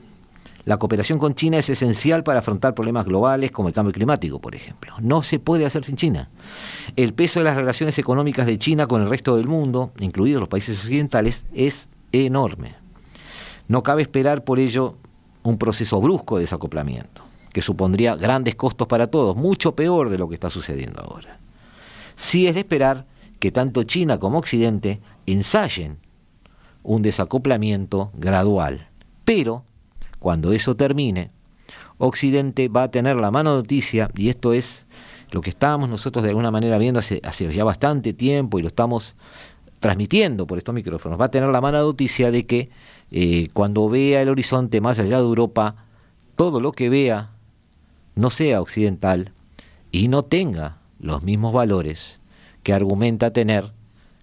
La 0.65 0.77
cooperación 0.77 1.19
con 1.19 1.35
China 1.35 1.59
es 1.59 1.69
esencial 1.69 2.23
para 2.23 2.39
afrontar 2.39 2.75
problemas 2.75 3.05
globales 3.05 3.51
como 3.51 3.69
el 3.69 3.75
cambio 3.75 3.93
climático, 3.93 4.41
por 4.41 4.55
ejemplo. 4.55 4.95
No 5.01 5.23
se 5.23 5.41
puede 5.41 5.67
hacer 5.67 5.85
sin 5.85 5.97
China. 5.97 6.31
El 6.95 7.15
peso 7.15 7.41
de 7.41 7.45
las 7.45 7.57
relaciones 7.57 7.99
económicas 7.99 8.47
de 8.47 8.59
China 8.59 8.87
con 8.87 9.03
el 9.03 9.09
resto 9.09 9.37
del 9.37 9.49
mundo, 9.49 9.93
incluidos 9.99 10.41
los 10.41 10.49
países 10.49 10.79
occidentales, 10.79 11.43
es 11.53 11.89
enorme. 12.13 12.77
No 13.67 13.83
cabe 13.83 14.03
esperar 14.03 14.45
por 14.45 14.61
ello 14.61 14.97
un 15.43 15.59
proceso 15.59 16.01
brusco 16.01 16.37
de 16.37 16.43
desacoplamiento, 16.43 17.25
que 17.53 17.63
supondría 17.63 18.15
grandes 18.15 18.55
costos 18.55 18.87
para 18.87 19.09
todos, 19.09 19.35
mucho 19.35 19.75
peor 19.75 20.11
de 20.11 20.19
lo 20.19 20.29
que 20.29 20.35
está 20.35 20.51
sucediendo 20.51 21.03
ahora. 21.03 21.41
Sí 22.23 22.47
es 22.47 22.55
de 22.55 22.61
esperar 22.61 23.05
que 23.41 23.51
tanto 23.51 23.83
China 23.83 24.21
como 24.21 24.39
Occidente 24.39 25.01
ensayen 25.27 25.99
un 26.85 27.03
desacoplamiento 27.03 28.13
gradual. 28.15 28.87
Pero, 29.25 29.65
cuando 30.21 30.53
eso 30.53 30.77
termine, 30.77 31.33
Occidente 31.99 32.69
va 32.69 32.85
a 32.85 32.91
tener 32.93 33.17
la 33.17 33.33
mano 33.33 33.57
noticia, 33.57 34.09
y 34.17 34.29
esto 34.29 34.53
es 34.53 34.87
lo 35.33 35.41
que 35.41 35.51
estábamos 35.51 35.89
nosotros 35.89 36.23
de 36.23 36.31
alguna 36.31 36.53
manera 36.53 36.79
viendo 36.79 37.01
hace, 37.01 37.21
ya 37.53 37.65
bastante 37.65 38.13
tiempo 38.13 38.61
y 38.61 38.63
lo 38.63 38.69
estamos 38.69 39.17
transmitiendo 39.81 40.47
por 40.47 40.59
estos 40.59 40.77
micrófonos, 40.77 41.21
va 41.21 41.25
a 41.25 41.31
tener 41.33 41.49
la 41.49 41.61
mala 41.61 41.81
noticia 41.81 42.31
de 42.31 42.47
que 42.47 42.71
eh, 43.11 43.49
cuando 43.53 43.89
vea 43.89 44.23
el 44.23 44.29
horizonte 44.29 44.81
más 44.81 45.01
allá 45.01 45.17
de 45.17 45.25
Europa, 45.25 45.75
todo 46.37 46.61
lo 46.61 46.71
que 46.71 46.89
vea 46.89 47.33
no 48.15 48.31
sea 48.31 48.61
occidental 48.61 49.33
y 49.91 50.07
no 50.07 50.23
tenga 50.23 50.82
los 51.03 51.23
mismos 51.23 51.53
valores 51.53 52.21
que 52.63 52.73
argumenta 52.73 53.33
tener 53.33 53.73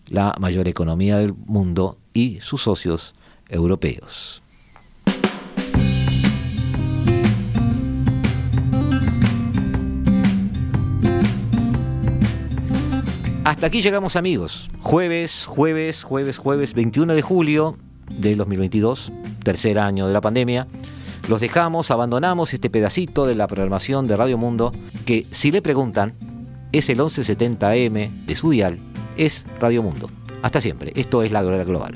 la 0.08 0.34
mayor 0.40 0.68
economía 0.68 1.18
del 1.18 1.34
mundo 1.34 2.00
y 2.14 2.40
sus 2.42 2.64
socios 2.64 3.14
europeos. 3.50 4.42
Hasta 13.44 13.68
aquí 13.68 13.82
llegamos 13.82 14.16
amigos. 14.16 14.70
Jueves, 14.80 15.46
jueves, 15.46 16.04
jueves, 16.04 16.38
jueves 16.38 16.74
21 16.74 17.14
de 17.14 17.22
julio 17.22 17.78
del 18.10 18.38
2022, 18.38 19.12
tercer 19.44 19.80
año 19.80 20.08
de 20.08 20.14
la 20.14 20.22
pandemia. 20.22 20.68
Los 21.28 21.42
dejamos, 21.42 21.92
abandonamos 21.92 22.54
este 22.54 22.70
pedacito 22.70 23.26
de 23.26 23.36
la 23.36 23.48
programación 23.48 24.08
de 24.08 24.18
Radio 24.18 24.38
Mundo 24.38 24.72
que 25.06 25.28
si 25.32 25.52
le 25.52 25.62
preguntan 25.62 26.14
es 26.72 26.90
el 26.90 27.00
1170M 27.00 28.26
de 28.26 28.36
su 28.36 28.52
dial, 28.52 28.80
es 29.18 29.46
Radio 29.60 29.84
Mundo. 29.84 30.10
Hasta 30.42 30.62
siempre. 30.62 30.94
Esto 30.96 31.24
es 31.24 31.32
la 31.32 31.42
Global. 31.42 31.96